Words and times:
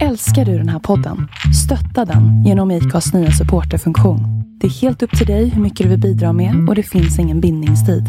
Älskar 0.00 0.44
du 0.44 0.58
den 0.58 0.68
här 0.68 0.78
podden? 0.78 1.28
Stötta 1.64 2.12
den 2.12 2.44
genom 2.44 2.70
IKAs 2.70 3.14
nya 3.14 3.30
supporterfunktion. 3.30 4.20
Det 4.60 4.66
är 4.66 4.70
helt 4.70 5.02
upp 5.02 5.18
till 5.18 5.26
dig 5.26 5.48
hur 5.48 5.62
mycket 5.62 5.84
du 5.84 5.90
vill 5.90 6.00
bidra 6.00 6.32
med 6.32 6.68
och 6.68 6.74
det 6.74 6.82
finns 6.82 7.18
ingen 7.18 7.40
bindningstid. 7.40 8.04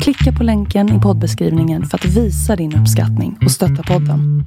Klicka 0.00 0.38
på 0.38 0.44
länken 0.44 0.98
i 0.98 1.00
poddbeskrivningen 1.00 1.86
för 1.86 1.98
att 1.98 2.04
visa 2.04 2.56
din 2.56 2.76
uppskattning 2.76 3.38
och 3.44 3.50
stötta 3.50 3.82
podden. 3.82 4.44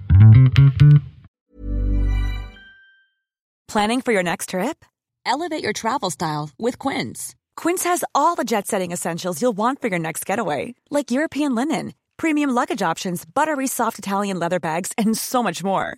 Planning 3.71 4.01
for 4.01 4.13
your 4.13 4.23
next 4.23 4.49
trip? 4.49 4.85
Elevate 5.33 5.63
your 5.63 5.73
travel 5.73 6.11
style 6.11 6.49
with 6.65 6.87
Quince. 6.89 7.33
Quince 7.61 7.89
has 7.89 8.03
all 8.11 8.35
the 8.35 8.43
jet 8.55 8.67
setting 8.67 8.93
essentials 8.93 9.41
you'll 9.41 9.57
want 9.57 9.81
for 9.81 9.89
your 9.89 9.99
next 9.99 10.29
getaway, 10.29 10.73
like 10.89 11.11
European 11.15 11.55
linen, 11.55 11.91
premium 12.17 12.49
luggage 12.55 12.91
options, 12.91 13.25
buttery 13.25 13.67
soft 13.67 13.99
Italian 13.99 14.39
leather 14.39 14.59
bags, 14.59 14.91
and 14.97 15.17
so 15.17 15.43
much 15.43 15.63
more. 15.63 15.97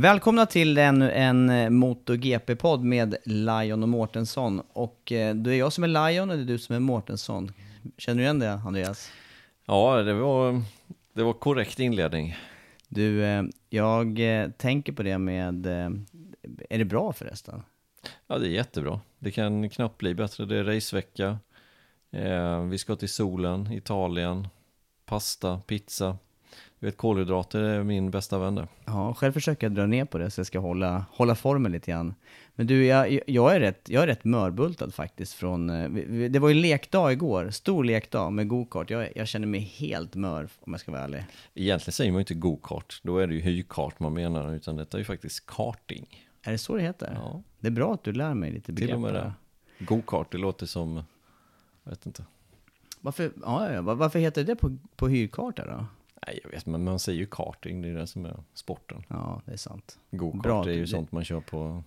Välkomna 0.00 0.46
till 0.46 0.78
ännu 0.78 1.10
en 1.10 1.50
eh, 1.50 1.70
MotoGP-podd 1.70 2.84
med 2.84 3.16
Lion 3.24 3.82
och 3.82 3.88
Mårtensson. 3.88 4.62
Och 4.72 5.12
eh, 5.12 5.34
det 5.34 5.54
är 5.54 5.58
jag 5.58 5.72
som 5.72 5.84
är 5.84 5.88
Lion 5.88 6.30
och 6.30 6.36
det 6.36 6.42
är 6.42 6.46
du 6.46 6.58
som 6.58 6.76
är 6.76 6.80
Mårtensson. 6.80 7.52
Känner 7.98 8.16
du 8.16 8.22
igen 8.22 8.38
det, 8.38 8.52
Andreas? 8.52 9.10
Ja, 9.66 10.02
det 10.02 10.14
var, 10.14 10.62
det 11.12 11.22
var 11.22 11.32
korrekt 11.32 11.78
inledning. 11.78 12.36
Du, 12.88 13.24
eh, 13.24 13.42
jag 13.68 14.18
tänker 14.56 14.92
på 14.92 15.02
det 15.02 15.18
med... 15.18 15.66
Är 16.70 16.78
det 16.78 16.84
bra 16.84 17.12
förresten? 17.12 17.62
Ja, 18.26 18.38
det 18.38 18.46
är 18.46 18.50
jättebra. 18.50 19.00
Det 19.18 19.30
kan 19.30 19.70
knappt 19.70 19.98
bli 19.98 20.14
bättre. 20.14 20.46
Det 20.46 20.56
är 20.56 20.64
racevecka. 20.64 21.38
Vi 22.70 22.78
ska 22.78 22.96
till 22.96 23.08
solen, 23.08 23.72
Italien, 23.72 24.48
pasta, 25.06 25.60
pizza. 25.66 26.18
Du 26.80 26.86
vet, 26.86 26.96
kolhydrater 26.96 27.62
är 27.62 27.82
min 27.82 28.10
bästa 28.10 28.38
vän 28.38 28.54
där. 28.54 28.68
Ja, 28.84 29.14
själv 29.14 29.32
försöker 29.32 29.66
jag 29.66 29.74
dra 29.74 29.86
ner 29.86 30.04
på 30.04 30.18
det 30.18 30.30
så 30.30 30.40
jag 30.40 30.46
ska 30.46 30.58
hålla, 30.58 31.04
hålla 31.10 31.34
formen 31.34 31.72
lite 31.72 31.90
grann. 31.90 32.14
Men 32.54 32.66
du, 32.66 32.86
jag, 32.86 33.20
jag, 33.26 33.56
är 33.56 33.60
rätt, 33.60 33.88
jag 33.88 34.02
är 34.02 34.06
rätt 34.06 34.24
mörbultad 34.24 34.90
faktiskt 34.90 35.32
från... 35.32 35.70
Eh, 35.70 35.90
det 36.28 36.38
var 36.38 36.48
ju 36.48 36.54
lekdag 36.54 37.12
igår, 37.12 37.50
stor 37.50 37.84
lekdag 37.84 38.32
med 38.32 38.48
gokart. 38.48 38.90
Jag, 38.90 39.08
jag 39.16 39.28
känner 39.28 39.46
mig 39.46 39.60
helt 39.60 40.14
mör 40.14 40.48
om 40.60 40.72
jag 40.72 40.80
ska 40.80 40.92
vara 40.92 41.02
ärlig. 41.02 41.24
Egentligen 41.54 41.92
säger 41.92 42.12
man 42.12 42.18
ju 42.18 42.22
inte 42.22 42.34
gokart, 42.34 43.00
då 43.02 43.18
är 43.18 43.26
det 43.26 43.34
ju 43.34 43.40
hykart 43.40 44.00
man 44.00 44.14
menar, 44.14 44.54
utan 44.54 44.76
detta 44.76 44.96
är 44.96 44.98
ju 44.98 45.04
faktiskt 45.04 45.46
karting. 45.46 46.26
Är 46.42 46.52
det 46.52 46.58
så 46.58 46.76
det 46.76 46.82
heter? 46.82 47.12
Ja. 47.14 47.42
Det 47.60 47.66
är 47.66 47.72
bra 47.72 47.94
att 47.94 48.04
du 48.04 48.12
lär 48.12 48.34
mig 48.34 48.50
lite 48.50 48.72
begrepp. 48.72 48.88
Till 48.88 48.94
och 48.94 49.00
med 49.00 49.14
det. 49.14 49.32
Gokart, 49.78 50.32
det 50.32 50.38
låter 50.38 50.66
som, 50.66 51.02
jag 51.84 51.90
vet 51.90 52.06
inte. 52.06 52.24
Varför, 53.00 53.32
ja, 53.42 53.82
varför 53.82 54.18
heter 54.18 54.44
det 54.44 54.56
på, 54.56 54.76
på 54.96 55.08
hyrkarta 55.08 55.66
då? 55.66 55.86
Nej, 56.26 56.40
jag 56.42 56.50
vet, 56.50 56.66
men 56.66 56.84
man 56.84 56.98
säger 56.98 57.18
ju 57.18 57.26
karting, 57.26 57.82
det 57.82 57.88
är 57.88 57.94
det 57.94 58.06
som 58.06 58.26
är 58.26 58.36
sporten. 58.54 59.02
Ja, 59.08 59.42
det 59.44 59.52
är 59.52 59.56
sant. 59.56 59.98
Gokart 60.10 60.66
är 60.66 60.70
ju 60.70 60.80
det... 60.80 60.86
sånt 60.86 61.12
man 61.12 61.24
kör 61.24 61.40
på 61.40 61.82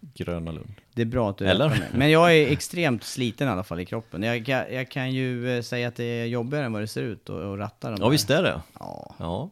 Gröna 0.00 0.52
Lund. 0.52 0.72
Det 0.94 1.02
är 1.02 1.06
bra 1.06 1.30
att 1.30 1.38
du 1.38 1.46
Eller? 1.46 1.68
Med. 1.68 1.88
Men 1.94 2.10
jag 2.10 2.36
är 2.36 2.46
extremt 2.52 3.04
sliten 3.04 3.48
i 3.48 3.50
alla 3.50 3.64
fall 3.64 3.80
i 3.80 3.84
kroppen. 3.84 4.22
Jag, 4.22 4.48
jag, 4.48 4.72
jag 4.72 4.88
kan 4.88 5.12
ju 5.12 5.56
eh, 5.56 5.62
säga 5.62 5.88
att 5.88 5.96
det 5.96 6.04
är 6.04 6.26
jobbigare 6.26 6.66
än 6.66 6.72
vad 6.72 6.82
det 6.82 6.86
ser 6.86 7.02
ut 7.02 7.30
att 7.30 7.58
ratta 7.58 7.90
den 7.90 7.98
Ja, 8.00 8.08
visst 8.08 8.30
är 8.30 8.42
det. 8.42 8.62
Ja. 8.78 9.14
ja. 9.18 9.50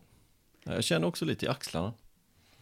Jag 0.65 0.85
känner 0.85 1.07
också 1.07 1.25
lite 1.25 1.47
i 1.47 1.49
axlarna. 1.49 1.93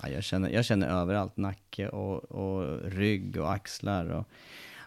Ja, 0.03 0.09
jag, 0.09 0.25
känner, 0.25 0.51
jag 0.51 0.65
känner 0.65 0.89
överallt, 0.89 1.37
nacke 1.37 1.89
och, 1.89 2.25
och 2.25 2.81
rygg 2.85 3.37
och 3.37 3.53
axlar. 3.53 4.07
Och, 4.11 4.29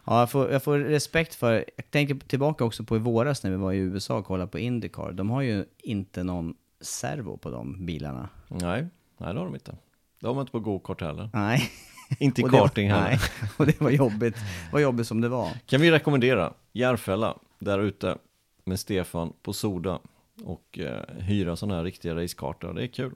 Ja, 0.09 0.19
jag 0.19 0.29
får, 0.29 0.51
jag 0.51 0.63
får 0.63 0.77
respekt 0.77 1.35
för, 1.35 1.65
jag 1.75 1.91
tänker 1.91 2.15
tillbaka 2.15 2.63
också 2.63 2.83
på 2.83 2.95
i 2.95 2.99
våras 2.99 3.43
när 3.43 3.51
vi 3.51 3.57
var 3.57 3.73
i 3.73 3.77
USA 3.77 4.17
och 4.17 4.25
kollade 4.25 4.51
på 4.51 4.59
Indycar. 4.59 5.11
De 5.11 5.29
har 5.29 5.41
ju 5.41 5.65
inte 5.77 6.23
någon 6.23 6.55
servo 6.81 7.37
på 7.37 7.49
de 7.49 7.85
bilarna. 7.85 8.29
Nej, 8.47 8.87
nej 9.17 9.33
det 9.33 9.39
har 9.39 9.45
de 9.45 9.53
inte. 9.53 9.75
Det 10.19 10.27
har 10.27 10.33
man 10.33 10.41
inte 10.41 10.51
på 10.51 10.59
gokart 10.59 11.01
heller. 11.01 11.29
Nej. 11.33 11.71
inte 12.19 12.41
i 12.41 12.43
karting 12.49 12.89
heller. 12.89 13.09
Nej, 13.09 13.19
och 13.57 13.65
det 13.65 13.81
var 13.81 13.89
jobbigt. 13.89 14.35
Var 14.71 14.79
jobbigt 14.79 15.07
som 15.07 15.21
det 15.21 15.29
var. 15.29 15.49
Kan 15.65 15.81
vi 15.81 15.91
rekommendera 15.91 16.53
Järfälla 16.73 17.37
där 17.59 17.79
ute 17.79 18.17
med 18.63 18.79
Stefan 18.79 19.33
på 19.41 19.53
Soda 19.53 19.99
och 20.43 20.79
eh, 20.79 21.15
hyra 21.17 21.55
sådana 21.55 21.75
här 21.75 21.83
riktiga 21.83 22.15
racekartor. 22.15 22.73
Det 22.73 22.83
är 22.83 22.87
kul. 22.87 23.13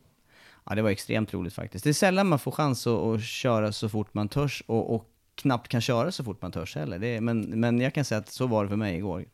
Ja, 0.65 0.75
det 0.75 0.81
var 0.81 0.89
extremt 0.89 1.33
roligt 1.33 1.53
faktiskt. 1.53 1.83
Det 1.83 1.89
är 1.89 1.93
sällan 1.93 2.27
man 2.27 2.39
får 2.39 2.51
chans 2.51 2.87
att, 2.87 2.99
att 2.99 3.23
köra 3.23 3.71
så 3.71 3.89
fort 3.89 4.13
man 4.13 4.29
törs 4.29 4.63
och, 4.67 4.95
och 4.95 5.09
knappt 5.35 5.67
kan 5.67 5.81
köra 5.81 6.11
så 6.11 6.23
fort 6.23 6.41
man 6.41 6.51
törs 6.51 6.75
heller. 6.75 6.99
Det 6.99 7.07
är, 7.07 7.21
men, 7.21 7.41
men 7.41 7.81
jag 7.81 7.93
kan 7.93 8.05
säga 8.05 8.19
att 8.19 8.29
så 8.29 8.47
var 8.47 8.63
det 8.63 8.69
för 8.69 8.75
mig 8.75 8.95
igår. 8.95 9.25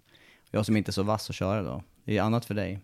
Jag 0.51 0.65
som 0.65 0.77
inte 0.77 0.89
är 0.89 0.93
så 0.93 1.03
vass 1.03 1.29
att 1.29 1.35
köra 1.35 1.63
då. 1.63 1.83
Det 2.03 2.17
är 2.17 2.21
annat 2.21 2.45
för 2.45 2.53
dig. 2.53 2.79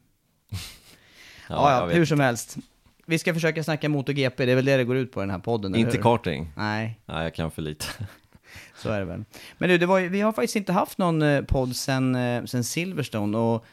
ja, 1.50 1.72
ja 1.72 1.88
hur 1.88 2.06
som 2.06 2.20
helst. 2.20 2.58
Vi 3.06 3.20
ska 3.20 3.34
försöka 3.34 3.64
snacka 3.64 3.90
MotoGP, 3.90 4.46
det 4.46 4.52
är 4.52 4.56
väl 4.56 4.66
det 4.66 4.78
det 4.78 4.84
går 4.84 4.98
ut 4.98 5.12
på 5.12 5.20
den 5.20 5.30
här 5.30 5.40
podden, 5.40 5.76
Inte 5.76 5.98
karting? 5.98 6.52
Nej. 6.56 7.00
Nej, 7.06 7.24
jag 7.24 7.36
kan 7.36 7.52
för 7.52 7.62
lite. 7.62 7.86
Så 8.76 8.90
är 8.90 9.00
det 9.00 9.06
väl. 9.06 9.24
Men 9.58 9.70
du, 9.70 9.78
det 9.78 9.86
var, 9.86 10.00
vi 10.00 10.22
har 10.22 10.32
faktiskt 10.32 10.56
inte 10.56 10.74
haft 10.74 10.98
någon 10.98 11.22
eh, 11.22 11.42
podd 11.42 11.76
sen, 11.76 12.16
eh, 12.16 12.46
sen 12.46 12.64
Silverstone 12.64 13.38
och 13.38 13.66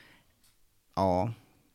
ja, 0.95 1.31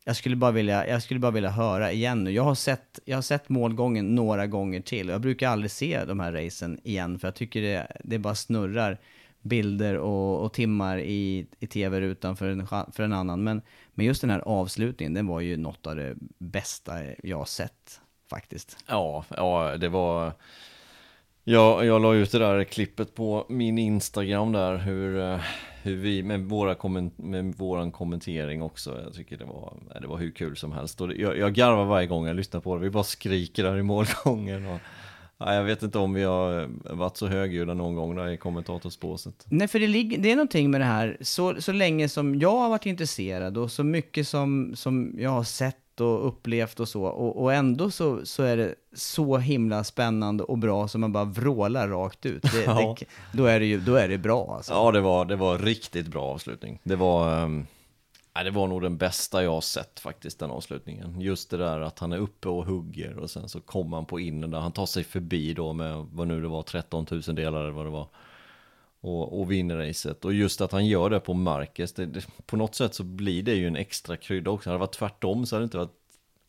jag 0.08 0.16
skulle, 0.16 0.36
bara 0.36 0.50
vilja, 0.50 0.88
jag 0.88 1.02
skulle 1.02 1.20
bara 1.20 1.32
vilja 1.32 1.50
höra 1.50 1.92
igen 1.92 2.24
nu. 2.24 2.30
Jag 2.30 2.42
har, 2.42 2.54
sett, 2.54 2.98
jag 3.04 3.16
har 3.16 3.22
sett 3.22 3.48
målgången 3.48 4.14
några 4.14 4.46
gånger 4.46 4.80
till. 4.80 5.08
och 5.08 5.14
Jag 5.14 5.20
brukar 5.20 5.48
aldrig 5.48 5.70
se 5.70 6.04
de 6.04 6.20
här 6.20 6.32
racen 6.32 6.80
igen, 6.84 7.18
för 7.18 7.28
jag 7.28 7.34
tycker 7.34 7.62
det, 7.62 7.96
det 8.04 8.18
bara 8.18 8.34
snurrar 8.34 8.98
bilder 9.42 9.96
och, 9.96 10.44
och 10.44 10.52
timmar 10.52 10.98
i, 10.98 11.46
i 11.58 11.66
tv-rutan 11.66 12.36
för 12.36 12.48
en, 12.48 12.66
för 12.66 13.02
en 13.02 13.12
annan. 13.12 13.44
Men, 13.44 13.62
men 13.94 14.06
just 14.06 14.20
den 14.20 14.30
här 14.30 14.40
avslutningen, 14.40 15.14
den 15.14 15.26
var 15.26 15.40
ju 15.40 15.56
något 15.56 15.86
av 15.86 15.96
det 15.96 16.14
bästa 16.38 16.92
jag 17.22 17.38
har 17.38 17.44
sett 17.44 18.00
faktiskt. 18.30 18.84
Ja, 18.86 19.24
ja 19.36 19.76
det 19.76 19.88
var... 19.88 20.32
Jag, 21.50 21.86
jag 21.86 22.02
la 22.02 22.14
ut 22.14 22.32
det 22.32 22.38
där 22.38 22.64
klippet 22.64 23.14
på 23.14 23.46
min 23.48 23.78
Instagram 23.78 24.52
där, 24.52 24.76
hur, 24.76 25.20
eh, 25.20 25.40
hur 25.82 25.96
vi, 25.96 26.22
med, 26.22 26.40
våra 26.40 26.74
komment, 26.74 27.18
med 27.18 27.54
våran 27.54 27.92
kommentering 27.92 28.62
också, 28.62 29.00
jag 29.04 29.14
tycker 29.14 29.36
det 29.36 29.44
var, 29.44 29.72
det 30.00 30.06
var 30.06 30.18
hur 30.18 30.30
kul 30.30 30.56
som 30.56 30.72
helst. 30.72 31.00
Och 31.00 31.12
jag, 31.16 31.38
jag 31.38 31.54
garvar 31.54 31.84
varje 31.84 32.06
gång 32.06 32.26
jag 32.26 32.36
lyssnar 32.36 32.60
på 32.60 32.76
det, 32.76 32.80
vi 32.80 32.90
bara 32.90 33.04
skriker 33.04 33.64
där 33.64 33.76
i 33.76 33.82
målgången. 33.82 34.66
Och, 34.66 34.80
Ja, 35.38 35.54
jag 35.54 35.64
vet 35.64 35.82
inte 35.82 35.98
om 35.98 36.14
vi 36.14 36.22
har 36.22 36.68
varit 36.94 37.16
så 37.16 37.26
högljudda 37.26 37.74
någon 37.74 37.94
gång 37.94 38.16
där 38.16 38.28
i 38.28 38.36
kommentatorsbåset. 38.36 39.46
Nej, 39.48 39.68
för 39.68 39.80
det, 39.80 39.86
ligger, 39.86 40.18
det 40.18 40.32
är 40.32 40.36
någonting 40.36 40.70
med 40.70 40.80
det 40.80 40.84
här, 40.84 41.16
så, 41.20 41.62
så 41.62 41.72
länge 41.72 42.08
som 42.08 42.38
jag 42.38 42.58
har 42.58 42.68
varit 42.68 42.86
intresserad 42.86 43.58
och 43.58 43.70
så 43.70 43.84
mycket 43.84 44.28
som, 44.28 44.72
som 44.76 45.14
jag 45.18 45.30
har 45.30 45.44
sett 45.44 46.00
och 46.00 46.28
upplevt 46.28 46.80
och 46.80 46.88
så, 46.88 47.04
och, 47.04 47.42
och 47.42 47.54
ändå 47.54 47.90
så, 47.90 48.26
så 48.26 48.42
är 48.42 48.56
det 48.56 48.74
så 48.94 49.38
himla 49.38 49.84
spännande 49.84 50.44
och 50.44 50.58
bra 50.58 50.88
som 50.88 51.00
man 51.00 51.12
bara 51.12 51.24
vrålar 51.24 51.88
rakt 51.88 52.26
ut. 52.26 52.42
Det, 52.42 52.62
ja. 52.66 52.96
det, 52.98 53.06
då, 53.38 53.44
är 53.44 53.60
det 53.60 53.66
ju, 53.66 53.80
då 53.80 53.94
är 53.94 54.08
det 54.08 54.18
bra 54.18 54.54
alltså. 54.56 54.72
Ja, 54.72 54.92
det 54.92 55.00
var, 55.00 55.24
det 55.24 55.36
var 55.36 55.58
riktigt 55.58 56.06
bra 56.06 56.22
avslutning. 56.22 56.80
Det 56.82 56.96
var... 56.96 57.42
Um 57.44 57.66
Nej, 58.34 58.44
det 58.44 58.50
var 58.50 58.66
nog 58.66 58.82
den 58.82 58.96
bästa 58.96 59.42
jag 59.44 59.50
har 59.50 59.60
sett 59.60 60.00
faktiskt, 60.00 60.38
den 60.38 60.50
avslutningen. 60.50 61.20
Just 61.20 61.50
det 61.50 61.56
där 61.56 61.80
att 61.80 61.98
han 61.98 62.12
är 62.12 62.16
uppe 62.18 62.48
och 62.48 62.64
hugger 62.66 63.18
och 63.18 63.30
sen 63.30 63.48
så 63.48 63.60
kommer 63.60 63.96
han 63.96 64.06
på 64.06 64.20
innen 64.20 64.50
där. 64.50 64.58
Han 64.58 64.72
tar 64.72 64.86
sig 64.86 65.04
förbi 65.04 65.54
då 65.54 65.72
med 65.72 66.06
vad 66.12 66.28
nu 66.28 66.42
det 66.42 66.48
var, 66.48 66.62
13 66.62 67.06
000 67.10 67.22
delar 67.22 67.60
eller 67.60 67.70
vad 67.70 67.86
det 67.86 67.90
var. 67.90 68.08
Och, 69.00 69.40
och 69.40 69.50
vinner 69.52 69.76
racet. 69.76 70.24
Och 70.24 70.34
just 70.34 70.60
att 70.60 70.72
han 70.72 70.86
gör 70.86 71.10
det 71.10 71.20
på 71.20 71.34
Marcus, 71.34 71.92
det, 71.92 72.06
det, 72.06 72.26
på 72.46 72.56
något 72.56 72.74
sätt 72.74 72.94
så 72.94 73.04
blir 73.04 73.42
det 73.42 73.54
ju 73.54 73.66
en 73.66 73.76
extra 73.76 74.16
krydda 74.16 74.50
också. 74.50 74.70
Hade 74.70 74.76
det 74.76 74.80
varit 74.80 74.92
tvärtom 74.92 75.46
så 75.46 75.56
hade 75.56 75.62
det 75.62 75.64
inte 75.64 75.76
varit, 75.78 75.94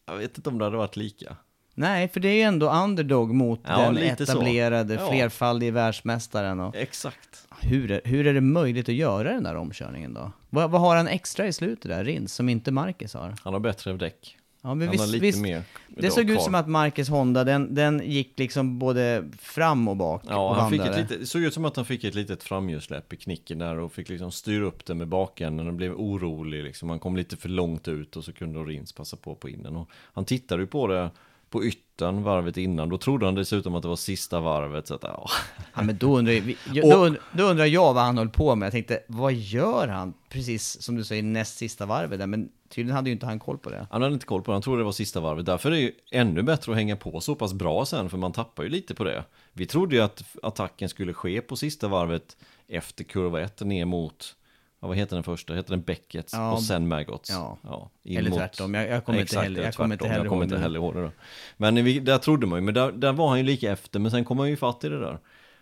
jag 0.05 0.15
vet 0.17 0.37
inte 0.37 0.49
om 0.49 0.57
det 0.57 0.63
hade 0.65 0.77
varit 0.77 0.95
lika. 0.95 1.35
Nej, 1.73 2.07
för 2.07 2.19
det 2.19 2.27
är 2.29 2.33
ju 2.35 2.41
ändå 2.41 2.69
underdog 2.71 3.33
mot 3.33 3.59
Ja, 3.67 3.77
den 3.81 3.95
lite 3.95 4.25
så. 4.25 4.31
etablerade, 4.31 4.93
Ja. 4.93 5.09
flerfaldige 5.09 5.71
världsmästaren. 5.71 6.59
Och 6.59 6.75
Exakt. 6.75 7.47
Hur, 7.61 7.91
är, 7.91 8.01
hur 8.03 8.27
är 8.27 8.33
det 8.33 8.41
möjligt 8.41 8.89
att 8.89 8.95
göra 8.95 9.33
den 9.33 9.43
där 9.43 9.55
omkörningen 9.55 10.13
då? 10.13 10.31
Vad, 10.49 10.71
vad 10.71 10.81
har 10.81 10.95
han 10.95 11.07
extra 11.07 11.47
i 11.47 11.53
slutet 11.53 11.91
där, 11.91 12.03
Rins, 12.03 12.33
som 12.33 12.49
inte 12.49 12.71
Marcus 12.71 13.13
har? 13.13 13.35
Han 13.43 13.53
har 13.53 13.59
bättre 13.59 13.93
däck. 13.93 14.37
Ja, 14.61 14.75
men 14.75 14.87
Han 14.87 14.91
visst, 14.91 15.03
har 15.03 15.07
lite 15.07 15.21
visst, 15.21 15.41
mer 15.41 15.63
det 16.01 16.11
såg 16.11 16.29
ut 16.29 16.41
som 16.41 16.55
att 16.55 16.67
Marcus 16.67 17.09
Honda, 17.09 17.43
den, 17.43 17.75
den 17.75 18.01
gick 18.05 18.39
liksom 18.39 18.79
både 18.79 19.23
fram 19.37 19.87
och 19.87 19.97
bak 19.97 20.23
Ja, 20.27 20.49
och 20.49 20.55
han 20.55 20.71
fick 20.71 20.81
ett 20.81 20.97
litet, 20.97 21.19
det 21.19 21.25
såg 21.25 21.41
ut 21.41 21.53
som 21.53 21.65
att 21.65 21.75
han 21.75 21.85
fick 21.85 22.03
ett 22.03 22.15
litet 22.15 22.43
framhjulssläpp 22.43 23.13
i 23.13 23.15
knicken 23.15 23.59
där 23.59 23.79
och 23.79 23.93
fick 23.93 24.09
liksom 24.09 24.31
styra 24.31 24.65
upp 24.65 24.85
det 24.85 24.93
med 24.93 25.07
bakänden 25.07 25.67
och 25.67 25.73
blev 25.73 25.93
orolig 25.93 26.63
liksom. 26.63 26.89
Han 26.89 26.99
kom 26.99 27.17
lite 27.17 27.37
för 27.37 27.49
långt 27.49 27.87
ut 27.87 28.15
och 28.15 28.23
så 28.23 28.33
kunde 28.33 28.59
Rins 28.59 28.93
passa 28.93 29.17
på 29.17 29.35
på 29.35 29.49
innen. 29.49 29.75
Och 29.75 29.89
han 29.93 30.25
tittade 30.25 30.61
ju 30.61 30.67
på 30.67 30.87
det 30.87 31.09
på 31.49 31.63
yttern 31.65 32.23
varvet 32.23 32.57
innan. 32.57 32.89
Då 32.89 32.97
trodde 32.97 33.25
han 33.25 33.35
dessutom 33.35 33.75
att 33.75 33.81
det 33.81 33.87
var 33.87 33.95
sista 33.95 34.39
varvet. 34.39 34.87
Så 34.87 34.95
att, 34.95 35.03
ja. 35.03 35.29
Ja, 35.75 35.81
men 35.81 35.97
då 35.97 36.17
undrar, 36.17 36.33
jag- 36.73 36.89
då, 36.89 37.15
då 37.31 37.43
undrar 37.43 37.65
jag 37.65 37.93
vad 37.93 38.03
han 38.03 38.17
höll 38.17 38.29
på 38.29 38.55
med. 38.55 38.65
Jag 38.65 38.71
tänkte, 38.73 38.99
vad 39.07 39.33
gör 39.33 39.87
han? 39.87 40.13
Precis 40.29 40.81
som 40.81 40.95
du 40.95 41.03
säger, 41.03 41.23
näst 41.23 41.57
sista 41.57 41.85
varvet 41.85 42.19
där. 42.19 42.27
Men 42.27 42.49
tydligen 42.69 42.95
hade 42.95 43.09
ju 43.09 43.13
inte 43.13 43.25
han 43.25 43.39
koll 43.39 43.57
på 43.57 43.69
det. 43.69 43.87
Han 43.91 44.01
hade 44.01 44.13
inte 44.13 44.25
koll 44.25 44.41
på 44.41 44.51
det, 44.51 44.55
han 44.55 44.61
trodde 44.61 44.79
det 44.81 44.85
var 44.85 44.91
sista 44.91 45.19
varvet. 45.19 45.45
Därför 45.45 45.69
är 45.69 45.75
det 45.75 45.79
ju 45.81 45.91
ännu 46.11 46.41
bättre 46.43 46.71
att 46.71 46.77
hänga 46.77 46.95
på 46.95 47.21
så 47.21 47.35
pass 47.35 47.53
bra 47.53 47.85
sen, 47.85 48.09
för 48.09 48.17
man 48.17 48.31
tappar 48.31 48.63
ju 48.63 48.69
lite 48.69 48.95
på 48.95 49.03
det. 49.03 49.23
Vi 49.53 49.65
trodde 49.65 49.95
ju 49.95 50.01
att 50.01 50.23
attacken 50.43 50.89
skulle 50.89 51.13
ske 51.13 51.41
på 51.41 51.55
sista 51.55 51.87
varvet 51.87 52.37
efter 52.67 53.03
kurva 53.03 53.41
1 53.41 53.59
ner 53.61 53.85
mot, 53.85 54.35
ja, 54.79 54.87
vad 54.87 54.97
heter 54.97 55.15
den 55.15 55.23
första? 55.23 55.53
Heter 55.53 55.69
den 55.69 55.81
Beckets 55.81 56.33
Ja, 56.33 56.51
och 56.51 56.63
sen 56.63 56.87
Maggots? 56.87 57.29
ja. 57.29 57.89
in 58.03 58.17
Eller 58.17 58.31
tvärtom, 58.31 58.73
jag- 58.73 58.89
jag 58.89 59.05
kommer 59.05 59.19
inte 59.21 59.35
heller- 59.39 59.47
eller 59.47 59.63
jag 59.63 59.73
kommer 59.75 59.95
inte 59.95 60.07
heller 60.07 60.23
jag 60.23 60.29
kommer 60.29 60.43
inte 60.43 60.57
heller 60.57 60.79
ihåg 60.79 60.95
det 60.95 61.01
då. 61.01 61.11
Men 61.57 61.83
vi, 61.83 61.99
där 61.99 62.17
trodde 62.17 62.47
man 62.47 62.59
ju, 62.59 62.65
men 62.65 62.73
där, 62.73 62.91
där 62.91 63.13
var 63.13 63.27
han 63.29 63.37
ju 63.37 63.43
lika 63.43 63.71
efter, 63.71 63.99
men 63.99 64.11
sen 64.11 64.25
kom 64.25 64.39
han 64.39 64.49
ju 64.49 64.57
fatt 64.57 64.83
i 64.83 64.89
det 64.89 64.99
där. 64.99 65.19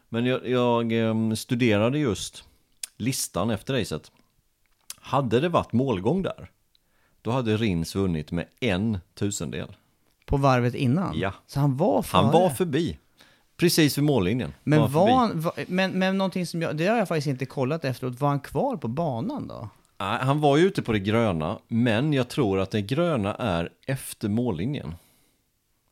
Men 0.10 0.26
jag, 0.26 0.48
jag 0.50 0.92
em, 0.92 1.36
studerade 1.36 2.00
just 2.00 2.44
listan 2.98 3.50
efter 3.50 3.74
racet. 3.74 4.12
Hade 5.00 5.40
det 5.40 5.50
varit 5.50 5.74
målgång 5.74 6.22
där, 6.24 6.52
då 7.22 7.32
hade 7.32 7.58
Rins 7.58 7.96
vunnit 7.96 8.32
med 8.32 8.46
en 8.60 8.98
tusendel. 9.14 9.76
På 10.26 10.38
varvet 10.38 10.76
innan? 10.76 11.20
Ja. 11.20 11.34
Så 11.48 11.60
han 11.60 11.78
var 11.78 12.02
före? 12.02 12.22
Han 12.22 12.32
var 12.34 12.50
förbi. 12.50 12.98
Precis 13.58 13.98
vid 13.98 14.04
mållinjen. 14.04 14.54
Men 14.64 14.92
var 14.92 15.12
han, 15.12 15.42
var, 15.42 15.54
men, 15.68 15.92
men 15.92 16.18
någonting 16.18 16.46
som 16.46 16.62
jag, 16.62 16.78
det 16.78 16.88
har 16.88 16.98
jag 16.98 17.08
faktiskt 17.08 17.28
inte 17.28 17.46
kollat 17.46 17.86
efteråt, 17.86 18.20
var 18.20 18.30
han 18.30 18.40
kvar 18.40 18.78
på 18.78 18.88
banan 18.88 19.48
då? 19.48 19.70
Nej, 20.00 20.18
han 20.22 20.42
var 20.42 20.58
ju 20.58 20.66
ute 20.68 20.82
på 20.82 20.92
det 20.92 21.00
gröna, 21.00 21.60
men 21.68 22.14
jag 22.14 22.28
tror 22.28 22.60
att 22.60 22.72
det 22.72 22.82
gröna 22.82 23.36
är 23.36 23.70
efter 23.86 24.30
mållinjen. 24.30 24.96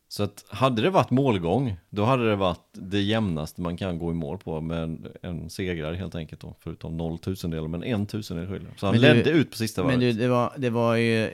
Så 0.07 0.23
att 0.23 0.45
hade 0.49 0.81
det 0.81 0.89
varit 0.89 1.09
målgång, 1.11 1.75
då 1.89 2.03
hade 2.05 2.29
det 2.29 2.35
varit 2.35 2.59
det 2.73 3.01
jämnaste 3.01 3.61
man 3.61 3.77
kan 3.77 3.99
gå 3.99 4.11
i 4.11 4.13
mål 4.13 4.37
på 4.37 4.61
med 4.61 4.83
en, 4.83 5.07
en 5.21 5.49
segrare 5.49 5.95
helt 5.95 6.15
enkelt 6.15 6.41
då, 6.41 6.55
förutom 6.59 6.97
0 6.97 7.17
tusendel, 7.17 7.67
men 7.67 7.83
en 7.83 8.05
tusendel 8.05 8.47
skillnad. 8.47 8.73
Så 8.77 8.85
han 8.85 8.95
Men 8.95 9.01
du- 9.01 9.13
ledde 9.13 9.29
ut 9.29 9.51
på 9.51 9.57
sista 9.57 9.83
varvet. 9.83 9.99
Men 9.99 10.07
du, 10.07 10.13
det 10.13 10.27
var, 10.27 10.53
det 10.57 10.69
var 10.69 10.95
ju 10.95 11.33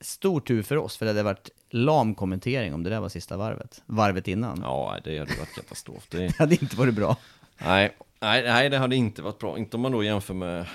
stor 0.00 0.40
tur 0.40 0.62
för 0.62 0.76
oss, 0.76 0.96
för 0.96 1.06
det 1.06 1.10
hade 1.10 1.22
varit 1.22 1.50
lam 1.70 2.14
kommentering 2.14 2.74
om 2.74 2.82
det 2.82 2.90
där 2.90 3.00
var 3.00 3.08
sista 3.08 3.36
varvet. 3.36 3.82
Varvet 3.86 4.28
innan. 4.28 4.60
Ja, 4.62 4.96
det 5.04 5.18
hade 5.18 5.34
varit 5.34 5.54
katastrof. 5.54 6.06
Det, 6.08 6.18
Det 6.18 6.38
hade 6.38 6.54
inte 6.54 6.76
varit 6.76 6.94
bra. 6.94 7.16
nej, 7.58 7.96
nej, 8.20 8.42
nej, 8.42 8.68
det 8.70 8.78
hade 8.78 8.96
inte 8.96 9.22
varit 9.22 9.38
bra. 9.38 9.58
Inte 9.58 9.76
om 9.76 9.80
man 9.80 9.92
då 9.92 10.04
jämför 10.04 10.34
med 10.34 10.66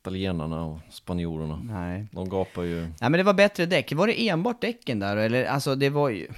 italienarna 0.00 0.64
och 0.64 0.78
spanjorerna. 0.90 1.60
Nej. 1.64 2.06
De 2.12 2.28
gapar 2.28 2.62
ju. 2.62 2.80
Nej 2.80 2.94
men 3.00 3.12
det 3.12 3.22
var 3.22 3.34
bättre 3.34 3.66
däck. 3.66 3.92
Var 3.92 4.06
det 4.06 4.28
enbart 4.28 4.60
däcken 4.60 4.98
där 4.98 5.16
eller 5.16 5.44
alltså 5.44 5.74
det 5.74 5.90
var 5.90 6.08
ju... 6.08 6.28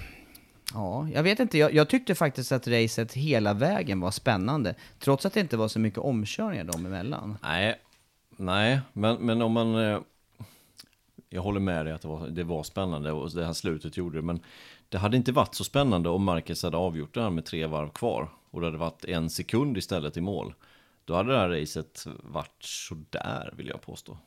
Ja, 0.74 1.08
jag 1.14 1.22
vet 1.22 1.40
inte. 1.40 1.58
Jag, 1.58 1.74
jag 1.74 1.88
tyckte 1.88 2.14
faktiskt 2.14 2.52
att 2.52 2.68
racet 2.68 3.12
hela 3.12 3.54
vägen 3.54 4.00
var 4.00 4.10
spännande. 4.10 4.74
Trots 4.98 5.26
att 5.26 5.34
det 5.34 5.40
inte 5.40 5.56
var 5.56 5.68
så 5.68 5.78
mycket 5.78 5.98
omkörningar 5.98 6.64
dem 6.64 6.86
emellan. 6.86 7.38
Nej, 7.42 7.74
nej, 8.36 8.80
men, 8.92 9.16
men 9.16 9.42
om 9.42 9.52
man... 9.52 10.02
Jag 11.32 11.43
håller 11.43 11.61
med 11.61 11.87
dig 11.87 11.94
att 11.94 12.03
det 12.03 12.09
var, 12.09 12.29
det 12.29 12.44
var 12.44 12.62
spännande 12.62 13.12
och 13.12 13.31
det 13.31 13.47
här 13.47 13.53
slutet 13.53 13.97
gjorde 13.97 14.19
det, 14.19 14.23
men 14.23 14.41
det 14.88 14.99
hade 14.99 15.17
inte 15.17 15.32
varit 15.32 15.55
så 15.55 15.65
spännande 15.65 16.09
om 16.09 16.25
Marcus 16.25 16.62
hade 16.62 16.77
avgjort 16.77 17.15
det 17.15 17.23
här 17.23 17.31
med 17.31 17.44
tre 17.44 17.67
varv 17.67 17.88
kvar 17.88 18.29
och 18.50 18.61
det 18.61 18.67
hade 18.67 18.79
varit 18.79 19.05
en 19.05 19.31
sekund 19.31 19.79
istället 19.79 20.17
i 20.17 20.21
mål. 20.21 20.55
Då 21.05 21.15
hade 21.15 21.32
det 21.32 21.38
här 21.38 21.49
racet 21.49 22.06
varit 22.23 22.62
sådär 22.62 23.55
vill 23.56 23.69
jag 23.69 23.81
påstå. 23.81 24.19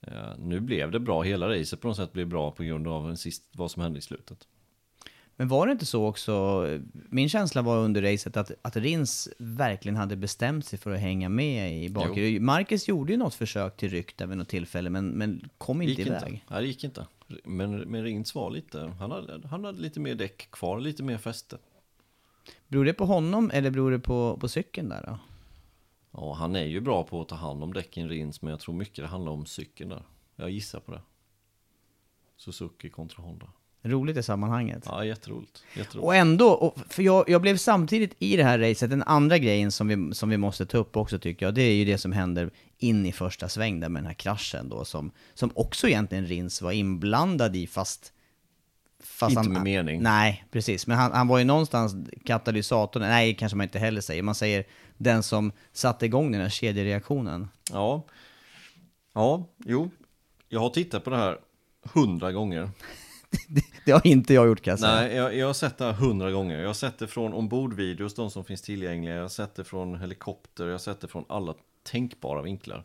Eh, 0.00 0.38
nu 0.38 0.60
blev 0.60 0.90
det 0.90 1.00
bra, 1.00 1.22
hela 1.22 1.48
racet 1.48 1.80
på 1.80 1.88
något 1.88 1.96
sätt 1.96 2.12
blev 2.12 2.26
bra 2.26 2.50
på 2.50 2.62
grund 2.62 2.88
av 2.88 3.14
sist, 3.14 3.42
vad 3.52 3.70
som 3.70 3.82
hände 3.82 3.98
i 3.98 4.02
slutet. 4.02 4.48
Men 5.36 5.48
var 5.48 5.66
det 5.66 5.72
inte 5.72 5.86
så 5.86 6.06
också, 6.06 6.66
min 6.92 7.28
känsla 7.28 7.62
var 7.62 7.76
under 7.76 8.02
racet 8.02 8.36
att, 8.36 8.50
att 8.62 8.76
Rins 8.76 9.28
verkligen 9.38 9.96
hade 9.96 10.16
bestämt 10.16 10.66
sig 10.66 10.78
för 10.78 10.90
att 10.90 11.00
hänga 11.00 11.28
med 11.28 11.84
i 11.84 11.90
bakgrunden. 11.90 12.44
Marcus 12.44 12.88
gjorde 12.88 13.12
ju 13.12 13.18
något 13.18 13.34
försök 13.34 13.76
till 13.76 13.90
ryck 13.90 14.16
där 14.16 14.26
vid 14.26 14.38
något 14.38 14.48
tillfälle, 14.48 14.90
men, 14.90 15.08
men 15.08 15.48
kom 15.58 15.82
inte 15.82 16.02
gick 16.02 16.06
iväg. 16.06 16.32
inte. 16.32 16.44
Nej, 16.48 16.62
det 16.62 16.68
gick 16.68 16.84
inte. 16.84 17.06
Men, 17.44 17.78
men 17.78 18.04
Rins 18.04 18.34
var 18.34 18.50
lite, 18.50 18.94
han 18.98 19.10
hade, 19.10 19.48
han 19.48 19.64
hade 19.64 19.80
lite 19.80 20.00
mer 20.00 20.14
däck 20.14 20.50
kvar, 20.50 20.80
lite 20.80 21.02
mer 21.02 21.18
fäste. 21.18 21.58
Beror 22.68 22.84
det 22.84 22.92
på 22.92 23.04
honom 23.04 23.50
eller 23.54 23.70
beror 23.70 23.90
det 23.90 23.98
på, 23.98 24.36
på 24.40 24.48
cykeln 24.48 24.88
där 24.88 25.02
då? 25.06 25.18
Ja, 26.10 26.34
han 26.34 26.56
är 26.56 26.64
ju 26.64 26.80
bra 26.80 27.04
på 27.04 27.20
att 27.20 27.28
ta 27.28 27.34
hand 27.34 27.62
om 27.62 27.72
däcken 27.72 28.08
Rins, 28.08 28.42
men 28.42 28.50
jag 28.50 28.60
tror 28.60 28.74
mycket 28.74 28.96
det 28.96 29.06
handlar 29.06 29.32
om 29.32 29.46
cykeln 29.46 29.90
där. 29.90 30.02
Jag 30.36 30.50
gissar 30.50 30.80
på 30.80 30.92
det. 30.92 31.00
Suzuki 32.36 32.90
kontra 32.90 33.22
Honda. 33.22 33.46
Roligt 33.86 34.16
i 34.16 34.22
sammanhanget. 34.22 34.82
Ja, 34.86 35.04
jätteroligt. 35.04 35.64
jätteroligt. 35.76 36.04
Och 36.04 36.14
ändå, 36.14 36.48
och 36.48 36.78
för 36.88 37.02
jag, 37.02 37.28
jag 37.28 37.42
blev 37.42 37.56
samtidigt 37.56 38.16
i 38.18 38.36
det 38.36 38.44
här 38.44 38.58
racet, 38.58 38.90
den 38.90 39.02
andra 39.02 39.38
grejen 39.38 39.72
som 39.72 39.88
vi, 39.88 40.14
som 40.14 40.28
vi 40.28 40.36
måste 40.36 40.66
ta 40.66 40.78
upp 40.78 40.96
också 40.96 41.18
tycker 41.18 41.46
jag, 41.46 41.54
det 41.54 41.62
är 41.62 41.74
ju 41.74 41.84
det 41.84 41.98
som 41.98 42.12
händer 42.12 42.50
in 42.78 43.06
i 43.06 43.12
första 43.12 43.48
sväng 43.48 43.80
där 43.80 43.88
med 43.88 44.02
den 44.02 44.06
här 44.06 44.14
kraschen 44.14 44.68
då, 44.68 44.84
som, 44.84 45.10
som 45.34 45.50
också 45.54 45.88
egentligen 45.88 46.26
Rins 46.26 46.62
var 46.62 46.72
inblandad 46.72 47.56
i, 47.56 47.66
fast... 47.66 48.12
fast 49.00 49.36
Inte 49.36 49.48
med 49.50 49.62
mening. 49.62 50.02
Nej, 50.02 50.44
precis. 50.50 50.86
Men 50.86 50.96
han, 50.96 51.12
han 51.12 51.28
var 51.28 51.38
ju 51.38 51.44
någonstans 51.44 51.94
katalysatorn, 52.24 53.02
nej 53.02 53.34
kanske 53.34 53.56
man 53.56 53.64
inte 53.64 53.78
heller 53.78 54.00
säger, 54.00 54.22
man 54.22 54.34
säger 54.34 54.64
den 54.96 55.22
som 55.22 55.52
satte 55.72 56.06
igång 56.06 56.32
den 56.32 56.40
här 56.40 56.48
kedjereaktionen. 56.48 57.48
Ja. 57.72 58.06
Ja, 59.14 59.48
jo. 59.64 59.90
Jag 60.48 60.60
har 60.60 60.70
tittat 60.70 61.04
på 61.04 61.10
det 61.10 61.16
här 61.16 61.38
hundra 61.82 62.32
gånger. 62.32 62.70
Det 63.84 63.92
har 63.92 64.06
inte 64.06 64.34
jag 64.34 64.46
gjort 64.46 64.60
kan 64.60 64.72
jag 64.72 64.80
säga. 64.80 64.94
Nej, 64.94 65.14
jag, 65.14 65.36
jag 65.36 65.46
har 65.46 65.54
sett 65.54 65.78
det 65.78 65.84
här 65.84 65.92
hundra 65.92 66.30
gånger. 66.30 66.60
Jag 66.60 66.66
har 66.66 66.74
sett 66.74 66.98
det 66.98 67.06
från 67.06 67.32
ombordvideos, 67.32 68.14
de 68.14 68.30
som 68.30 68.44
finns 68.44 68.62
tillgängliga. 68.62 69.14
Jag 69.14 69.22
har 69.22 69.28
sett 69.28 69.54
det 69.54 69.64
från 69.64 70.00
helikopter, 70.00 70.64
jag 70.64 70.72
har 70.72 70.78
sett 70.78 71.00
det 71.00 71.08
från 71.08 71.24
alla 71.28 71.54
tänkbara 71.82 72.42
vinklar. 72.42 72.84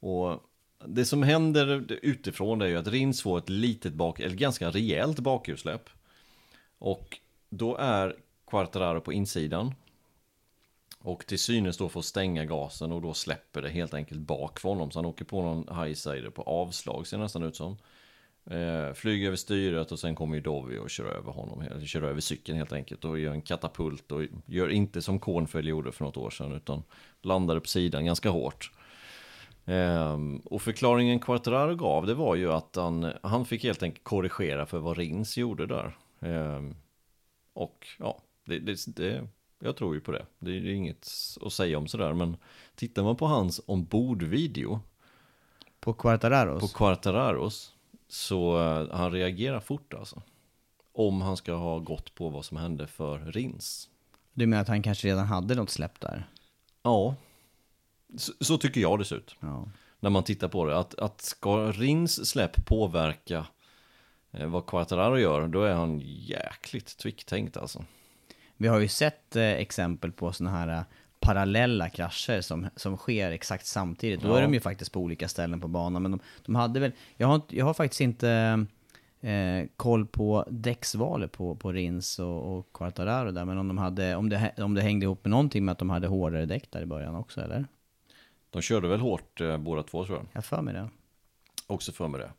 Och 0.00 0.40
det 0.86 1.04
som 1.04 1.22
händer 1.22 1.84
utifrån 2.02 2.58
det 2.58 2.64
är 2.64 2.68
ju 2.68 2.76
att 2.76 2.88
Rins 2.88 3.22
får 3.22 3.38
ett 3.38 3.48
litet 3.48 3.92
bak, 3.92 4.20
eller 4.20 4.36
ganska 4.36 4.70
rejält 4.70 5.18
bakhjulsläpp. 5.18 5.90
Och 6.78 7.18
då 7.48 7.76
är 7.76 8.16
Quartararo 8.46 9.00
på 9.00 9.12
insidan. 9.12 9.74
Och 10.98 11.26
till 11.26 11.38
synes 11.38 11.76
då 11.76 11.88
får 11.88 12.02
stänga 12.02 12.44
gasen 12.44 12.92
och 12.92 13.02
då 13.02 13.14
släpper 13.14 13.62
det 13.62 13.70
helt 13.70 13.94
enkelt 13.94 14.20
bak 14.20 14.60
för 14.60 14.68
honom. 14.68 14.90
Så 14.90 14.98
han 14.98 15.06
åker 15.06 15.24
på 15.24 15.42
någon 15.42 15.84
highsider 15.84 16.30
på 16.30 16.42
avslag 16.42 17.06
ser 17.06 17.16
det 17.16 17.22
nästan 17.22 17.42
ut 17.42 17.56
som. 17.56 17.76
Eh, 18.50 18.92
flyger 18.92 19.26
över 19.26 19.36
styret 19.36 19.92
och 19.92 19.98
sen 19.98 20.14
kommer 20.14 20.34
ju 20.34 20.40
Dovi 20.40 20.78
och 20.78 20.90
kör 20.90 21.04
över 21.04 21.32
honom, 21.32 21.60
eller 21.60 21.86
kör 21.86 22.02
över 22.02 22.20
cykeln 22.20 22.58
helt 22.58 22.72
enkelt 22.72 23.04
och 23.04 23.18
gör 23.18 23.32
en 23.32 23.42
katapult 23.42 24.12
och 24.12 24.22
gör 24.46 24.68
inte 24.68 25.02
som 25.02 25.18
Kornfeld 25.18 25.68
gjorde 25.68 25.92
för 25.92 26.04
något 26.04 26.16
år 26.16 26.30
sedan 26.30 26.52
utan 26.52 26.82
landade 27.22 27.60
på 27.60 27.68
sidan 27.68 28.04
ganska 28.04 28.30
hårt. 28.30 28.70
Ehm, 29.64 30.38
och 30.38 30.62
förklaringen 30.62 31.18
Quartararo 31.18 31.74
gav 31.74 32.06
det 32.06 32.14
var 32.14 32.34
ju 32.34 32.52
att 32.52 32.76
han, 32.76 33.12
han 33.22 33.44
fick 33.46 33.64
helt 33.64 33.82
enkelt 33.82 34.04
korrigera 34.04 34.66
för 34.66 34.78
vad 34.78 34.96
Rins 34.96 35.36
gjorde 35.36 35.66
där. 35.66 35.96
Ehm, 36.20 36.76
och 37.52 37.86
ja, 37.98 38.22
det, 38.44 38.58
det, 38.58 38.96
det, 38.96 39.28
jag 39.58 39.76
tror 39.76 39.94
ju 39.94 40.00
på 40.00 40.12
det. 40.12 40.26
Det 40.38 40.50
är 40.50 40.66
inget 40.66 41.08
att 41.40 41.52
säga 41.52 41.78
om 41.78 41.86
sådär 41.86 42.14
men 42.14 42.36
tittar 42.74 43.02
man 43.02 43.16
på 43.16 43.26
hans 43.26 43.60
ombordvideo 43.66 44.80
På 45.80 45.92
Quartararos? 45.92 46.60
på 46.60 46.78
Quartararos 46.78 47.73
så 48.14 48.58
eh, 48.58 48.96
han 48.96 49.12
reagerar 49.12 49.60
fort 49.60 49.94
alltså. 49.94 50.22
Om 50.92 51.22
han 51.22 51.36
ska 51.36 51.52
ha 51.52 51.78
gått 51.78 52.14
på 52.14 52.28
vad 52.28 52.44
som 52.44 52.56
hände 52.56 52.86
för 52.86 53.18
Rins. 53.18 53.88
Du 54.32 54.46
menar 54.46 54.62
att 54.62 54.68
han 54.68 54.82
kanske 54.82 55.08
redan 55.08 55.26
hade 55.26 55.54
något 55.54 55.70
släpp 55.70 56.00
där? 56.00 56.28
Ja, 56.82 57.14
så, 58.16 58.32
så 58.40 58.58
tycker 58.58 58.80
jag 58.80 58.98
det 58.98 59.04
ser 59.04 59.16
ut. 59.16 59.36
Ja. 59.40 59.68
när 60.00 60.10
man 60.10 60.24
tittar 60.24 60.48
på 60.48 60.64
det. 60.64 60.78
Att, 60.78 60.98
att 60.98 61.20
ska 61.20 61.72
Rins 61.72 62.30
släpp 62.30 62.66
påverka 62.66 63.46
eh, 64.32 64.46
vad 64.46 64.66
Quattararo 64.66 65.18
gör, 65.18 65.48
då 65.48 65.62
är 65.62 65.74
han 65.74 66.00
jäkligt 66.04 66.96
tvicktänkt 66.96 67.56
alltså. 67.56 67.84
Vi 68.56 68.68
har 68.68 68.80
ju 68.80 68.88
sett 68.88 69.36
eh, 69.36 69.52
exempel 69.52 70.12
på 70.12 70.32
sådana 70.32 70.58
här 70.58 70.84
parallella 71.24 71.88
krascher 71.88 72.40
som, 72.40 72.66
som 72.76 72.96
sker 72.96 73.30
exakt 73.30 73.66
samtidigt. 73.66 74.22
Då 74.22 74.28
Ja. 74.28 74.38
är 74.38 74.42
de 74.42 74.54
ju 74.54 74.60
faktiskt 74.60 74.92
på 74.92 75.00
olika 75.00 75.28
ställen 75.28 75.60
på 75.60 75.68
banan. 75.68 76.02
Men 76.02 76.10
de, 76.10 76.20
de 76.46 76.54
hade 76.54 76.80
väl, 76.80 76.92
jag 77.16 77.26
har, 77.26 77.40
jag 77.48 77.64
har 77.66 77.74
faktiskt 77.74 78.00
inte 78.00 78.66
eh, 79.20 79.66
koll 79.76 80.06
på 80.06 80.44
däcksvalet 80.50 81.32
på, 81.32 81.56
på 81.56 81.72
Rins 81.72 82.18
och, 82.18 82.58
och 82.58 82.72
Quartararo 82.72 83.30
där. 83.30 83.44
Men 83.44 83.58
om, 83.58 83.68
de 83.68 83.78
hade, 83.78 84.16
om, 84.16 84.28
det, 84.28 84.52
om 84.58 84.74
det 84.74 84.82
hängde 84.82 85.04
ihop 85.04 85.24
med 85.24 85.30
någonting 85.30 85.64
med 85.64 85.72
att 85.72 85.78
de 85.78 85.90
hade 85.90 86.06
hårdare 86.06 86.46
däck 86.46 86.70
där 86.70 86.82
i 86.82 86.86
början 86.86 87.14
också 87.14 87.40
eller? 87.40 87.66
De 88.50 88.62
körde 88.62 88.88
väl 88.88 89.00
hårt 89.00 89.40
eh, 89.40 89.56
båda 89.56 89.82
två 89.82 90.04
tror 90.04 90.18
jag. 90.18 90.26
Jag 90.32 90.44
för 90.44 90.62
mig 90.62 90.74
det. 90.74 90.88
också 91.66 91.92
för 91.92 92.08
mig 92.08 92.20
det. 92.20 92.30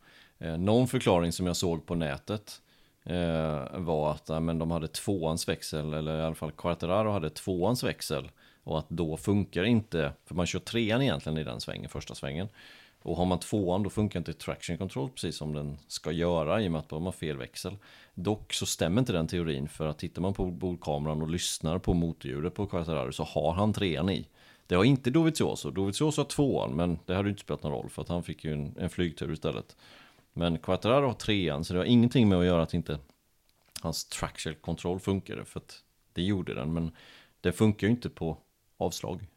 Eh, 0.47 0.57
någon 0.57 0.87
förklaring 0.87 1.31
som 1.31 1.47
jag 1.47 1.55
såg 1.55 1.85
på 1.85 1.95
nätet 1.95 2.61
eh, 3.03 3.79
var 3.79 4.11
att 4.11 4.43
men 4.43 4.59
de 4.59 4.71
hade 4.71 4.87
tvåans 4.87 5.49
växel, 5.49 5.93
eller 5.93 6.19
i 6.19 6.21
alla 6.23 6.35
fall 6.35 6.51
Quartararo 6.51 7.11
hade 7.11 7.29
tvåans 7.29 7.83
växel. 7.83 8.29
Och 8.65 8.79
att 8.79 8.89
då 8.89 9.17
funkar 9.17 9.63
inte, 9.63 10.13
för 10.25 10.35
man 10.35 10.45
kör 10.45 10.59
trean 10.59 11.01
egentligen 11.01 11.37
i 11.37 11.43
den 11.43 11.61
svängen, 11.61 11.89
första 11.89 12.15
svängen. 12.15 12.47
Och 13.01 13.17
har 13.17 13.25
man 13.25 13.39
tvåan 13.39 13.83
då 13.83 13.89
funkar 13.89 14.19
inte 14.19 14.33
traction 14.33 14.77
control 14.77 15.09
precis 15.09 15.37
som 15.37 15.53
den 15.53 15.77
ska 15.87 16.11
göra 16.11 16.61
i 16.61 16.67
och 16.67 16.71
med 16.71 16.79
att 16.79 16.89
de 16.89 17.05
har 17.05 17.11
fel 17.11 17.37
växel. 17.37 17.77
Dock 18.13 18.53
så 18.53 18.65
stämmer 18.65 19.01
inte 19.01 19.13
den 19.13 19.27
teorin 19.27 19.67
för 19.67 19.87
att 19.87 19.97
tittar 19.97 20.21
man 20.21 20.33
på 20.33 20.45
bordkameran 20.45 21.21
och 21.21 21.29
lyssnar 21.29 21.79
på 21.79 21.93
motorljudet 21.93 22.53
på 22.53 22.67
Quattararo 22.67 23.11
så 23.11 23.23
har 23.23 23.53
han 23.53 23.73
trean 23.73 24.09
i. 24.09 24.27
Det 24.67 24.75
har 24.75 24.83
inte 24.83 25.09
Dovizioso. 25.09 25.71
Dovizioso 25.71 26.21
har 26.21 26.25
tvåan, 26.25 26.75
men 26.75 26.99
det 27.05 27.15
hade 27.15 27.27
ju 27.27 27.31
inte 27.31 27.41
spelat 27.41 27.63
någon 27.63 27.71
roll 27.71 27.89
för 27.89 28.01
att 28.01 28.09
han 28.09 28.23
fick 28.23 28.45
ju 28.45 28.53
en, 28.53 28.75
en 28.79 28.89
flygtur 28.89 29.33
istället. 29.33 29.75
Men 30.33 30.57
Quattararo 30.57 31.07
har 31.07 31.13
trean, 31.13 31.63
så 31.63 31.73
det 31.73 31.79
har 31.79 31.85
ingenting 31.85 32.29
med 32.29 32.37
att 32.37 32.45
göra 32.45 32.63
att 32.63 32.73
inte 32.73 32.99
hans 33.81 34.05
traction 34.05 34.55
control 34.61 34.99
funkade, 34.99 35.45
för 35.45 35.59
att 35.59 35.83
det 36.13 36.21
gjorde 36.21 36.53
den, 36.53 36.73
men 36.73 36.91
det 37.41 37.51
funkar 37.51 37.87
ju 37.87 37.91
inte 37.91 38.09
på 38.09 38.37
avslag. 38.77 39.27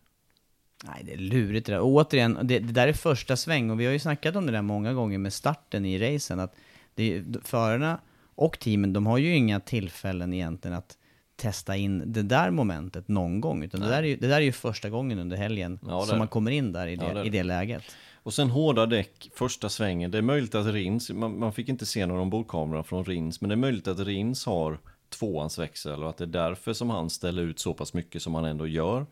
Nej, 0.84 1.02
det 1.04 1.12
är 1.12 1.16
lurigt 1.16 1.66
det 1.66 1.72
där. 1.72 1.80
Och 1.80 1.88
återigen, 1.88 2.38
det, 2.42 2.58
det 2.58 2.72
där 2.72 2.88
är 2.88 2.92
första 2.92 3.36
sväng 3.36 3.70
och 3.70 3.80
vi 3.80 3.86
har 3.86 3.92
ju 3.92 3.98
snackat 3.98 4.36
om 4.36 4.46
det 4.46 4.52
där 4.52 4.62
många 4.62 4.92
gånger 4.92 5.18
med 5.18 5.32
starten 5.32 5.84
i 5.84 5.98
racen. 5.98 6.40
Att 6.40 6.54
det, 6.94 7.24
förarna 7.44 8.00
och 8.34 8.58
teamen, 8.58 8.92
de 8.92 9.06
har 9.06 9.18
ju 9.18 9.36
inga 9.36 9.60
tillfällen 9.60 10.34
egentligen 10.34 10.76
att 10.76 10.96
testa 11.36 11.76
in 11.76 12.12
det 12.12 12.22
där 12.22 12.50
momentet 12.50 13.08
någon 13.08 13.40
gång. 13.40 13.64
Utan 13.64 13.80
det 13.80 13.88
där, 13.88 14.02
är 14.02 14.06
ju, 14.06 14.16
det 14.16 14.28
där 14.28 14.36
är 14.36 14.40
ju 14.40 14.52
första 14.52 14.90
gången 14.90 15.18
under 15.18 15.36
helgen 15.36 15.78
Ja, 15.86 16.06
som 16.06 16.18
man 16.18 16.28
kommer 16.28 16.50
in 16.50 16.72
där 16.72 16.86
i 16.86 16.96
det, 16.96 17.06
Ja, 17.06 17.14
det 17.14 17.26
i 17.26 17.30
det 17.30 17.42
läget. 17.42 17.82
Och 18.22 18.34
sen 18.34 18.50
hårda 18.50 18.86
däck 18.86 19.30
första 19.34 19.68
svängen. 19.68 20.10
Det 20.10 20.18
är 20.18 20.22
möjligt 20.22 20.54
att 20.54 20.66
Rins, 20.66 21.10
man, 21.10 21.38
man 21.38 21.52
fick 21.52 21.68
inte 21.68 21.86
se 21.86 22.06
någon 22.06 22.20
ombordkamera 22.20 22.82
från 22.82 23.04
Rins, 23.04 23.40
men 23.40 23.48
det 23.48 23.54
är 23.54 23.56
möjligt 23.56 23.88
att 23.88 23.98
Rins 23.98 24.46
har 24.46 24.78
tvåans 25.08 25.58
växel 25.58 26.02
och 26.02 26.10
att 26.10 26.16
det 26.16 26.24
är 26.24 26.26
därför 26.26 26.72
som 26.72 26.90
han 26.90 27.10
ställer 27.10 27.42
ut 27.42 27.58
så 27.58 27.74
pass 27.74 27.94
mycket 27.94 28.22
som 28.22 28.34
han 28.34 28.44
ändå 28.44 28.66
gör. 28.66 29.06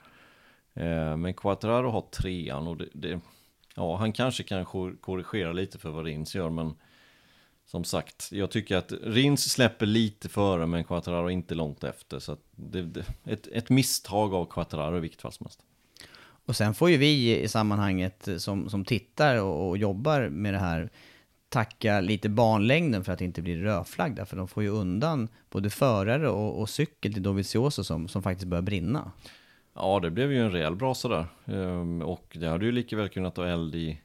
Eh, 0.76 1.16
men 1.16 1.34
Quattraro 1.34 1.90
har 1.90 2.00
trean 2.00 2.66
och 2.66 2.76
det, 2.76 2.88
det, 2.92 3.20
ja, 3.74 3.96
han 3.96 4.12
kanske 4.12 4.42
kan 4.42 4.64
korrigera 5.00 5.52
lite 5.52 5.78
för 5.78 5.90
vad 5.90 6.04
Rins 6.04 6.34
gör, 6.34 6.50
men 6.50 6.74
som 7.66 7.84
sagt, 7.84 8.28
jag 8.32 8.50
tycker 8.50 8.76
att 8.76 8.92
Rins 9.02 9.52
släpper 9.52 9.86
lite 9.86 10.28
före, 10.28 10.66
men 10.66 10.84
Quattraro 10.84 11.30
inte 11.30 11.54
långt 11.54 11.84
efter. 11.84 12.18
Så 12.18 12.32
att 12.32 12.40
det, 12.50 12.82
det, 12.82 13.04
ett, 13.24 13.46
ett 13.46 13.68
misstag 13.68 14.34
av 14.34 14.44
Quattraro 14.44 14.96
i 14.96 15.00
vilket 15.00 15.22
fall 15.22 15.32
som 15.32 15.46
helst. 15.46 15.60
Och 16.46 16.56
sen 16.56 16.74
får 16.74 16.90
ju 16.90 16.96
vi 16.96 17.40
i 17.40 17.48
sammanhanget 17.48 18.28
eh, 18.28 18.36
som, 18.36 18.70
som 18.70 18.84
tittar 18.84 19.42
och, 19.42 19.68
och 19.68 19.78
jobbar 19.78 20.28
med 20.28 20.54
det 20.54 20.58
här 20.58 20.90
tacka 21.48 22.00
lite 22.00 22.28
banlängden 22.28 23.04
för 23.04 23.12
att 23.12 23.18
det 23.18 23.24
inte 23.24 23.42
blir 23.42 23.56
rödflagg 23.56 24.28
för 24.28 24.36
de 24.36 24.48
får 24.48 24.62
ju 24.62 24.68
undan 24.68 25.28
både 25.50 25.70
förare 25.70 26.28
och, 26.28 26.60
och 26.60 26.68
cykel 26.68 27.12
till 27.12 27.22
Dovizioso 27.22 27.84
som, 27.84 28.08
som 28.08 28.22
faktiskt 28.22 28.48
börjar 28.48 28.62
brinna. 28.62 29.12
Ja, 29.76 30.00
det 30.00 30.10
blev 30.10 30.32
ju 30.32 30.44
en 30.44 30.52
rejäl 30.52 30.76
brasa 30.76 31.08
där. 31.08 31.26
Ehm, 31.44 32.02
och 32.02 32.36
det 32.40 32.46
hade 32.48 32.64
ju 32.64 32.72
lika 32.72 32.96
väl 32.96 33.08
kunnat 33.08 33.34
ta 33.34 33.46
eld 33.46 33.74
i, 33.74 34.00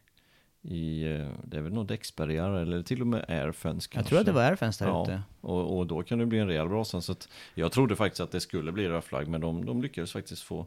i 0.61 1.03
eh, 1.03 1.27
det 1.43 1.57
är 1.57 1.61
väl 1.61 1.73
nog 1.73 1.87
däcksbarriär 1.87 2.51
eller 2.51 2.83
till 2.83 3.01
och 3.01 3.07
med 3.07 3.25
airfence 3.27 3.89
kanske. 3.91 3.97
Jag 3.97 4.05
tror 4.07 4.19
att 4.19 4.25
det 4.25 4.31
var 4.31 4.43
airfence 4.43 4.83
där 4.83 4.91
ja, 4.91 5.03
ute. 5.03 5.21
Och, 5.41 5.77
och 5.77 5.87
då 5.87 6.03
kan 6.03 6.19
det 6.19 6.25
bli 6.25 6.39
en 6.39 6.47
rejäl 6.47 6.69
brasa. 6.69 7.01
Så 7.01 7.15
jag 7.53 7.71
trodde 7.71 7.95
faktiskt 7.95 8.21
att 8.21 8.31
det 8.31 8.39
skulle 8.39 8.71
bli 8.71 8.89
röd 8.89 9.03
flagg, 9.03 9.27
men 9.27 9.41
de, 9.41 9.65
de 9.65 9.81
lyckades 9.81 10.11
faktiskt 10.11 10.43
få, 10.43 10.65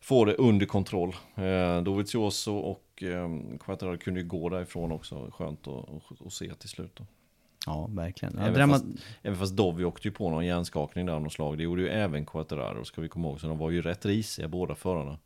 få 0.00 0.24
det 0.24 0.34
under 0.34 0.66
kontroll. 0.66 1.16
Eh, 1.34 1.82
Dovizioso 1.82 2.56
och 2.56 3.02
eh, 3.02 3.28
Quattararo 3.60 3.98
kunde 3.98 4.20
ju 4.20 4.26
gå 4.26 4.48
därifrån 4.48 4.92
också. 4.92 5.30
Skönt 5.30 5.68
att 6.26 6.32
se 6.32 6.54
till 6.54 6.68
slut. 6.68 6.96
Då. 6.96 7.06
Ja, 7.66 7.86
verkligen. 7.90 8.34
Ja, 8.38 8.42
Även, 8.42 8.54
drama- 8.54 8.72
fast, 8.72 8.84
även 9.22 9.38
fast 9.38 9.56
Dovi 9.56 9.84
åkte 9.84 10.08
ju 10.08 10.12
på 10.14 10.30
någon 10.30 10.46
hjärnskakning 10.46 11.06
där 11.06 11.12
av 11.12 11.22
något 11.22 11.32
slag. 11.32 11.58
Det 11.58 11.62
gjorde 11.64 11.82
ju 11.82 11.88
även 11.88 12.26
Quattararo, 12.26 12.84
ska 12.84 13.00
vi 13.00 13.08
komma 13.08 13.28
ihåg. 13.28 13.40
Så 13.40 13.46
de 13.46 13.58
var 13.58 13.70
ju 13.70 13.82
rätt 13.82 14.06
risiga 14.06 14.48
båda 14.48 14.74
förarna. 14.74 15.18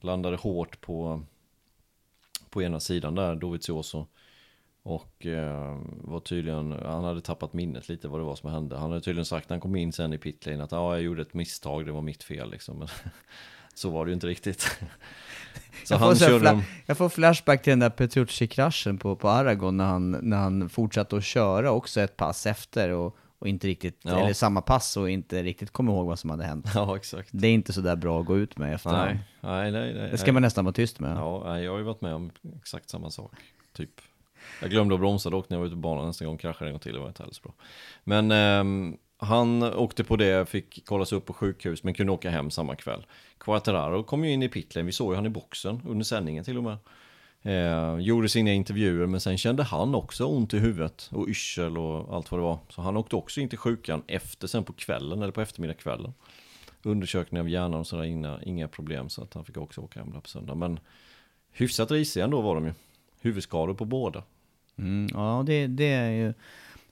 Landade 0.00 0.36
hårt 0.36 0.80
på, 0.80 1.22
på 2.50 2.62
ena 2.62 2.80
sidan 2.80 3.14
där, 3.14 3.34
Dovizioso. 3.34 4.06
Och 4.82 5.26
eh, 5.26 5.78
var 5.86 6.20
tydligen, 6.20 6.72
han 6.72 7.04
hade 7.04 7.20
tappat 7.20 7.52
minnet 7.52 7.88
lite 7.88 8.08
vad 8.08 8.20
det 8.20 8.24
var 8.24 8.36
som 8.36 8.50
hände. 8.50 8.76
Han 8.78 8.90
hade 8.90 9.00
tydligen 9.02 9.24
sagt 9.24 9.48
när 9.48 9.54
han 9.54 9.60
kom 9.60 9.76
in 9.76 9.92
sen 9.92 10.12
i 10.12 10.18
pitlane 10.18 10.64
att 10.64 10.72
ja, 10.72 10.94
jag 10.94 11.02
gjorde 11.02 11.22
ett 11.22 11.34
misstag, 11.34 11.86
det 11.86 11.92
var 11.92 12.02
mitt 12.02 12.22
fel 12.22 12.50
liksom. 12.50 12.86
Så 13.74 13.90
var 13.90 14.04
det 14.04 14.08
ju 14.08 14.14
inte 14.14 14.26
riktigt. 14.26 14.60
Så 15.84 15.94
jag, 15.94 16.00
får 16.00 16.06
han 16.06 16.16
här 16.16 16.28
körde 16.28 16.44
dem. 16.44 16.62
jag 16.86 16.96
får 16.98 17.08
flashback 17.08 17.62
till 17.62 17.70
den 17.70 17.78
där 17.78 17.90
Petrucci-kraschen 17.90 18.98
på, 18.98 19.16
på 19.16 19.28
Aragon 19.30 19.76
när 19.76 19.84
han, 19.84 20.10
när 20.10 20.36
han 20.36 20.68
fortsatte 20.68 21.16
att 21.16 21.24
köra 21.24 21.70
också 21.70 22.00
ett 22.00 22.16
pass 22.16 22.46
efter 22.46 22.90
och, 22.90 23.16
och 23.38 23.48
inte 23.48 23.66
riktigt, 23.66 24.00
Ja. 24.02 24.18
eller 24.20 24.32
samma 24.32 24.60
pass 24.60 24.96
och 24.96 25.10
inte 25.10 25.42
riktigt 25.42 25.70
kom 25.70 25.88
ihåg 25.88 26.06
vad 26.06 26.18
som 26.18 26.30
hade 26.30 26.44
hänt. 26.44 26.66
Ja, 26.74 26.96
exakt. 26.96 27.28
Det 27.32 27.48
är 27.48 27.52
inte 27.52 27.72
så 27.72 27.80
där 27.80 27.96
bra 27.96 28.20
att 28.20 28.26
gå 28.26 28.38
ut 28.38 28.56
med 28.58 28.74
efterhand. 28.74 29.10
Nej, 29.10 29.18
nej, 29.40 29.72
nej. 29.72 29.94
nej 29.94 30.10
Det 30.10 30.18
ska 30.18 30.26
nej. 30.26 30.32
man 30.32 30.42
nästan 30.42 30.64
vara 30.64 30.72
tyst 30.72 31.00
med. 31.00 31.16
Ja, 31.16 31.60
jag 31.60 31.70
har 31.72 31.78
ju 31.78 31.84
varit 31.84 32.00
med 32.00 32.14
om 32.14 32.30
exakt 32.56 32.90
samma 32.90 33.10
sak. 33.10 33.32
Typ. 33.76 33.90
Jag 34.60 34.70
glömde 34.70 34.94
att 34.94 35.00
bromsa 35.00 35.30
dock 35.30 35.48
när 35.50 35.56
jag 35.56 35.60
var 35.60 35.66
ute 35.66 35.76
på 35.76 35.80
banan 35.80 36.06
nästa 36.06 36.24
gång, 36.24 36.38
kraschade 36.38 36.68
en 36.70 36.72
gång 36.72 36.80
till, 36.80 36.92
det 36.92 36.98
var 37.00 37.08
inte 37.08 37.24
så 37.30 37.42
bra. 37.42 37.52
Men 38.04 38.30
ehm, 38.30 38.96
han 39.22 39.62
åkte 39.62 40.04
på 40.04 40.16
det, 40.16 40.48
fick 40.48 40.86
kollas 40.86 41.12
upp 41.12 41.26
på 41.26 41.32
sjukhus, 41.32 41.82
men 41.82 41.94
kunde 41.94 42.12
åka 42.12 42.30
hem 42.30 42.50
samma 42.50 42.76
kväll. 42.76 43.06
Quattararo 43.38 44.02
kom 44.02 44.24
ju 44.24 44.30
in 44.30 44.42
i 44.42 44.48
pitlen, 44.48 44.86
vi 44.86 44.92
såg 44.92 45.12
ju 45.12 45.16
han 45.16 45.26
i 45.26 45.30
boxen 45.30 45.80
under 45.86 46.04
sändningen 46.04 46.44
till 46.44 46.58
och 46.58 46.64
med. 46.64 46.76
Eh, 47.42 47.98
gjorde 47.98 48.28
sina 48.28 48.52
intervjuer, 48.52 49.06
men 49.06 49.20
sen 49.20 49.38
kände 49.38 49.62
han 49.62 49.94
också 49.94 50.24
ont 50.24 50.54
i 50.54 50.58
huvudet 50.58 51.08
och 51.12 51.28
yrsel 51.28 51.78
och 51.78 52.14
allt 52.14 52.30
vad 52.30 52.40
det 52.40 52.44
var. 52.44 52.58
Så 52.68 52.82
han 52.82 52.96
åkte 52.96 53.16
också 53.16 53.40
in 53.40 53.48
till 53.48 53.58
sjukan 53.58 54.02
efter, 54.06 54.46
sen 54.46 54.64
på 54.64 54.72
kvällen, 54.72 55.22
eller 55.22 55.32
på 55.32 55.40
eftermiddagskvällen. 55.40 56.14
Undersökning 56.82 57.40
av 57.40 57.48
hjärnan 57.48 57.80
och 57.80 57.86
sådär, 57.86 58.04
inga, 58.04 58.38
inga 58.42 58.68
problem, 58.68 59.08
så 59.08 59.22
att 59.22 59.34
han 59.34 59.44
fick 59.44 59.56
också 59.56 59.80
åka 59.80 60.00
hem 60.00 60.20
på 60.20 60.28
söndag. 60.28 60.54
Men 60.54 60.80
hyfsat 61.52 61.90
risiga 61.90 62.24
ändå 62.24 62.40
var 62.40 62.54
de 62.54 62.66
ju. 62.66 62.72
Huvudskador 63.20 63.74
på 63.74 63.84
båda. 63.84 64.22
Mm, 64.78 65.08
ja, 65.14 65.42
det, 65.46 65.66
det 65.66 65.92
är 65.92 66.10
ju 66.10 66.34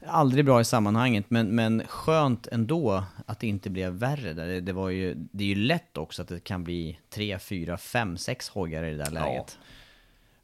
aldrig 0.07 0.45
bra 0.45 0.61
i 0.61 0.65
sammanhanget, 0.65 1.25
men, 1.29 1.55
men 1.55 1.83
skönt 1.87 2.47
ändå 2.47 3.05
att 3.27 3.41
det 3.41 3.47
inte 3.47 3.71
blev 3.71 3.93
värre. 3.93 4.33
Där. 4.33 4.47
Det, 4.47 4.61
det, 4.61 4.73
var 4.73 4.89
ju, 4.89 5.15
det 5.15 5.45
är 5.45 5.49
ju 5.49 5.55
lätt 5.55 5.99
också 5.99 6.23
att 6.23 6.29
det 6.29 6.41
kan 6.41 6.65
bli 6.65 6.99
tre, 7.11 7.39
fyra, 7.39 7.77
fem, 7.77 8.17
sex 8.17 8.49
hojar 8.49 8.85
i 8.85 8.91
det 8.91 9.05
där 9.05 9.11
läget. 9.11 9.59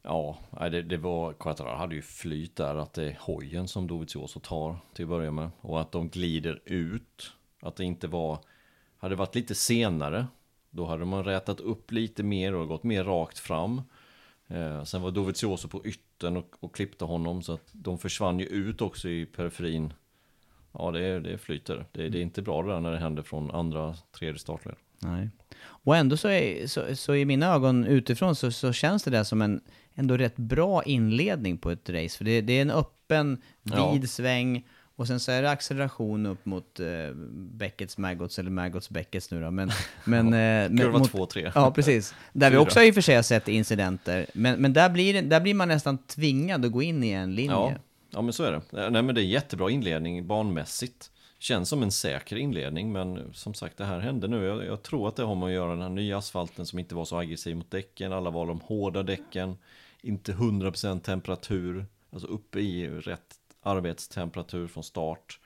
Ja, 0.01 0.37
nej, 0.59 0.69
det, 0.69 0.81
det 0.81 0.97
var, 0.97 1.33
Quattararo 1.33 1.77
hade 1.77 1.95
ju 1.95 2.01
flyt 2.01 2.55
där 2.55 2.75
att 2.75 2.93
det 2.93 3.03
är 3.03 3.17
hojen 3.19 3.67
som 3.67 3.87
Dovizioso 3.87 4.39
tar 4.39 4.77
till 4.93 5.05
att 5.05 5.09
börja 5.09 5.31
med. 5.31 5.49
Och 5.61 5.81
att 5.81 5.91
de 5.91 6.09
glider 6.09 6.61
ut. 6.65 7.31
Att 7.61 7.75
det 7.75 7.83
inte 7.83 8.07
var, 8.07 8.39
hade 8.97 9.15
det 9.15 9.19
varit 9.19 9.35
lite 9.35 9.55
senare, 9.55 10.27
då 10.69 10.85
hade 10.85 11.05
man 11.05 11.23
rätat 11.23 11.59
upp 11.59 11.91
lite 11.91 12.23
mer 12.23 12.53
och 12.53 12.67
gått 12.67 12.83
mer 12.83 13.03
rakt 13.03 13.39
fram. 13.39 13.81
Eh, 14.47 14.83
sen 14.83 15.01
var 15.01 15.11
Dovizioso 15.11 15.67
på 15.67 15.85
yttern 15.85 16.37
och, 16.37 16.55
och 16.59 16.75
klippte 16.75 17.05
honom 17.05 17.41
så 17.43 17.53
att 17.53 17.69
de 17.71 17.97
försvann 17.97 18.39
ju 18.39 18.45
ut 18.45 18.81
också 18.81 19.09
i 19.09 19.25
periferin. 19.25 19.93
Ja, 20.71 20.91
det 20.91 21.19
det 21.19 21.37
flyter. 21.37 21.85
Det, 21.91 22.09
det 22.09 22.17
är 22.17 22.21
inte 22.21 22.41
bra 22.41 22.63
det 22.63 22.71
där 22.73 22.79
när 22.79 22.91
det 22.91 22.99
händer 22.99 23.23
från 23.23 23.51
andra, 23.51 23.95
tredje 24.19 24.39
startled. 24.39 24.75
Nej. 24.99 25.29
Och 25.59 25.95
ändå 25.97 26.17
så, 26.17 26.27
är, 26.27 26.67
så, 26.67 26.95
så 26.95 27.15
i 27.15 27.25
mina 27.25 27.53
ögon 27.53 27.85
utifrån 27.85 28.35
så, 28.35 28.51
så 28.51 28.73
känns 28.73 29.03
det 29.03 29.11
där 29.11 29.23
som 29.23 29.41
en 29.41 29.61
ändå 29.95 30.17
rätt 30.17 30.37
bra 30.37 30.83
inledning 30.83 31.57
på 31.57 31.71
ett 31.71 31.89
race. 31.89 32.17
För 32.17 32.25
det, 32.25 32.41
det 32.41 32.53
är 32.53 32.61
en 32.61 32.71
öppen, 32.71 33.41
Ja. 33.63 33.91
vid 33.91 34.09
sväng 34.09 34.67
och 34.97 35.07
sen 35.07 35.19
så 35.19 35.31
är 35.31 35.41
det 35.41 35.49
acceleration 35.49 36.25
upp 36.25 36.45
mot 36.45 36.79
eh, 36.79 36.85
Beckets 37.33 37.97
Maggots, 37.97 38.39
eller 38.39 38.51
Maggots 38.51 38.89
Beckets 38.89 39.31
nu 39.31 39.41
då. 39.41 39.51
Men, 39.51 39.71
men, 40.03 40.25
eh, 40.25 40.31
men 40.31 40.77
Kurva 40.77 40.99
mot- 40.99 41.11
två, 41.11 41.25
tre. 41.25 41.51
Ja, 41.55 41.71
precis. 41.71 42.15
Där 42.33 42.51
vi 42.51 42.57
också 42.57 42.83
i 42.83 42.91
och 42.91 42.93
för 42.93 43.01
sig 43.01 43.15
har 43.15 43.23
sett 43.23 43.47
incidenter. 43.47 44.25
Men, 44.33 44.61
men 44.61 44.73
där, 44.73 44.89
blir, 44.89 45.21
där 45.21 45.39
blir 45.39 45.53
man 45.53 45.67
nästan 45.67 45.97
tvingad 45.97 46.65
att 46.65 46.71
gå 46.71 46.81
in 46.81 47.03
i 47.03 47.09
en 47.09 47.35
linje. 47.35 47.51
Ja, 47.51 47.73
ja 48.11 48.21
men 48.21 48.33
så 48.33 48.43
är 48.43 48.51
det. 48.51 48.83
Eh, 48.83 48.89
Nej 48.89 49.01
men 49.03 49.15
det 49.15 49.21
är 49.21 49.25
jättebra 49.25 49.69
inledning 49.71 50.27
banmässigt. 50.27 51.11
Känns 51.39 51.69
som 51.69 51.83
en 51.83 51.91
säker 51.91 52.35
inledning 52.35 52.91
men 52.91 53.33
som 53.33 53.53
sagt 53.53 53.77
det 53.77 53.85
här 53.85 53.99
hände 53.99 54.27
nu. 54.27 54.45
Jag, 54.45 54.65
jag 54.65 54.83
tror 54.83 55.07
att 55.07 55.15
det 55.15 55.23
har 55.23 55.35
med 55.35 55.45
att 55.45 55.53
göra 55.53 55.71
den 55.71 55.81
här 55.81 55.89
nya 55.89 56.17
asfalten 56.17 56.65
som 56.65 56.79
inte 56.79 56.95
var 56.95 57.05
så 57.05 57.17
aggressiv 57.17 57.55
mot 57.55 57.71
däcken. 57.71 58.13
Alla 58.13 58.29
var 58.29 58.45
de 58.47 58.59
hårda 58.59 59.03
däcken. 59.03 59.57
inte 60.01 60.31
100% 60.31 60.99
temperatur, 60.99 61.85
alltså 62.13 62.27
uppe 62.27 62.59
i 62.59 62.89
rätt 62.89 63.35
arbetstemperatur 63.67 64.67
från 64.67 64.83
start. 64.83 65.39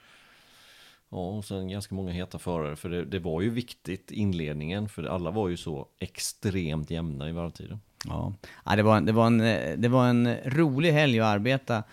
Ja, 1.09 1.17
och 1.17 1.45
sen 1.45 1.69
ganska 1.69 1.95
många 1.95 2.11
heta 2.11 2.39
förare, 2.39 2.75
för 2.75 2.89
det, 2.89 3.05
det 3.05 3.19
var 3.19 3.41
ju 3.41 3.49
viktigt 3.49 4.11
inledningen, 4.11 4.89
för 4.89 5.03
alla 5.03 5.31
var 5.31 5.49
ju 5.49 5.57
så 5.57 5.87
extremt 5.99 6.89
jämna 6.91 7.29
i 7.29 7.31
varvtiden. 7.31 7.81
Ja, 8.05 8.33
ja 8.65 8.75
det, 8.75 8.83
var, 8.83 9.01
det, 9.01 9.11
var 9.11 9.27
en, 9.27 9.37
det 9.81 9.87
var 9.87 10.07
en 10.07 10.35
rolig 10.45 10.91
helg 10.91 11.19
att 11.19 11.25
arbeta 11.27 11.83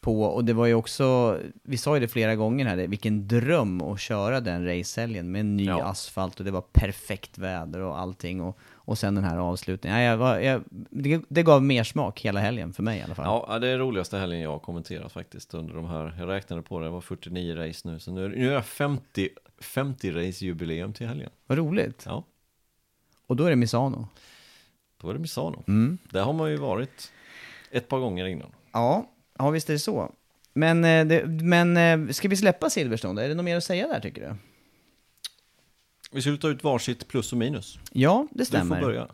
på 0.00 0.22
och 0.22 0.44
det 0.44 0.52
var 0.52 0.66
ju 0.66 0.74
också, 0.74 1.38
vi 1.62 1.76
sa 1.76 1.94
ju 1.94 2.00
det 2.00 2.08
flera 2.08 2.36
gånger 2.36 2.66
här, 2.66 2.76
vilken 2.76 3.28
dröm 3.28 3.82
att 3.82 4.00
köra 4.00 4.40
den 4.40 4.66
racehelgen 4.66 5.32
med 5.32 5.46
ny 5.46 5.64
Ja. 5.64 5.84
asfalt 5.84 6.38
och 6.38 6.44
det 6.44 6.50
var 6.50 6.64
perfekt 6.72 7.38
väder 7.38 7.80
och 7.80 7.98
allting 7.98 8.40
och, 8.40 8.58
och 8.84 8.98
sen 8.98 9.14
den 9.14 9.24
här 9.24 9.36
avslutningen. 9.38 9.98
Ja, 10.00 10.04
jag 10.10 10.16
var, 10.16 10.38
jag, 10.38 10.62
det, 10.90 11.22
det 11.28 11.42
gav 11.42 11.62
mer 11.62 11.84
smak 11.84 12.20
hela 12.20 12.40
helgen 12.40 12.72
för 12.72 12.82
mig 12.82 12.98
i 12.98 13.02
alla 13.02 13.14
fall. 13.14 13.42
Ja, 13.48 13.58
det 13.58 13.68
är 13.68 13.78
roligaste 13.78 14.18
helgen 14.18 14.40
jag 14.40 14.50
har 14.50 14.58
kommenterat 14.58 15.12
faktiskt 15.12 15.54
under 15.54 15.74
de 15.74 15.84
här, 15.86 16.14
jag 16.18 16.28
räknade 16.28 16.62
på 16.62 16.78
det, 16.78 16.84
det 16.86 16.90
var 16.90 17.00
49 17.00 17.54
race 17.56 17.88
nu, 17.88 17.98
så 17.98 18.12
nu, 18.12 18.24
är- 18.24 18.28
nu 18.28 18.50
är 18.50 18.54
det 18.54 18.62
50, 18.62 19.28
50 19.60 20.10
race 20.10 20.44
jubileum 20.44 20.92
till 20.92 21.06
helgen. 21.06 21.30
Vad 21.46 21.58
roligt. 21.58 22.02
Ja, 22.06 22.24
Och 23.26 23.36
då 23.36 23.44
är 23.44 23.50
det 23.50 23.56
Misano. 23.56 24.08
då 25.00 25.08
är 25.10 25.14
det 25.14 25.20
Misano. 25.20 25.64
Mm. 25.68 25.98
Där 26.10 26.22
har 26.22 26.32
man 26.32 26.50
ju 26.50 26.56
varit 26.56 27.12
ett 27.70 27.88
par 27.88 27.98
gånger 27.98 28.26
innan. 28.26 28.48
Ja, 28.72 29.10
ja 29.38 29.50
visst 29.50 29.68
är 29.68 29.72
det 29.72 29.78
så. 29.78 30.12
Men, 30.54 30.84
eh, 30.84 31.04
det, 31.06 31.26
men 31.26 31.76
eh, 31.76 32.12
ska 32.12 32.28
vi 32.28 32.36
släppa 32.36 32.70
Silverstone? 32.70 33.24
Är 33.24 33.28
det 33.28 33.34
något 33.34 33.44
mer 33.44 33.56
att 33.56 33.64
säga 33.64 33.88
där 33.88 34.00
tycker 34.00 34.20
du? 34.20 34.34
Vi 36.12 36.20
skulle 36.22 36.36
ta 36.38 36.48
ut 36.48 36.64
varsitt 36.64 37.08
plus 37.08 37.32
och 37.32 37.38
minus. 37.38 37.78
Ja, 37.92 38.26
det 38.30 38.38
Du 38.38 38.44
stämmer. 38.44 38.80
får 38.80 38.86
börja. 38.86 39.08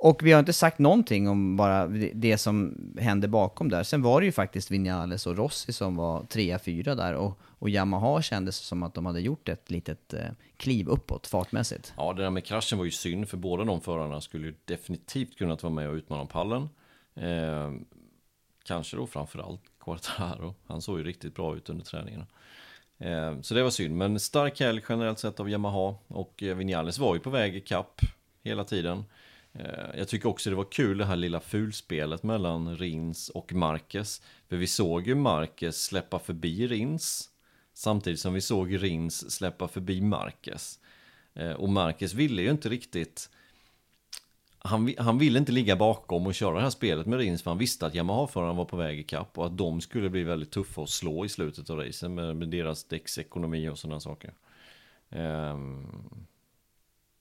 Och 0.00 0.22
vi 0.22 0.32
har 0.32 0.40
inte 0.40 0.52
sagt 0.52 0.78
någonting 0.78 1.28
om 1.28 1.56
bara 1.56 1.86
det- 2.14 2.38
som 2.38 2.74
hände 2.98 3.28
bakom 3.28 3.68
där. 3.68 3.82
Sen 3.82 4.02
var 4.02 4.20
det 4.20 4.26
ju 4.26 4.32
faktiskt 4.32 4.70
Vinales 4.70 5.26
och 5.26 5.36
Rossi 5.36 5.72
som 5.72 5.96
var 5.96 6.24
trea, 6.24 6.58
fyra 6.58 6.94
där 6.94 7.14
och, 7.14 7.38
och 7.42 7.70
Yamaha 7.70 8.22
kändes 8.22 8.56
som 8.56 8.82
att 8.82 8.94
de 8.94 9.06
hade 9.06 9.20
gjort 9.20 9.48
ett 9.48 9.70
litet 9.70 10.14
eh, 10.14 10.20
kliv 10.56 10.88
uppåt 10.88 11.26
fartmässigt. 11.26 11.92
Ja, 11.96 12.12
det 12.12 12.22
där 12.22 12.30
med 12.30 12.44
kraschen 12.44 12.78
var 12.78 12.84
ju 12.84 12.90
synd, 12.90 13.28
för 13.28 13.36
båda 13.36 13.64
de 13.64 13.80
förarna 13.80 14.20
skulle 14.20 14.46
ju 14.46 14.54
definitivt 14.64 15.38
kunnat 15.38 15.62
vara 15.62 15.72
med 15.72 15.88
och 15.88 15.94
utmana 15.94 16.26
pallen. 16.26 16.68
Eh, 17.16 17.72
kanske 18.64 18.96
då 18.96 19.06
framförallt 19.06 19.60
Quartararo. 19.84 20.54
Han 20.66 20.82
såg 20.82 20.98
ju 20.98 21.04
riktigt 21.04 21.34
bra 21.34 21.56
ut 21.56 21.68
under 21.70 21.84
träningarna. 21.84 22.26
Eh, 22.98 23.40
så 23.40 23.54
det 23.54 23.62
var 23.62 23.70
synd, 23.70 23.96
men 23.96 24.20
stark 24.20 24.60
helg 24.60 24.82
generellt 24.88 25.18
sett 25.18 25.40
av 25.40 25.50
Yamaha. 25.50 25.94
Och 26.08 26.42
eh, 26.42 26.56
Vinales 26.56 26.98
var 26.98 27.14
ju 27.14 27.20
på 27.20 27.30
väg 27.30 27.56
i 27.56 27.60
kapp 27.60 28.00
hela 28.42 28.64
tiden. 28.64 29.04
Eh, 29.52 29.98
jag 29.98 30.08
tycker 30.08 30.28
också 30.28 30.50
det 30.50 30.56
var 30.56 30.72
kul 30.72 30.98
det 30.98 31.04
här 31.04 31.16
lilla 31.16 31.40
fulspelet 31.40 32.22
mellan 32.22 32.76
Rins 32.76 33.28
och 33.28 33.52
Marquez. 33.52 34.22
För 34.48 34.56
vi 34.56 34.66
såg 34.66 35.06
ju 35.06 35.14
Marquez 35.14 35.84
släppa 35.84 36.18
förbi 36.18 36.66
Rins. 36.66 37.30
Samtidigt 37.74 38.20
som 38.20 38.34
vi 38.34 38.40
såg 38.40 38.82
Rins 38.82 39.30
släppa 39.30 39.68
förbi 39.68 40.00
Marquez. 40.00 40.78
Och 41.56 41.68
Marquez 41.68 42.14
ville 42.14 42.42
ju 42.42 42.50
inte 42.50 42.68
riktigt 42.68 43.30
han, 44.68 44.94
han 44.98 45.18
ville 45.18 45.38
inte 45.38 45.52
ligga 45.52 45.76
bakom 45.76 46.26
och 46.26 46.34
köra 46.34 46.54
det 46.54 46.60
här 46.60 46.70
spelet 46.70 47.06
med 47.06 47.18
Rins 47.18 47.42
för 47.42 47.50
han 47.50 47.58
visste 47.58 47.86
att 47.86 47.94
Yamaha-förarna 47.94 48.52
var 48.52 48.64
på 48.64 48.76
väg 48.76 48.98
i 48.98 49.02
kapp 49.02 49.38
och 49.38 49.46
att 49.46 49.58
de 49.58 49.80
skulle 49.80 50.10
bli 50.10 50.22
väldigt 50.22 50.50
tuffa 50.50 50.82
att 50.82 50.90
slå 50.90 51.24
i 51.24 51.28
slutet 51.28 51.70
av 51.70 51.78
racen 51.78 52.14
med, 52.14 52.36
med 52.36 52.48
deras 52.48 52.84
däcksekonomi 52.84 53.68
och 53.68 53.78
sådana 53.78 54.00
saker. 54.00 54.32
Ehm, 55.10 55.86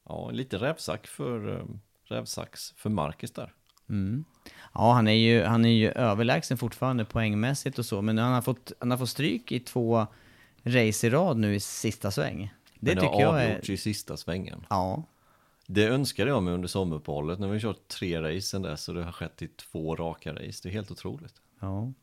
ja, 0.06 0.32
lite 0.32 0.58
rävsax 0.58 1.10
för, 1.10 1.56
eh, 1.56 1.66
rävsax 2.04 2.74
för 2.78 2.90
Marcus 2.90 3.32
där. 3.32 3.54
Ja, 4.74 4.94
han 4.94 5.08
är 5.08 5.12
ju, 5.12 5.44
han 5.44 5.66
är 5.66 5.70
ju 5.70 5.92
överlägsen 5.92 6.58
fortfarande 6.58 7.06
poängmässigt 7.06 7.80
och 7.80 7.86
så, 7.86 8.02
men 8.02 8.18
han 8.18 8.34
har 8.34 8.42
fått, 8.42 8.72
han 8.80 8.92
har 8.92 8.98
fått 8.98 9.10
stryk 9.10 9.52
i 9.52 9.60
två 9.60 10.08
race 10.64 11.08
i 11.08 11.10
rad 11.10 11.38
nu 11.38 11.56
i 11.56 11.60
sista 11.60 12.12
sväng. 12.12 12.54
Det 12.80 12.96
Men 12.96 13.04
tycker 13.04 13.22
jag 13.22 13.44
är... 13.44 13.72
i 13.72 13.78
sista 13.78 14.18
svängen. 14.18 14.66
Ja, 14.70 15.04
Det 15.70 15.88
önskade 15.88 16.30
jag 16.30 16.44
mig 16.44 16.54
under 16.54 16.68
sommaruppehållet. 16.68 17.40
Nu 17.40 17.46
har 17.46 17.54
vi 17.54 17.60
kört 17.60 17.88
tre 17.88 18.22
race 18.22 18.42
sen 18.42 18.62
dess 18.62 18.90
och 18.90 18.96
det 18.96 19.04
har 19.04 19.12
skett 19.12 19.42
i 19.42 19.48
två 19.48 19.96
raka 19.96 20.34
race. 20.34 20.60
Det 20.64 20.70
är 20.70 20.74
helt 20.74 20.92
otroligt. 20.92 21.34
ja. 21.62 21.94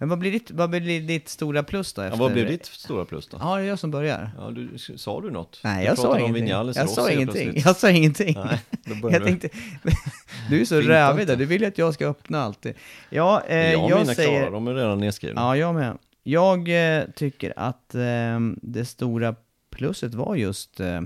Men 0.00 0.08
vad 0.08 0.18
blir 0.18 0.32
ditt, 0.32 0.50
vad 0.50 0.70
blir 0.70 1.00
ditt 1.00 1.28
stora 1.28 1.62
plus 1.62 1.92
då? 1.92 2.02
Ja, 2.02 2.06
Efter... 2.06 2.18
vad 2.18 2.32
blev 2.32 2.46
ditt 2.46 2.66
stora 2.66 3.04
plus 3.04 3.28
då? 3.28 3.36
Ja, 3.40 3.56
det 3.56 3.62
är 3.62 3.66
jag 3.66 3.78
som 3.78 3.90
börjar. 3.90 4.30
Ja, 4.38 4.50
du, 4.50 4.78
sa 4.78 5.20
du 5.20 5.30
något? 5.30 5.60
Nej, 5.64 5.86
jag 5.86 5.98
sa 5.98 6.18
ingenting. 6.18 6.48
Jag 6.48 6.88
sa 6.88 7.10
ingenting. 7.10 7.52
Jag 7.64 7.76
sa 7.76 7.90
ingenting. 7.90 8.36
Nej, 8.44 8.60
då 8.84 8.94
jag 9.10 9.20
du. 9.20 9.26
tänkte, 9.26 9.48
du 10.50 10.60
är 10.60 10.64
så 10.64 10.80
rävig 10.80 11.26
där, 11.26 11.36
du 11.36 11.44
vill 11.44 11.62
ju 11.62 11.68
att 11.68 11.78
jag 11.78 11.94
ska 11.94 12.06
öppna 12.06 12.42
alltid. 12.42 12.74
Ja, 13.10 13.42
eh, 13.46 13.58
jag 13.58 13.90
jag 13.90 14.00
mina 14.00 14.14
säger... 14.14 14.38
klara, 14.40 14.50
de 14.50 14.66
är 14.66 14.74
redan 14.74 14.98
nedskrivna. 15.00 15.40
Ja, 15.40 15.56
jag 15.56 15.74
med. 15.74 15.98
Jag 16.22 16.98
eh, 16.98 17.04
tycker 17.14 17.52
att 17.56 17.94
eh, 17.94 18.40
det 18.62 18.84
stora 18.84 19.34
plusset 19.70 20.14
var 20.14 20.36
just 20.36 20.80
eh, 20.80 21.00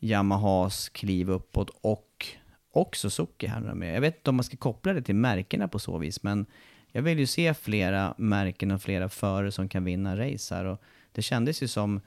Yamahas 0.00 0.88
kliv 0.88 1.30
uppåt 1.30 1.70
och, 1.80 2.26
och 2.72 2.96
Suzuki 2.96 3.46
här 3.46 3.60
med. 3.60 3.96
Jag 3.96 4.00
vet 4.00 4.16
inte 4.16 4.30
om 4.30 4.36
man 4.36 4.44
ska 4.44 4.56
koppla 4.56 4.92
det 4.92 5.02
till 5.02 5.14
märkena 5.14 5.68
på 5.68 5.78
så 5.78 5.98
vis, 5.98 6.22
men 6.22 6.46
jag 6.92 7.02
vill 7.02 7.18
ju 7.18 7.26
se 7.26 7.54
flera 7.54 8.14
märken 8.18 8.70
och 8.70 8.82
flera 8.82 9.08
förare 9.08 9.52
som 9.52 9.68
kan 9.68 9.84
vinna 9.84 10.16
race 10.16 10.54
här. 10.54 10.64
Och 10.64 10.82
det 11.12 11.22
kändes 11.22 11.62
ju 11.62 11.68
som, 11.68 12.00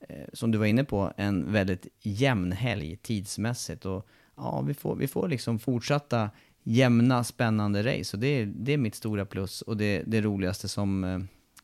eh, 0.00 0.26
som 0.32 0.50
du 0.50 0.58
var 0.58 0.66
inne 0.66 0.84
på, 0.84 1.12
en 1.16 1.52
väldigt 1.52 1.86
jämn 2.00 2.52
helg 2.52 2.96
tidsmässigt. 2.96 3.86
Och 3.86 4.08
ja, 4.36 4.60
vi 4.60 4.74
får, 4.74 4.96
vi 4.96 5.08
får 5.08 5.28
liksom 5.28 5.58
fortsatta 5.58 6.30
jämna, 6.62 7.24
spännande 7.24 7.82
race. 7.82 8.16
Och 8.16 8.20
det 8.20 8.26
är, 8.26 8.46
det 8.46 8.72
är 8.72 8.78
mitt 8.78 8.94
stora 8.94 9.26
plus 9.26 9.62
och 9.62 9.76
det, 9.76 10.02
det 10.06 10.20
roligaste 10.20 10.68
som... 10.68 11.04
Eh, 11.04 11.18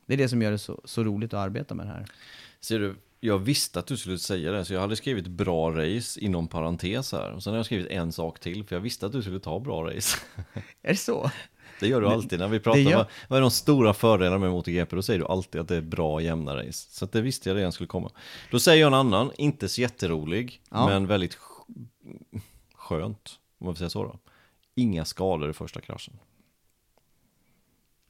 det 0.07 0.14
är 0.14 0.18
det 0.18 0.29
som 0.29 0.42
gör 0.42 0.51
det 0.51 0.59
så, 0.59 0.81
så 0.85 1.05
roligt 1.05 1.35
att 1.35 1.40
arbeta 1.40 1.75
med 1.75 1.87
det 1.87 1.90
här. 1.90 2.07
Ser 2.61 2.79
du, 2.79 2.97
jag 3.24 3.38
visste 3.38 3.78
att 3.78 3.87
du 3.87 3.96
skulle 3.96 4.18
säga 4.18 4.52
det, 4.52 4.64
så 4.64 4.74
jag 4.74 4.80
hade 4.80 4.96
skrivit 4.96 5.26
bra 5.26 5.70
race 5.70 6.20
inom 6.20 6.48
parentes 6.48 7.12
här. 7.12 7.32
Och 7.32 7.42
sen 7.42 7.50
har 7.52 7.58
jag 7.58 7.66
skrivit 7.66 7.87
en 7.90 8.12
sak 8.12 8.40
till, 8.40 8.64
för 8.64 8.76
jag 8.76 8.80
visste 8.80 9.06
att 9.06 9.12
du 9.12 9.22
skulle 9.22 9.40
ta 9.40 9.61
bra 9.61 9.85
race. 9.90 10.18
Är 10.82 10.88
det 10.88 10.96
så? 10.96 11.30
Det 11.80 11.88
gör 11.88 12.00
du 12.00 12.08
alltid 12.08 12.38
när 12.38 12.48
vi 12.48 12.61
pratar. 12.61 12.80
gör- 12.80 12.96
Vad, 12.96 13.06
vad 13.28 13.37
är 13.37 13.40
de 13.40 13.50
stora 13.50 13.94
fördelarna 13.94 14.38
med 14.38 14.50
MotoGP? 14.50 14.96
Då 14.96 15.02
säger 15.02 15.18
du 15.20 15.26
alltid 15.26 15.61
att 15.61 15.68
det 15.68 15.76
är 15.76 15.80
bra 15.80 16.20
jämna 16.20 16.56
race. 16.56 16.87
Så 16.90 17.06
det 17.06 17.20
visste 17.20 17.48
jag 17.48 17.56
redan 17.56 17.72
skulle 17.72 17.87
komma. 17.87 18.11
Då 18.50 18.58
säger 18.61 18.80
jag 18.80 18.87
en 18.87 18.94
annan, 18.94 19.30
inte 19.38 19.68
så 19.68 19.80
jätterolig, 19.80 20.61
Ja. 20.70 20.87
men 20.87 21.06
väldigt 21.06 21.37
sk- 21.38 22.40
skönt, 22.74 23.38
om 23.58 23.64
man 23.66 23.74
får 23.74 23.78
säga 23.78 23.90
så 23.90 24.04
då. 24.04 24.18
Inga 24.74 25.04
skador 25.04 25.50
i 25.50 25.52
första 25.52 25.80
kraschen. 25.80 26.14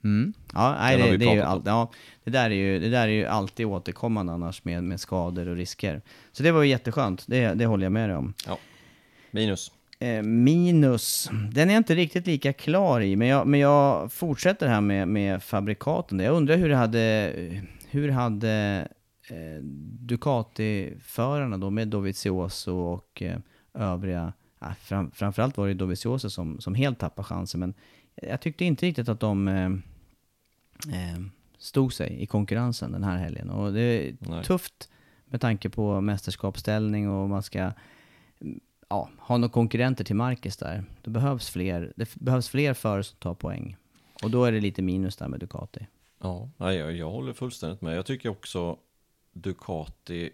Mm. 0.05 0.33
Ja, 0.53 0.77
nej, 0.81 0.97
det, 0.97 1.11
vi 1.11 1.17
det, 1.17 1.25
är 1.25 1.35
ju 1.35 1.41
pratat 1.41 1.55
om. 1.55 1.59
all, 1.59 1.63
ja, 1.67 1.91
det, 2.25 2.31
där 2.31 2.51
är 2.51 2.55
ju, 2.55 2.79
det 2.79 2.89
där 2.89 3.09
är 3.09 3.13
ju 3.13 3.27
alltid 3.27 3.67
återkommande 3.67 4.33
annars 4.33 4.65
med, 4.65 4.85
med 4.85 5.01
skador 5.01 5.49
och 5.49 5.57
risker. 5.57 6.03
Så 6.33 6.43
det 6.43 6.53
var 6.53 6.63
ju 6.63 6.69
jätteskönt, 6.69 7.25
det, 7.27 7.55
det 7.55 7.67
håller 7.67 7.85
jag 7.85 7.93
med 7.93 8.09
dig 8.09 8.17
om. 8.17 8.35
Ja. 8.47 8.59
Minus. 9.31 9.73
Eh, 9.99 10.23
minus, 10.23 11.31
den 11.53 11.69
är 11.69 11.75
jag 11.75 11.81
inte 11.81 11.95
riktigt 11.95 12.27
lika 12.27 12.53
klar 12.53 13.01
i, 13.01 13.17
men 13.17 13.29
jag, 13.29 13.47
men 13.47 13.61
jag 13.61 14.13
fortsätter 14.13 14.69
här 14.69 14.81
med, 14.81 15.09
med 15.09 15.43
fabrikaten. 15.43 16.19
Jag 16.19 16.35
undrar 16.35 16.57
hur 16.57 16.69
det 16.69 16.77
hade, 16.77 17.33
hur 17.91 18.09
hade 18.09 18.89
eh, 19.29 19.63
Ducati-förarna 20.01 21.59
då 21.59 21.71
med 21.71 21.89
Dovizioso 21.89 22.77
och 22.77 23.23
eh, 23.23 23.39
övriga, 23.75 24.33
ja, 24.61 24.75
fram, 24.81 25.11
framförallt 25.11 25.57
var 25.57 25.69
det 25.69 25.75
Dovizioso 25.75 26.31
som, 26.31 26.61
som 26.61 26.75
helt 26.75 26.99
tappade 26.99 27.27
chansen, 27.27 27.61
men 27.61 27.75
jag 28.23 28.41
tyckte 28.41 28.65
inte 28.65 28.87
riktigt 28.87 29.09
att 29.09 29.21
de 29.21 29.49
eh, 30.89 31.21
stod 31.59 31.93
sig 31.93 32.23
i 32.23 32.27
konkurrensen 32.27 32.93
den 32.93 33.05
här 33.05 33.17
helgen. 33.17 33.51
Och 33.51 33.73
det 33.73 33.81
är 33.81 34.17
Nej. 34.19 34.45
tufft 34.45 34.89
med 35.25 35.41
tanke 35.41 35.71
på 35.71 36.01
mästerskapsställning 36.01 37.11
och 37.11 37.29
man 37.29 37.43
ska 37.43 37.59
mm, 37.59 38.61
ja, 38.89 39.11
ha 39.19 39.37
några 39.37 39.53
konkurrenter 39.53 40.05
till 40.05 40.17
Marcus 40.17 40.57
där. 40.57 40.85
Det 41.03 41.11
behövs 41.11 41.51
fler, 41.51 41.93
det 41.97 42.15
behövs 42.15 42.49
fler 42.49 42.75
förare 42.75 43.05
som 43.05 43.19
tar 43.19 43.35
poäng. 43.35 43.77
Och 44.23 44.31
då 44.31 44.45
är 44.45 44.53
det 44.53 44.61
lite 44.61 44.83
minus 44.83 45.17
där 45.17 45.29
med 45.29 45.41
Ducati. 45.41 45.87
Ja, 46.19 46.51
jag, 46.59 46.97
jag 46.97 47.11
håller 47.11 47.33
fullständigt 47.33 47.81
med. 47.81 47.97
Jag 47.97 48.07
tycker 48.07 48.29
också 48.29 48.79
Ducati, 49.33 50.31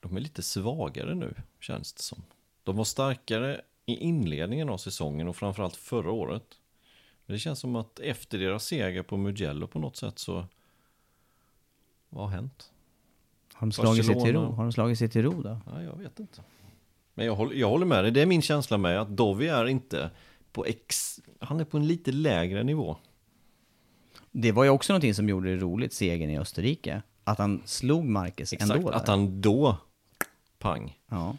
de 0.00 0.16
är 0.16 0.20
lite 0.20 0.42
svagare 0.42 1.14
nu, 1.14 1.34
känns 1.60 1.92
det 1.92 2.02
som. 2.02 2.22
De 2.62 2.76
var 2.76 2.84
starkare 2.84 3.60
i 3.86 3.96
inledningen 3.96 4.68
av 4.68 4.78
säsongen 4.78 5.28
och 5.28 5.36
framförallt 5.36 5.76
förra 5.76 6.10
året. 6.10 6.44
Det 7.26 7.38
känns 7.38 7.60
som 7.60 7.76
att 7.76 7.98
efter 7.98 8.38
deras 8.38 8.64
seger 8.64 9.02
på 9.02 9.16
Mugello 9.16 9.66
på 9.66 9.78
något 9.78 9.96
sätt 9.96 10.18
så... 10.18 10.46
Vad 12.08 12.24
har 12.24 12.30
hänt? 12.30 12.70
Har 13.52 13.66
de 13.66 13.72
slagit 13.72 14.06
sig 14.06 14.22
till 14.22 14.32
ro? 14.32 14.50
Har 14.50 14.62
de 14.62 14.72
slagit 14.72 14.98
sig 14.98 15.08
till 15.08 15.22
ro 15.22 15.42
då? 15.42 15.58
Ja, 15.66 15.82
jag 15.82 15.96
vet 15.96 16.20
inte. 16.20 16.42
Men 17.14 17.26
jag 17.26 17.34
håller, 17.34 17.54
jag 17.54 17.68
håller 17.68 17.86
med 17.86 18.04
dig, 18.04 18.10
det 18.12 18.22
är 18.22 18.26
min 18.26 18.42
känsla 18.42 18.78
med 18.78 19.00
att 19.00 19.16
Dovi 19.16 19.48
är 19.48 19.66
inte 19.66 20.10
på 20.52 20.66
ex... 20.66 21.20
Han 21.40 21.60
är 21.60 21.64
på 21.64 21.76
en 21.76 21.86
lite 21.86 22.12
lägre 22.12 22.62
nivå. 22.62 22.96
Det 24.30 24.52
var 24.52 24.64
ju 24.64 24.70
också 24.70 24.92
någonting 24.92 25.14
som 25.14 25.28
gjorde 25.28 25.50
det 25.50 25.56
roligt, 25.56 25.92
segern 25.92 26.30
i 26.30 26.38
Österrike. 26.38 27.02
Att 27.24 27.38
han 27.38 27.62
slog 27.64 28.04
Marcus 28.04 28.52
Exakt, 28.52 28.72
ändå. 28.72 28.88
att 28.88 29.06
där. 29.06 29.12
han 29.12 29.40
då... 29.40 29.76
Pang. 30.58 30.98
Ja. 31.08 31.36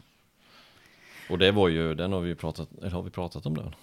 Och 1.29 1.37
det 1.37 1.51
var 1.51 1.67
ju, 1.67 1.95
den 1.95 2.11
har 2.11 2.19
vi 2.19 2.35
pratat, 2.35 2.69
eller 2.77 2.89
har 2.89 3.01
vi 3.01 3.09
pratat 3.09 3.45
om 3.45 3.57
den? 3.57 3.75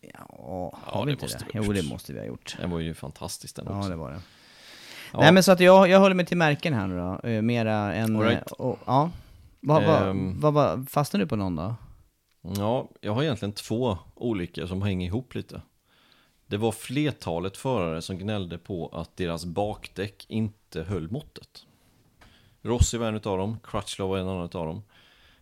Ja, 0.00 0.72
har 0.82 1.00
Ja, 1.00 1.04
vi 1.04 1.12
inte 1.12 1.26
det? 1.26 1.44
vi 1.52 1.60
Jo, 1.66 1.72
det 1.72 1.82
måste 1.82 2.12
vi 2.12 2.18
ha 2.18 2.26
gjort. 2.26 2.56
Den 2.60 2.70
var 2.70 2.78
ju 2.78 2.94
fantastisk 2.94 3.56
den 3.56 3.66
Ja, 3.68 3.78
också. 3.78 3.90
det 3.90 3.96
var 3.96 4.10
det. 4.10 4.20
Ja. 5.12 5.20
Nej 5.20 5.32
men 5.32 5.42
så 5.42 5.52
att 5.52 5.60
jag, 5.60 5.88
jag 5.88 6.00
håller 6.00 6.14
mig 6.14 6.26
till 6.26 6.36
märken 6.36 6.74
här 6.74 6.86
nu 6.86 6.96
då, 6.96 7.28
eh, 7.28 7.42
mera 7.42 7.94
än... 7.94 8.16
All 8.16 8.22
right. 8.22 8.50
och, 8.52 8.78
ja. 8.86 9.10
Vad, 9.60 9.84
vad, 9.84 10.08
Ehm. 10.08 10.40
vad, 10.40 10.54
vad, 10.54 10.88
fastnar 10.90 11.20
du 11.20 11.26
på 11.26 11.36
någon 11.36 11.56
då? 11.56 11.74
Ja, 12.56 12.88
jag 13.00 13.12
har 13.14 13.22
egentligen 13.22 13.52
två 13.52 13.98
olika 14.14 14.66
som 14.66 14.82
hänger 14.82 15.06
ihop 15.06 15.34
lite. 15.34 15.62
Det 16.46 16.56
var 16.56 16.72
flertalet 16.72 17.56
förare 17.56 18.02
som 18.02 18.18
gnällde 18.18 18.58
på 18.58 18.88
att 18.88 19.16
deras 19.16 19.44
bakdäck 19.44 20.24
inte 20.28 20.82
höll 20.82 21.10
måttet. 21.10 21.64
Rossi 22.62 22.96
var 22.98 23.06
en 23.08 23.14
av 23.14 23.20
dem, 23.38 23.58
Crutchlow 23.64 24.08
var 24.10 24.18
en 24.18 24.28
annan 24.28 24.42
av 24.42 24.48
dem. 24.66 24.82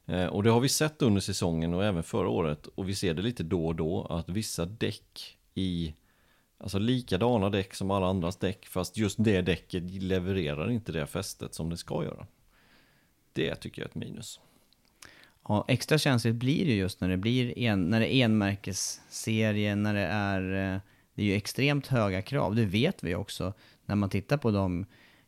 Eh, 0.07 0.27
och 0.27 0.43
det 0.43 0.51
har 0.51 0.61
vi 0.61 0.69
sett 0.69 1.03
under 1.03 1.21
säsongen 1.21 1.75
och 1.75 1.85
även 1.85 2.03
förra 2.03 2.29
året. 2.29 2.67
Och 2.67 2.89
vi 2.89 2.95
ser 2.95 3.15
det 3.15 3.23
lite 3.23 3.43
då 3.43 3.67
och 3.67 3.75
då 3.75 4.07
att 4.11 4.29
vissa 4.29 4.67
däck 4.67 5.39
i, 5.55 5.95
alltså 6.59 6.79
likadana 6.79 7.51
däck 7.51 7.75
som 7.75 7.91
alla 7.91 8.07
andras 8.07 8.37
däck, 8.37 8.67
fast 8.67 8.97
just 8.97 9.25
det 9.25 9.43
däcket 9.43 9.83
levererar 9.83 10.71
inte 10.71 10.93
det 10.93 11.07
fästet 11.07 11.55
som 11.55 11.71
det 11.71 11.77
ska 11.77 12.05
göra. 12.05 12.27
Det 13.33 13.55
tycker 13.55 13.83
jag 13.83 13.87
är 13.87 13.89
ett 13.89 13.95
minus. 13.95 14.41
Ja, 15.49 15.65
extra 15.69 15.99
känsligt 15.99 16.35
blir 16.35 16.67
det 16.67 16.75
just 16.75 17.01
när 17.01 17.09
det 17.09 17.17
blir 17.17 17.59
en, 17.59 17.85
när 17.85 18.01
det 18.01 18.15
är 18.15 18.25
enmärkesserie, 18.25 19.75
när 19.75 19.95
det 19.95 20.07
är, 20.07 20.75
eh, 20.75 20.81
det 21.15 21.23
är 21.23 21.27
ju 21.27 21.35
extremt 21.35 21.87
höga 21.87 22.23
krav, 22.23 22.55
det 22.55 22.65
vet 22.65 23.05
vi 23.05 23.15
också 23.15 23.53
när 23.85 23.95
man 23.95 24.11
tittar 24.11 24.37
på 24.37 24.51
de 24.51 24.87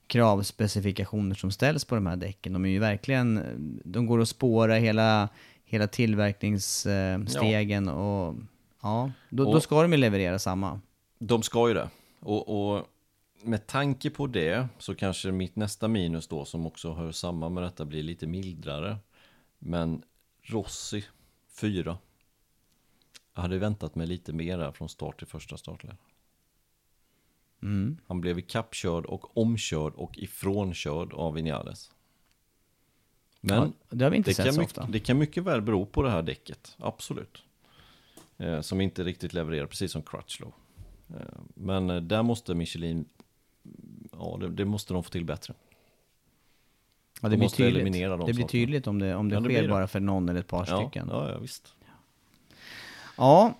kravspecifikationer 0.09 1.35
som 1.35 1.51
ställs 1.51 1.85
på 1.85 1.95
de 1.95 2.07
här 2.07 2.17
däcken. 2.17 2.53
De 2.53 2.65
är 2.65 2.69
ju 2.69 2.79
verkligen, 2.79 3.41
de 3.85 4.07
går 4.07 4.21
att 4.21 4.29
spåra 4.29 4.75
hela, 4.75 5.29
hela 5.65 5.87
tillverkningsstegen 5.87 7.89
och 7.89 8.35
ja, 8.83 9.13
då, 9.31 9.45
då 9.45 9.51
Och- 9.53 9.63
ska 9.63 9.83
de 9.83 9.93
ju 9.93 9.99
leverera 9.99 10.39
samma. 10.39 10.81
De 11.19 11.43
ska 11.43 11.69
ju 11.69 11.75
det. 11.75 11.89
Och, 12.21 12.73
och 12.77 12.85
med 13.43 13.67
tanke 13.67 14.11
på 14.11 14.27
det 14.27 14.69
så 14.79 14.95
kanske 14.95 15.33
mitt 15.33 15.57
nästa 15.57 15.89
minus 15.89 16.29
då 16.29 16.45
som 16.45 16.67
också 16.67 16.93
hör 16.93 17.13
samman 17.13 17.55
med 17.55 17.63
detta 17.63 17.85
blir 17.85 18.03
lite 18.03 18.27
mildare. 18.27 18.97
Men 19.59 20.03
Rossi 20.43 21.05
4. 21.61 21.99
Jag 23.35 23.43
hade 23.43 23.59
väntat 23.59 23.95
mig 23.95 24.07
lite 24.07 24.33
mer 24.33 24.73
från 24.73 24.89
start 24.89 25.19
till 25.19 25.27
första 25.27 25.57
startled. 25.57 25.97
Mm. 27.63 27.97
Han 28.07 28.21
blev 28.21 28.41
kappkörd 28.41 29.05
och 29.07 29.37
omkörd 29.37 29.93
och 29.95 30.19
ifrånkörd 30.19 31.13
av 31.13 31.35
Vinales. 31.35 31.91
Men 33.41 33.57
Ja, 33.89 33.97
det 33.97 34.05
har 34.05 34.11
vi 34.11 34.17
inte 34.17 34.31
det 34.31 34.45
kan, 34.45 34.57
mycket, 34.57 34.93
det 34.93 35.01
kan 35.01 35.19
mycket 35.19 35.43
väl 35.43 35.63
bero 35.63 35.87
på 35.87 36.03
det 36.03 36.11
här 36.11 36.23
däcket, 36.23 36.77
absolut. 36.79 37.43
Eh, 38.37 38.61
som 38.61 38.81
inte 38.81 39.05
riktigt 39.05 39.33
levererar, 39.33 39.67
precis 39.67 39.93
som 39.93 40.03
Crutchlow. 40.03 40.53
Eh, 41.11 41.17
men 41.55 41.91
eh, 41.91 41.97
där 42.01 42.23
måste 42.23 42.55
Michelin, 42.55 43.05
ja 44.13 44.37
det, 44.41 44.49
det 44.49 44.65
måste 44.65 44.93
de 44.95 45.03
få 45.05 45.11
till 45.11 45.25
bättre. 45.25 45.55
Ja, 47.21 47.29
de 47.29 47.31
det 47.31 47.37
blir 47.37 47.45
måste 47.47 47.57
tydligt. 47.57 47.75
eliminera 47.75 48.17
de 48.17 48.27
det 48.27 48.33
blir 48.35 48.47
tydligt 48.47 48.87
om 48.87 48.99
det, 48.99 49.15
om 49.15 49.29
det 49.29 49.35
Ja, 49.35 49.43
sker 49.43 49.69
bara 49.69 49.89
för 49.89 50.01
någon 50.01 50.29
eller 50.29 50.41
ett 50.41 50.47
par 50.47 50.65
stycken. 50.65 51.09
ja, 51.11 51.31
ja 51.31 51.39
visst. 51.39 51.75
Ja. 53.17 53.55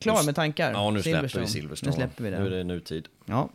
Klar 0.00 0.24
med 0.24 0.34
tankar? 0.34 0.72
Ja, 0.72 0.90
nu 0.90 1.02
släpper 1.02 1.40
vi 1.40 1.46
Silverstone. 1.46 1.90
Nu 1.90 1.96
släpper 1.96 2.24
vi 2.24 2.30
det. 2.30 2.38
Nu 2.38 2.46
är 2.46 2.50
det 2.50 2.64
nutid. 2.64 3.08
Ja. 3.24 3.48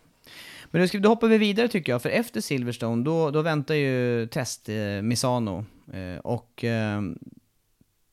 Men 0.65 0.81
nu 0.81 0.87
ska, 0.87 0.99
då 0.99 1.09
hoppar 1.09 1.27
vi 1.27 1.37
vidare 1.37 1.67
tycker 1.67 1.91
jag, 1.91 2.01
för 2.01 2.09
efter 2.09 2.41
Silverstone 2.41 3.03
då, 3.03 3.31
då 3.31 3.41
väntar 3.41 3.75
ju 3.75 4.27
test 4.27 4.69
eh, 4.69 5.01
Misano. 5.01 5.65
Eh, 5.93 6.17
och 6.17 6.63
eh, 6.63 7.01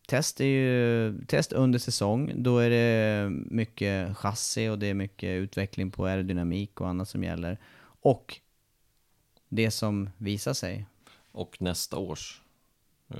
test 0.06 0.40
är 0.40 0.44
ju 0.44 1.18
test 1.26 1.52
under 1.52 1.78
säsong. 1.78 2.32
Då 2.36 2.58
är 2.58 2.70
det 2.70 3.28
mycket 3.30 4.16
chassi 4.16 4.68
och 4.68 4.78
det 4.78 4.86
är 4.86 4.94
mycket 4.94 5.28
utveckling 5.28 5.90
på 5.90 6.06
aerodynamik 6.06 6.80
och 6.80 6.88
annat 6.88 7.08
som 7.08 7.24
gäller. 7.24 7.58
Och 8.00 8.40
det 9.48 9.70
som 9.70 10.10
visar 10.16 10.52
sig. 10.54 10.86
Och 11.32 11.56
nästa 11.62 11.96
års 11.96 12.42
eh, 13.10 13.16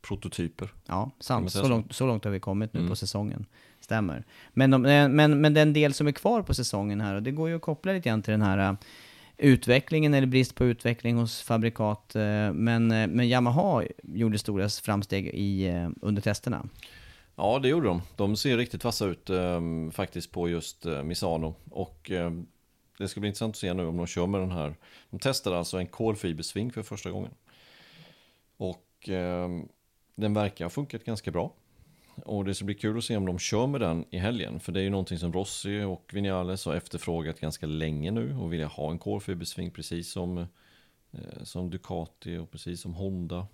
prototyper. 0.00 0.68
Ja, 0.86 1.10
sant. 1.20 1.52
så? 1.52 1.68
långt, 1.68 1.92
så 1.94 2.06
långt 2.06 2.24
har 2.24 2.30
vi 2.30 2.40
kommit 2.40 2.72
nu 2.72 2.80
Mm. 2.80 2.90
på 2.90 2.96
säsongen. 2.96 3.46
Stämmer. 3.88 4.24
Men, 4.52 4.70
de, 4.70 4.86
eh, 4.86 5.08
men, 5.08 5.40
men 5.40 5.54
den 5.54 5.72
del 5.72 5.94
som 5.94 6.06
är 6.06 6.12
kvar 6.12 6.42
på 6.42 6.54
säsongen 6.54 7.00
här, 7.00 7.14
och 7.14 7.22
det 7.22 7.30
går 7.30 7.48
ju 7.48 7.56
att 7.56 7.62
koppla 7.62 7.92
lite 7.92 8.08
grann 8.08 8.22
till 8.22 8.30
den 8.30 8.42
här 8.42 8.58
eh, 8.58 8.74
utvecklingen 9.36 10.14
eller 10.14 10.26
brist 10.26 10.54
på 10.54 10.64
utveckling 10.64 11.16
hos 11.16 11.42
fabrikat. 11.42 12.14
Eh, 12.14 12.52
men, 12.52 12.88
men 12.88 13.28
Yamaha 13.28 13.84
gjorde 14.02 14.38
stora 14.38 14.68
framsteg 14.68 15.26
i, 15.26 15.68
under 16.00 16.22
testerna. 16.22 16.68
Ja, 17.36 17.58
det 17.58 17.68
gjorde 17.68 17.86
de. 17.88 18.02
De 18.16 18.36
ser 18.36 18.56
riktigt 18.56 18.84
vassa 18.84 19.06
ut 19.06 19.30
eh, 19.30 19.60
faktiskt 19.92 20.32
på 20.32 20.48
just 20.48 20.86
eh, 20.86 21.02
Misano. 21.02 21.54
Och 21.70 22.10
eh, 22.10 22.30
det 22.98 23.08
ska 23.08 23.20
bli 23.20 23.28
intressant 23.28 23.52
att 23.52 23.56
se 23.56 23.74
nu 23.74 23.86
om 23.86 23.96
de 23.96 24.06
kör 24.06 24.26
med 24.26 24.40
den 24.40 24.52
här. 24.52 24.74
De 25.10 25.18
testade 25.18 25.58
alltså 25.58 25.78
en 25.78 25.86
kolfibersving 25.86 26.72
för 26.72 26.82
första 26.82 27.10
gången. 27.10 27.32
Och 28.56 29.08
eh, 29.08 29.48
den 30.14 30.34
verkar 30.34 30.64
ha 30.64 30.70
funkat 30.70 31.04
ganska 31.04 31.30
bra. 31.30 31.52
Och 32.24 32.44
det 32.44 32.54
ska 32.54 32.64
bli 32.64 32.74
kul 32.74 32.98
att 32.98 33.04
se 33.04 33.16
om 33.16 33.26
de 33.26 33.38
kör 33.38 33.66
med 33.66 33.80
den 33.80 34.04
i 34.10 34.18
helgen. 34.18 34.60
För 34.60 34.72
det 34.72 34.80
är 34.80 34.84
ju 34.84 34.90
någonting 34.90 35.18
som 35.18 35.32
Rossi 35.32 35.82
och 35.82 36.10
Vinales 36.12 36.64
har 36.64 36.74
efterfrågat 36.74 37.40
ganska 37.40 37.66
länge 37.66 38.10
nu. 38.10 38.36
Och 38.36 38.52
vill 38.52 38.64
ha 38.64 38.90
en 38.90 38.98
kolfibersving 38.98 39.70
precis 39.70 40.12
som, 40.12 40.38
eh, 40.38 41.42
som 41.42 41.70
Ducati 41.70 42.36
och 42.36 42.50
precis 42.50 42.80
som 42.80 42.94
Honda. 42.94 43.46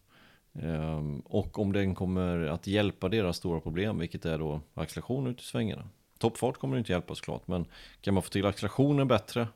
Ehm, 0.54 1.20
och 1.20 1.58
om 1.58 1.72
den 1.72 1.94
kommer 1.94 2.38
att 2.46 2.66
hjälpa 2.66 3.08
deras 3.08 3.36
stora 3.36 3.60
problem, 3.60 3.98
vilket 3.98 4.24
är 4.24 4.38
då 4.38 4.60
acceleration 4.74 5.26
ut 5.26 5.40
i 5.40 5.44
svängarna. 5.44 5.88
Toppfart 6.18 6.56
kommer 6.58 6.76
det 6.76 6.78
inte 6.78 6.92
hjälpa 6.92 7.14
såklart, 7.14 7.48
men 7.48 7.66
kan 8.00 8.14
man 8.14 8.22
få 8.22 8.28
till 8.28 8.46
accelerationen 8.46 9.08
bättre 9.08 9.48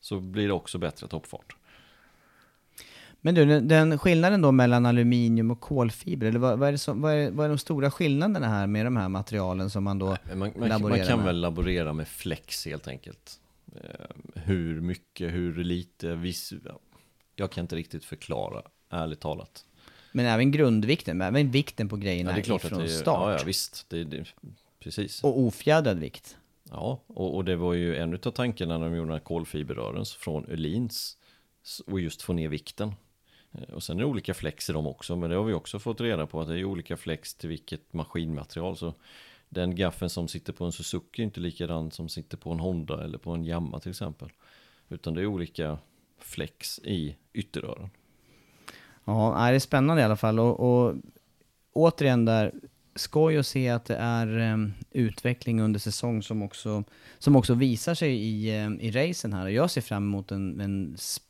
så 0.00 0.20
blir 0.20 0.48
det 0.48 0.54
också 0.54 0.78
bättre 0.78 1.08
toppfart. 1.08 1.56
Men 3.20 3.34
du, 3.34 3.44
den, 3.44 3.68
den 3.68 3.98
skillnaden 3.98 4.42
då 4.42 4.52
mellan 4.52 4.86
aluminium 4.86 5.50
och 5.50 5.60
kolfiber, 5.60 6.26
eller 6.26 6.38
vad, 6.38 6.58
vad, 6.58 6.68
är 6.68 6.72
det 6.72 6.78
som, 6.78 7.02
vad, 7.02 7.14
är, 7.14 7.30
vad 7.30 7.44
är 7.44 7.48
de 7.48 7.58
stora 7.58 7.90
skillnaderna 7.90 8.48
här 8.48 8.66
med 8.66 8.86
de 8.86 8.96
här 8.96 9.08
materialen 9.08 9.70
som 9.70 9.84
man 9.84 9.98
då 9.98 10.16
Men 10.24 10.38
man, 10.38 10.52
man, 10.56 10.68
laborerar 10.68 10.98
man 10.98 11.06
kan 11.06 11.18
med? 11.18 11.26
väl 11.26 11.40
laborera 11.40 11.92
med 11.92 12.08
flex 12.08 12.66
helt 12.66 12.88
enkelt. 12.88 13.40
Ehm, 13.76 14.22
hur 14.34 14.80
mycket, 14.80 15.32
hur 15.32 15.64
lite, 15.64 16.14
viss, 16.14 16.52
ja. 16.64 16.78
jag 17.36 17.52
kan 17.52 17.64
inte 17.64 17.76
riktigt 17.76 18.04
förklara, 18.04 18.62
ärligt 18.90 19.20
talat. 19.20 19.64
Men 20.12 20.26
även 20.26 20.50
grundvikten, 20.50 21.18
men 21.18 21.28
även 21.28 21.50
vikten 21.50 21.88
på 21.88 21.96
grejerna 21.96 22.30
Ja, 22.30 22.34
det 22.34 22.40
är 22.40 22.42
klart 22.42 22.64
att 22.64 22.66
ifrån 22.66 22.78
det 22.78 22.84
är, 22.84 22.88
start. 22.88 23.28
ja, 23.28 23.38
ja 23.38 23.44
visst, 23.46 23.86
det, 23.88 24.04
det, 24.04 24.24
precis. 24.80 25.24
Och 25.24 25.40
ofjädrad 25.40 25.98
vikt. 25.98 26.36
Ja, 26.70 27.00
och, 27.06 27.36
och 27.36 27.44
det 27.44 27.56
var 27.56 27.74
ju 27.74 27.96
en 27.96 28.14
av 28.14 28.18
tankarna 28.30 28.78
när 28.78 28.86
de 28.86 28.96
gjorde 28.96 29.08
den 29.08 29.12
här 29.12 29.24
kolfiberrören 29.24 30.04
från 30.04 30.50
Öhlins 30.50 31.16
och 31.86 32.00
just 32.00 32.22
få 32.22 32.32
ner 32.32 32.48
vikten. 32.48 32.94
Eh, 33.52 33.74
och 33.74 33.82
sen 33.82 33.96
är 33.96 34.00
det 34.00 34.06
olika 34.06 34.34
flex 34.34 34.70
i 34.70 34.72
dem 34.72 34.86
också, 34.86 35.16
men 35.16 35.30
det 35.30 35.36
har 35.36 35.44
vi 35.44 35.52
också 35.52 35.78
fått 35.78 36.00
reda 36.00 36.26
på 36.26 36.40
att 36.40 36.48
det 36.48 36.58
är 36.58 36.64
olika 36.64 36.96
flex 36.96 37.34
till 37.34 37.48
vilket 37.48 37.92
maskinmaterial. 37.92 38.76
Så 38.76 38.94
den 39.48 39.74
gaffeln 39.74 40.10
som 40.10 40.28
sitter 40.28 40.52
på 40.52 40.64
en 40.64 40.72
Suzuki 40.72 41.22
är 41.22 41.24
inte 41.24 41.40
likadan 41.40 41.90
som 41.90 42.08
sitter 42.08 42.36
på 42.36 42.50
en 42.50 42.60
Honda 42.60 43.04
eller 43.04 43.18
på 43.18 43.30
en 43.30 43.44
Yamaha 43.44 43.80
till 43.80 43.90
exempel. 43.90 44.28
Utan 44.88 45.14
det 45.14 45.20
är 45.20 45.26
olika 45.26 45.78
flex 46.18 46.78
i 46.78 47.16
ytterrören. 47.32 47.90
Ja, 49.04 49.48
det 49.50 49.54
är 49.54 49.58
spännande 49.58 50.02
i 50.02 50.04
alla 50.04 50.16
fall. 50.16 50.40
Och, 50.40 50.60
och 50.60 50.94
återigen 51.72 52.24
där, 52.24 52.54
skoj 52.94 53.38
att 53.38 53.46
se 53.46 53.68
att 53.68 53.84
det 53.84 53.96
är 53.96 54.38
ehm, 54.38 54.72
utveckling 54.90 55.60
under 55.60 55.80
säsong 55.80 56.22
som 56.22 56.42
också, 56.42 56.84
som 57.18 57.36
också 57.36 57.54
visar 57.54 57.94
sig 57.94 58.14
i, 58.14 58.56
ehm, 58.56 58.80
i 58.80 58.90
racen 58.90 59.32
här. 59.32 59.44
Och 59.44 59.52
jag 59.52 59.70
ser 59.70 59.80
fram 59.80 60.04
emot 60.04 60.32
en, 60.32 60.60
en 60.60 60.94
sp- 60.96 61.29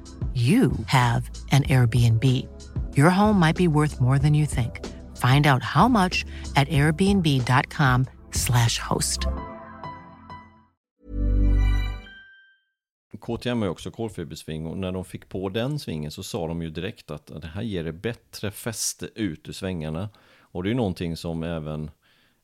you 0.33 0.71
have 0.85 1.29
an 1.51 1.63
Airbnb. 1.63 2.47
Your 2.95 3.09
home 3.09 3.37
might 3.39 3.57
be 3.57 3.67
worth 3.67 3.99
more 3.99 4.17
than 4.17 4.33
you 4.33 4.45
think. 4.45 4.79
Find 5.17 5.45
out 5.45 5.61
how 5.61 5.89
much 5.89 6.23
at 6.55 6.69
airbnb.com/slash 6.69 8.77
host. 8.79 9.27
KTM 13.21 13.57
har 13.57 13.65
ju 13.65 13.71
också 13.71 13.91
kolfibersving 13.91 14.65
och 14.65 14.77
när 14.77 14.91
de 14.91 15.05
fick 15.05 15.29
på 15.29 15.49
den 15.49 15.79
svingen 15.79 16.11
så 16.11 16.23
sa 16.23 16.47
de 16.47 16.61
ju 16.61 16.69
direkt 16.69 17.11
att 17.11 17.41
det 17.41 17.47
här 17.47 17.61
ger 17.61 17.83
det 17.83 17.93
bättre 17.93 18.51
fäste 18.51 19.09
ut 19.15 19.49
ur 19.49 19.53
svängarna. 19.53 20.09
Och 20.39 20.63
det 20.63 20.67
är 20.67 20.71
ju 20.71 20.77
någonting 20.77 21.17
som 21.17 21.43
även, 21.43 21.91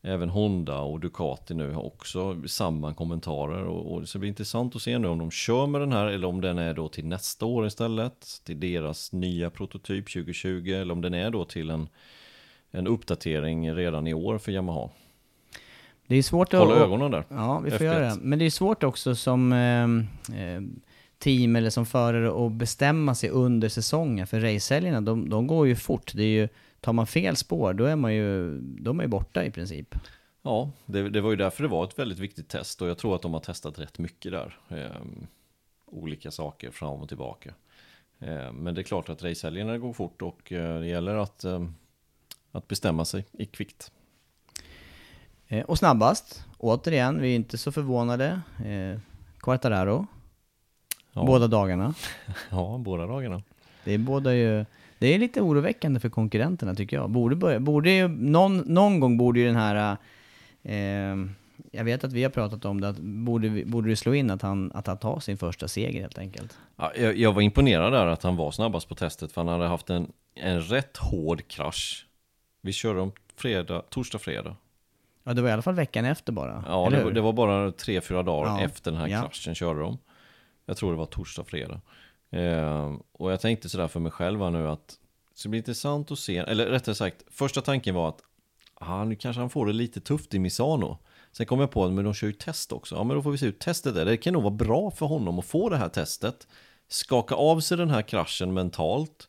även 0.08 0.30
Honda 0.30 0.80
och 0.80 1.00
Ducati 1.00 1.54
nu 1.54 1.72
har 1.72 1.86
också 1.86 2.48
samma 2.48 2.94
kommentarer. 2.94 3.64
Och, 3.64 3.94
och 3.94 4.02
det 4.02 4.08
ska 4.08 4.20
bli 4.20 4.28
intressant 4.28 4.76
att 4.76 4.82
se 4.82 4.98
nu 4.98 5.08
om 5.08 5.18
de 5.20 5.32
kör 5.32 5.68
med 5.68 5.82
den 5.82 5.92
här 5.92 6.08
eller 6.08 6.28
om 6.28 6.42
den 6.42 6.58
är 6.58 6.74
då 6.74 6.88
till 6.88 7.06
nästa 7.06 7.46
år 7.46 7.68
istället. 7.68 8.42
Till 8.44 8.60
deras 8.60 9.14
nya 9.14 9.50
prototyp 9.50 10.06
2020 10.14 10.70
eller 10.70 10.92
om 10.92 11.02
den 11.02 11.14
är 11.14 11.30
då 11.30 11.46
till 11.46 11.70
en, 11.70 11.90
en 12.72 12.88
uppdatering 12.88 13.76
redan 13.76 14.08
i 14.08 14.14
år 14.14 14.38
för 14.38 14.52
Yamaha. 14.52 14.90
Det 16.08 16.16
är 16.16 16.24
svårt 16.24 16.54
att... 16.54 16.60
Håll 16.60 16.72
ögonen 16.72 17.12
där. 17.12 17.24
Ja, 17.30 17.60
vi 17.60 17.72
får 17.72 17.78
F1. 17.78 17.84
göra 17.84 18.00
det. 18.00 18.18
Men 18.22 18.40
det 18.40 18.46
är 18.46 18.50
svårt 18.50 18.84
också 18.84 19.16
som 19.16 19.54
eh, 19.54 20.62
team 21.20 21.56
eller 21.56 21.70
som 21.70 21.86
förare 21.86 22.46
att 22.46 22.52
bestämma 22.52 23.16
sig 23.16 23.30
under 23.30 23.70
säsongen. 23.70 24.28
För 24.28 24.40
racehelgerna, 24.40 25.02
de, 25.02 25.30
de 25.30 25.48
går 25.48 25.68
ju 25.68 25.76
fort. 25.76 26.12
Det 26.16 26.24
är 26.24 26.42
ju, 26.42 26.48
tar 26.80 26.94
man 26.94 27.08
fel 27.08 27.36
spår, 27.36 27.74
då 27.74 27.86
är 27.86 27.96
man 27.96 28.16
ju, 28.16 28.60
då 28.62 28.92
är 28.92 28.94
man 28.94 29.04
ju 29.04 29.10
borta 29.10 29.44
i 29.46 29.52
princip. 29.52 29.96
Ja, 30.42 30.72
det, 30.86 31.10
det 31.10 31.22
var 31.22 31.30
ju 31.30 31.36
därför 31.36 31.64
det 31.64 31.70
var 31.70 31.84
ett 31.84 32.00
väldigt 32.00 32.20
viktigt 32.20 32.50
test 32.50 32.82
och 32.82 32.90
jag 32.90 32.98
tror 32.98 33.16
att 33.16 33.22
de 33.22 33.34
har 33.34 33.40
testat 33.40 33.80
rätt 33.80 34.00
mycket 34.00 34.32
där. 34.32 34.58
Ehm, 34.70 35.28
olika 35.86 36.32
saker 36.32 36.72
fram 36.72 37.02
och 37.02 37.08
tillbaka. 37.08 37.54
Ehm, 38.20 38.56
men 38.56 38.76
det 38.76 38.82
är 38.82 38.84
klart 38.84 39.10
att 39.10 39.24
racehelgerna 39.24 39.78
går 39.78 39.94
fort 39.94 40.22
och 40.22 40.52
eh, 40.52 40.80
det 40.80 40.88
gäller 40.88 41.16
att, 41.16 41.44
ehm, 41.44 41.74
att 42.52 42.68
bestämma 42.68 43.06
sig 43.06 43.26
i 43.32 43.46
kvickt. 43.46 43.92
Eh, 45.48 45.66
och 45.66 45.78
snabbast, 45.78 46.46
återigen, 46.58 47.22
vi 47.22 47.32
är 47.32 47.36
inte 47.36 47.58
så 47.58 47.72
förvånade. 47.72 48.42
Eh, 48.66 49.00
Quartararo, 49.40 50.08
Ja, 51.18 51.24
båda 51.26 51.48
dagarna. 51.48 51.94
ja, 52.50 52.78
båda 52.80 53.06
dagarna. 53.06 53.44
Det 53.84 53.94
är 53.94 53.98
båda 53.98 54.36
ju... 54.36 54.66
Det 55.00 55.08
är 55.08 55.20
lite 55.20 55.42
oroväckande 55.42 56.00
för 56.00 56.10
konkurrenterna 56.10 56.76
tycker 56.76 56.98
jag. 56.98 57.10
Borde 57.10 57.36
börja, 57.36 57.60
borde 57.60 58.08
någon, 58.08 58.58
någon 58.58 59.00
gång 59.00 59.18
borde 59.18 59.40
ju 59.40 59.46
den 59.46 59.56
här... 59.56 59.98
Eh, 60.64 61.16
jag 61.72 61.84
vet 61.84 62.04
att 62.04 62.14
vi 62.14 62.24
har 62.24 62.30
pratat 62.30 62.66
om 62.66 62.82
det, 62.82 62.90
att 62.90 62.98
borde, 63.00 63.66
borde 63.66 63.90
det 63.90 63.96
slå 63.96 64.14
in 64.14 64.32
att 64.32 64.42
han, 64.42 64.72
att 64.74 64.88
han 64.88 64.98
tar 64.98 65.20
sin 65.20 65.38
första 65.38 65.68
seger 65.68 66.02
helt 66.02 66.18
enkelt. 66.18 66.58
Ja, 66.76 66.92
jag, 66.96 67.18
jag 67.18 67.34
var 67.34 67.42
imponerad 67.42 67.94
där 67.94 68.06
att 68.06 68.24
han 68.24 68.36
var 68.36 68.52
snabbast 68.52 68.90
på 68.90 68.96
testet 68.96 69.32
för 69.32 69.42
han 69.42 69.48
hade 69.48 69.68
haft 69.68 69.90
en, 69.90 70.12
en 70.36 70.62
rätt 70.62 70.98
hård 70.98 71.48
krasch. 71.48 72.08
Vi 72.62 72.74
körde 72.74 73.00
om 73.00 73.12
fredag, 73.36 73.82
torsdag, 73.90 74.20
fredag. 74.20 74.56
Ja, 75.24 75.34
det 75.34 75.42
var 75.42 75.50
i 75.50 75.52
alla 75.52 75.62
fall 75.62 75.76
veckan 75.76 76.06
efter 76.06 76.34
bara. 76.34 76.64
Ja, 76.68 76.90
det, 76.90 77.12
det 77.12 77.22
var 77.22 77.34
bara 77.34 77.72
tre, 77.72 78.02
fyra 78.02 78.24
dagar 78.24 78.50
Ja, 78.50 78.62
efter 78.62 78.92
den 78.92 79.00
här 79.00 79.08
ja. 79.08 79.22
kraschen 79.22 79.56
körde 79.56 79.80
de. 79.80 79.98
Jag 80.66 80.78
tror 80.78 80.92
det 80.92 80.98
var 80.98 81.06
torsdag, 81.06 81.44
fredag. 81.44 81.82
Eh, 82.30 82.96
och 83.12 83.32
jag 83.32 83.42
tänkte 83.42 83.70
sådär 83.70 83.88
för 83.88 84.00
mig 84.00 84.12
själv 84.12 84.42
här 84.42 84.50
nu 84.50 84.68
att 84.68 84.88
det 85.34 85.40
ska 85.40 85.50
bli 85.50 85.58
intressant 85.58 86.12
att 86.12 86.20
se, 86.20 86.38
eller 86.38 86.66
rättare 86.66 86.96
sagt, 86.96 87.24
första 87.32 87.62
tanken 87.62 87.96
var 87.96 88.10
att 88.10 88.22
ah, 88.74 89.04
nu 89.04 89.16
kanske 89.16 89.40
han 89.40 89.50
får 89.50 89.66
det 89.66 89.74
lite 89.74 90.02
tufft 90.02 90.34
i 90.34 90.40
Misano. 90.40 90.98
Sen 91.32 91.46
kom 91.46 91.60
jag 91.60 91.72
på 91.72 91.86
att 91.86 91.92
men 91.92 92.06
de 92.06 92.14
kör 92.14 92.28
ju 92.28 92.34
test 92.34 92.72
också. 92.72 92.96
Ja, 92.96 93.04
men 93.04 93.16
då 93.16 93.24
får 93.24 93.32
vi 93.32 93.38
se 93.38 93.46
hur 93.46 93.52
testet 93.52 93.96
är. 93.96 94.06
Det 94.06 94.18
kan 94.18 94.34
nog 94.34 94.44
vara 94.44 94.54
bra 94.54 94.92
för 94.92 95.06
honom 95.06 95.40
att 95.40 95.46
få 95.46 95.70
det 95.70 95.78
här 95.78 95.90
testet. 95.90 96.48
Skaka 96.88 97.36
av 97.36 97.60
sig 97.60 97.78
den 97.78 97.90
här 97.90 98.02
kraschen 98.02 98.54
mentalt. 98.54 99.28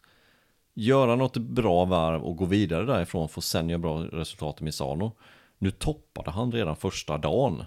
Göra 0.75 1.17
något 1.17 1.37
bra 1.37 1.85
varv 1.85 2.23
och 2.23 2.37
gå 2.37 2.45
vidare 2.45 2.85
därifrån 2.85 3.29
för 3.29 3.41
att 3.41 3.45
sen 3.45 3.69
göra 3.69 3.79
bra 3.79 4.03
resultat 4.03 4.61
i 4.61 4.65
Misano. 4.65 5.13
Nu 5.59 5.71
toppade 5.71 6.31
han 6.31 6.53
redan 6.53 6.77
första 6.77 7.19
dagen. 7.19 7.65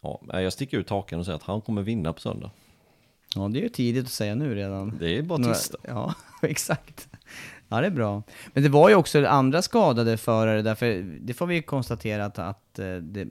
Ja, 0.00 0.20
jag 0.40 0.52
sticker 0.52 0.78
ut 0.78 0.86
taken 0.86 1.18
och 1.18 1.24
säger 1.24 1.36
att 1.36 1.42
han 1.42 1.60
kommer 1.60 1.82
vinna 1.82 2.12
på 2.12 2.20
söndag. 2.20 2.50
Ja, 3.34 3.48
det 3.48 3.58
är 3.58 3.62
ju 3.62 3.68
tidigt 3.68 4.04
att 4.04 4.10
säga 4.12 4.34
nu 4.34 4.54
redan. 4.54 4.98
Det 4.98 5.18
är 5.18 5.22
bara 5.22 5.44
tisdag. 5.44 5.78
Ja, 5.82 6.14
exakt. 6.42 7.08
Ja, 7.68 7.80
det 7.80 7.86
är 7.86 7.90
bra. 7.90 8.22
Men 8.52 8.62
det 8.62 8.68
var 8.68 8.88
ju 8.88 8.94
också 8.94 9.26
andra 9.26 9.62
skadade 9.62 10.16
förare, 10.16 10.62
därför 10.62 11.18
det 11.20 11.34
får 11.34 11.46
vi 11.46 11.54
ju 11.54 11.62
konstatera 11.62 12.24
att, 12.24 12.38
att 12.38 12.78
eh, 12.78 12.94
det, 12.96 13.28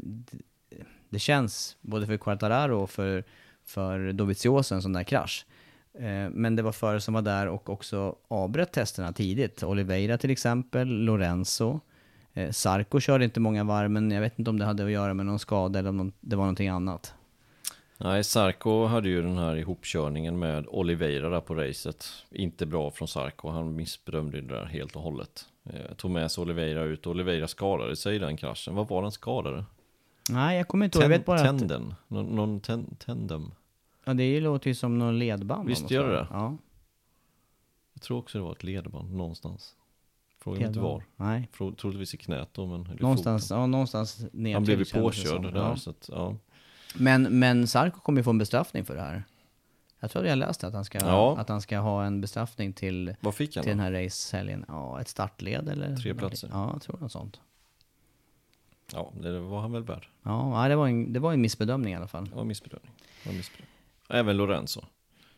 det, 1.09 1.19
känns, 1.19 1.77
både 1.81 2.05
för 2.05 2.17
Quartararo 2.17 2.81
och 2.81 2.89
för, 2.89 3.23
för 3.65 4.11
Dovizioso, 4.11 4.75
en 4.75 4.81
sån 4.81 4.93
där 4.93 5.03
krasch. 5.03 5.45
Eh, 5.99 6.29
Men 6.29 6.55
det 6.55 6.61
var 6.61 6.71
förare 6.71 7.01
som 7.01 7.13
var 7.13 7.21
där 7.21 7.47
och 7.47 7.69
också 7.69 8.15
avbröt 8.27 8.71
testerna 8.71 9.13
tidigt. 9.13 9.63
Oliveira 9.63 10.17
till 10.17 10.31
exempel, 10.31 10.87
Lorenzo. 10.87 11.79
Eh, 12.33 12.51
Sarko 12.51 12.99
körde 12.99 13.25
inte 13.25 13.39
många 13.39 13.63
varv, 13.63 13.91
men 13.91 14.11
jag 14.11 14.21
vet 14.21 14.39
inte 14.39 14.49
om 14.49 14.59
det 14.59 14.65
hade 14.65 14.85
att 14.85 14.91
göra 14.91 15.13
med 15.13 15.25
någon 15.25 15.39
skada 15.39 15.79
eller 15.79 15.89
om 15.89 16.11
det 16.19 16.35
var 16.35 16.43
någonting 16.43 16.69
annat. 16.69 17.14
Nej, 17.97 18.23
Sarko 18.23 18.85
hade 18.85 19.09
ju 19.09 19.21
den 19.21 19.37
här 19.37 19.55
ihopkörningen 19.55 20.39
med 20.39 20.65
Oliveira 20.67 21.29
där 21.29 21.41
på 21.41 21.55
racet. 21.55 22.05
Inte 22.31 22.65
bra 22.65 22.91
från 22.91 23.07
Sarko, 23.07 23.49
han 23.49 23.75
missbedömde 23.75 24.41
det 24.41 24.47
där 24.47 24.65
helt 24.65 24.95
och 24.95 25.01
hållet. 25.01 25.45
Eh, 25.63 25.95
tog 25.95 26.11
med 26.11 26.31
sig 26.31 26.41
Oliveira 26.41 26.83
ut 26.83 27.05
och 27.05 27.11
Oliveira 27.11 27.47
skadade 27.47 27.95
sig 27.95 28.15
i 28.15 28.19
den 28.19 28.37
kraschen. 28.37 28.75
Vad 28.75 28.87
var 28.87 29.01
den 29.01 29.11
skadade? 29.11 29.65
Nej, 30.29 30.57
jag 30.57 30.67
kommer 30.67 30.85
inte 30.85 30.97
ihåg. 30.97 31.03
Jag 31.03 31.09
vet 31.09 31.25
bara 31.25 31.39
att... 31.39 31.45
Tenden? 31.59 31.93
Någon, 32.07 32.25
någon 32.25 32.59
ten, 32.59 32.95
tendem? 32.99 33.51
Ja, 34.05 34.13
det 34.13 34.39
låter 34.39 34.67
ju 34.67 34.75
som 34.75 34.99
någon 34.99 35.19
ledband. 35.19 35.67
Visst 35.67 35.91
gör 35.91 36.03
slag. 36.03 36.13
det? 36.13 36.27
Ja. 36.31 36.57
Jag 37.93 38.01
tror 38.01 38.17
också 38.17 38.37
det 38.37 38.43
var 38.43 38.51
ett 38.51 38.63
ledband 38.63 39.13
någonstans. 39.15 39.75
Frågan 40.39 40.61
är 40.63 40.67
inte 40.67 40.79
var. 40.79 41.03
Nej. 41.15 41.49
Frå- 41.53 41.75
Troligtvis 41.75 42.13
i 42.13 42.17
knät 42.17 42.49
då, 42.53 42.65
men... 42.65 42.89
Någonstans, 42.99 43.43
foten. 43.47 43.59
ja, 43.59 43.67
någonstans 43.67 44.25
ner 44.33 44.53
Han 44.53 44.63
blev 44.63 44.77
ju 44.79 44.83
det 44.83 44.99
påkörd 45.01 45.41
där, 45.43 45.55
Ja. 45.55 45.75
så 45.75 45.89
att, 45.89 46.09
ja. 46.13 46.35
Men, 46.97 47.39
men 47.39 47.67
Sarko 47.67 47.99
kommer 47.99 48.19
ju 48.19 48.23
få 48.23 48.29
en 48.29 48.37
bestraffning 48.37 48.85
för 48.85 48.95
det 48.95 49.01
här. 49.01 49.23
Jag 49.99 50.11
tror 50.11 50.23
att 50.23 50.29
jag 50.29 50.37
läste 50.37 50.67
att 50.67 50.73
han 50.73 50.85
ska, 50.85 50.97
Ja. 50.99 51.37
att 51.37 51.49
han 51.49 51.61
ska 51.61 51.77
ha 51.79 52.05
en 52.05 52.21
bestraffning 52.21 52.73
till, 52.73 53.15
Vad 53.19 53.35
fick 53.35 53.51
till 53.51 53.59
han 53.59 53.67
den 53.67 53.77
då? 53.77 53.83
här 53.83 53.91
racehelgen. 53.91 54.65
Ja, 54.67 55.01
ett 55.01 55.07
startled 55.07 55.69
eller? 55.69 55.95
Tre 55.95 56.13
platser. 56.13 56.49
Ja, 56.53 56.69
jag 56.73 56.81
tror 56.81 56.97
något 56.99 57.11
sånt. 57.11 57.39
Ja, 58.93 59.13
det 59.21 59.39
var 59.39 59.61
han 59.61 59.71
väl 59.71 59.83
värd. 59.83 60.07
Ja, 60.23 60.65
det 60.69 60.75
var 60.75 60.87
en, 60.87 61.13
det 61.13 61.19
var 61.19 61.33
en 61.33 61.41
missbedömning 61.41 61.93
i 61.93 61.95
alla 61.95 62.07
fall. 62.07 62.29
Det 62.29 62.35
var 62.35 62.43
missbedömning. 62.43 62.91
Det 63.23 63.29
var 63.29 63.35
missbedömning. 63.35 63.69
Även 64.09 64.37
Lorenzo. 64.37 64.81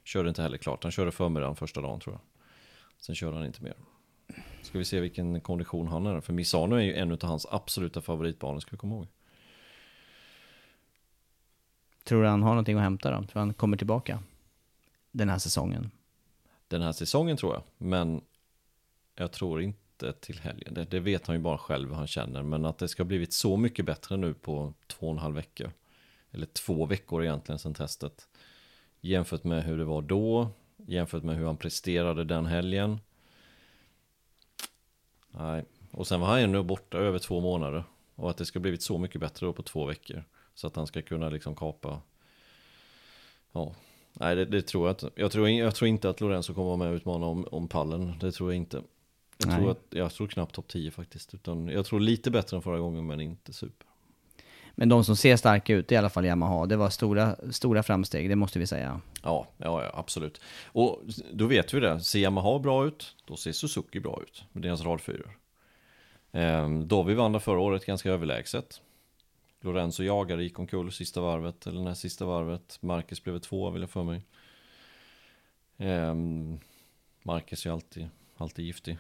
Körde 0.04 0.30
inte 0.30 0.41
heller 0.41 0.58
klart. 0.58 0.84
Han 0.84 0.91
körde 0.91 1.12
förmiddagen 1.12 1.56
första 1.56 1.82
dagen 1.82 2.00
tror 2.00 2.13
jag. 2.15 2.22
Sen 3.00 3.15
körde 3.15 3.36
han 3.36 3.46
inte 3.46 3.63
mer. 3.63 3.74
Ska 4.62 4.78
vi 4.78 4.86
se 4.86 5.00
vilken 5.00 5.41
kondition 5.41 5.88
han 5.88 6.06
är. 6.06 6.22
För 6.22 6.34
Misano 6.34 6.76
är 6.76 6.82
ju 6.82 6.93
en 6.96 7.12
av 7.12 7.24
hans 7.24 7.46
absoluta 7.52 8.02
favoritbanor, 8.02 8.60
ska 8.60 8.72
vi 8.72 8.78
komma 8.78 8.96
ihåg. 8.96 9.08
Tror 12.08 12.24
du 12.24 12.28
han 12.28 12.43
har 12.43 12.50
någonting 12.50 12.78
att 12.78 12.84
hämta 12.84 13.12
då? 13.12 13.17
Tror 13.17 13.34
du 13.34 13.39
han 13.39 13.54
kommer 13.54 13.78
tillbaka? 13.78 14.20
Den 15.12 15.30
här 15.30 15.38
säsongen? 15.38 15.91
Den 16.67 16.82
här 16.82 16.91
säsongen 16.91 17.38
tror 17.38 17.54
jag. 17.54 17.63
Men 17.78 18.22
jag 19.15 19.32
tror 19.32 19.62
inte 19.62 20.13
till 20.13 20.39
helgen. 20.39 20.74
Det, 20.74 20.84
det 20.84 21.00
vet 21.00 21.28
han 21.28 21.36
ju 21.36 21.41
bara 21.41 21.58
själv 21.58 21.89
hur 21.89 21.96
han 21.96 22.08
känner. 22.08 22.43
Men 22.43 22.65
att 22.65 22.78
det 22.78 22.88
ska 22.88 23.04
ha 23.04 23.08
blivit 23.08 23.34
så 23.34 23.58
mycket 23.58 23.86
bättre 23.86 24.17
nu 24.17 24.34
på 24.34 24.74
två 24.88 25.06
och 25.08 25.12
en 25.12 25.17
halv 25.17 25.36
vecka. 25.36 25.72
Eller 26.32 26.46
två 26.46 26.86
veckor 26.86 27.24
egentligen 27.24 27.60
sedan 27.60 27.74
testet. 27.74 28.28
Jämfört 29.02 29.43
med 29.43 29.63
hur 29.63 29.78
det 29.78 29.86
var 29.86 30.02
då. 30.02 30.50
Jämfört 30.78 31.24
med 31.24 31.36
hur 31.38 31.46
han 31.46 31.58
presterade 31.58 32.24
den 32.24 32.46
helgen. 32.46 33.00
Nej, 35.32 35.65
och 35.91 36.08
sen 36.08 36.20
var 36.20 36.28
han 36.28 36.39
ändå 36.39 36.63
borta 36.63 36.98
över 36.98 37.20
två 37.20 37.41
månader. 37.41 37.84
Och 38.15 38.30
att 38.30 38.38
det 38.38 38.46
ska 38.46 38.60
ha 38.60 38.62
blivit 38.62 38.82
så 38.82 38.98
mycket 38.98 39.22
bättre 39.22 39.46
då 39.46 39.54
på 39.54 39.63
två 39.63 39.86
veckor. 39.86 40.24
Så 40.58 40.67
att 40.67 40.76
han 40.76 40.88
ska 40.88 41.02
kunna 41.02 41.30
liksom 41.30 41.56
kapa 41.56 42.02
ja, 43.52 43.74
Nej, 44.13 44.36
det, 44.36 44.46
det 44.46 44.62
tror 44.62 44.88
jag 44.88 44.91
inte. 44.91 45.10
Jag 45.15 45.32
tror, 45.32 45.50
jag 45.50 45.76
tror 45.76 45.88
inte 45.88 46.10
att 46.10 46.22
Lorenzo 46.22 46.54
kommer 46.54 46.67
vara 46.67 46.78
med 46.78 46.89
och 46.89 46.96
utmana 46.96 47.26
om, 47.26 47.48
om 47.52 47.67
pallen. 47.67 48.13
Det 48.20 48.32
tror 48.32 48.52
jag 48.52 48.58
inte. 48.58 48.82
Jag 49.38 49.48
Nej. 49.48 49.58
tror, 49.58 49.72
att, 49.72 49.82
jag 49.89 50.12
tror 50.12 50.28
knappt 50.28 50.56
topp 50.56 50.67
10 50.67 50.91
faktiskt. 50.91 51.34
Utan 51.34 51.67
jag 51.67 51.86
tror 51.86 52.00
lite 52.00 52.32
bättre 52.32 52.58
än 52.58 52.63
förra 52.63 52.80
gången, 52.80 53.08
men 53.08 53.22
inte 53.22 53.54
super. 53.54 53.88
Men 54.72 54.89
de 54.89 55.04
som 55.04 55.15
ser 55.15 55.36
starka 55.36 55.74
ut, 55.74 55.91
i 55.91 55.96
alla 55.96 56.10
fall 56.10 56.26
Yamaha. 56.26 56.65
Det 56.65 56.76
var 56.76 56.89
stora, 56.89 57.36
stora 57.52 57.84
framsteg, 57.84 58.30
det 58.30 58.36
måste 58.36 58.60
vi 58.60 58.67
säga. 58.67 59.02
Ja, 59.24 59.48
ja, 59.58 59.84
ja, 59.84 59.91
absolut. 59.93 60.41
Och 60.65 61.02
då 61.32 61.46
vet 61.46 61.74
vi 61.74 61.80
det. 61.80 62.00
Ser 62.00 62.20
Yamaha 62.20 62.60
bra 62.60 62.86
ut, 62.86 63.15
då 63.26 63.36
ser 63.36 63.52
Suzuki 63.52 64.00
bra 64.00 64.20
ut 64.24 64.43
med 64.52 64.63
deras 64.63 64.82
radfyror. 64.82 65.38
Ehm, 66.32 66.88
Dovi 66.88 67.13
vann 67.13 67.41
förra 67.41 67.60
året 67.60 67.86
ganska 67.86 68.12
överlägset. 68.12 68.82
Lorenzo 69.62 70.04
jagade, 70.04 70.43
gick 70.43 70.60
omkull 70.60 70.91
sista 70.91 71.22
varvet, 71.22 71.67
eller 71.67 71.82
näst 71.82 72.02
sista 72.02 72.26
varvet. 72.26 72.78
Marcus 72.82 73.24
blev 73.24 73.39
två 73.39 73.70
vill 73.70 73.82
jag 73.82 73.89
för 73.89 74.04
mig. 74.04 74.26
Ehm, 75.78 76.60
Marcus 77.24 77.65
är 77.65 77.72
alltid, 77.72 78.10
alltid 78.38 78.65
giftig. 78.65 78.98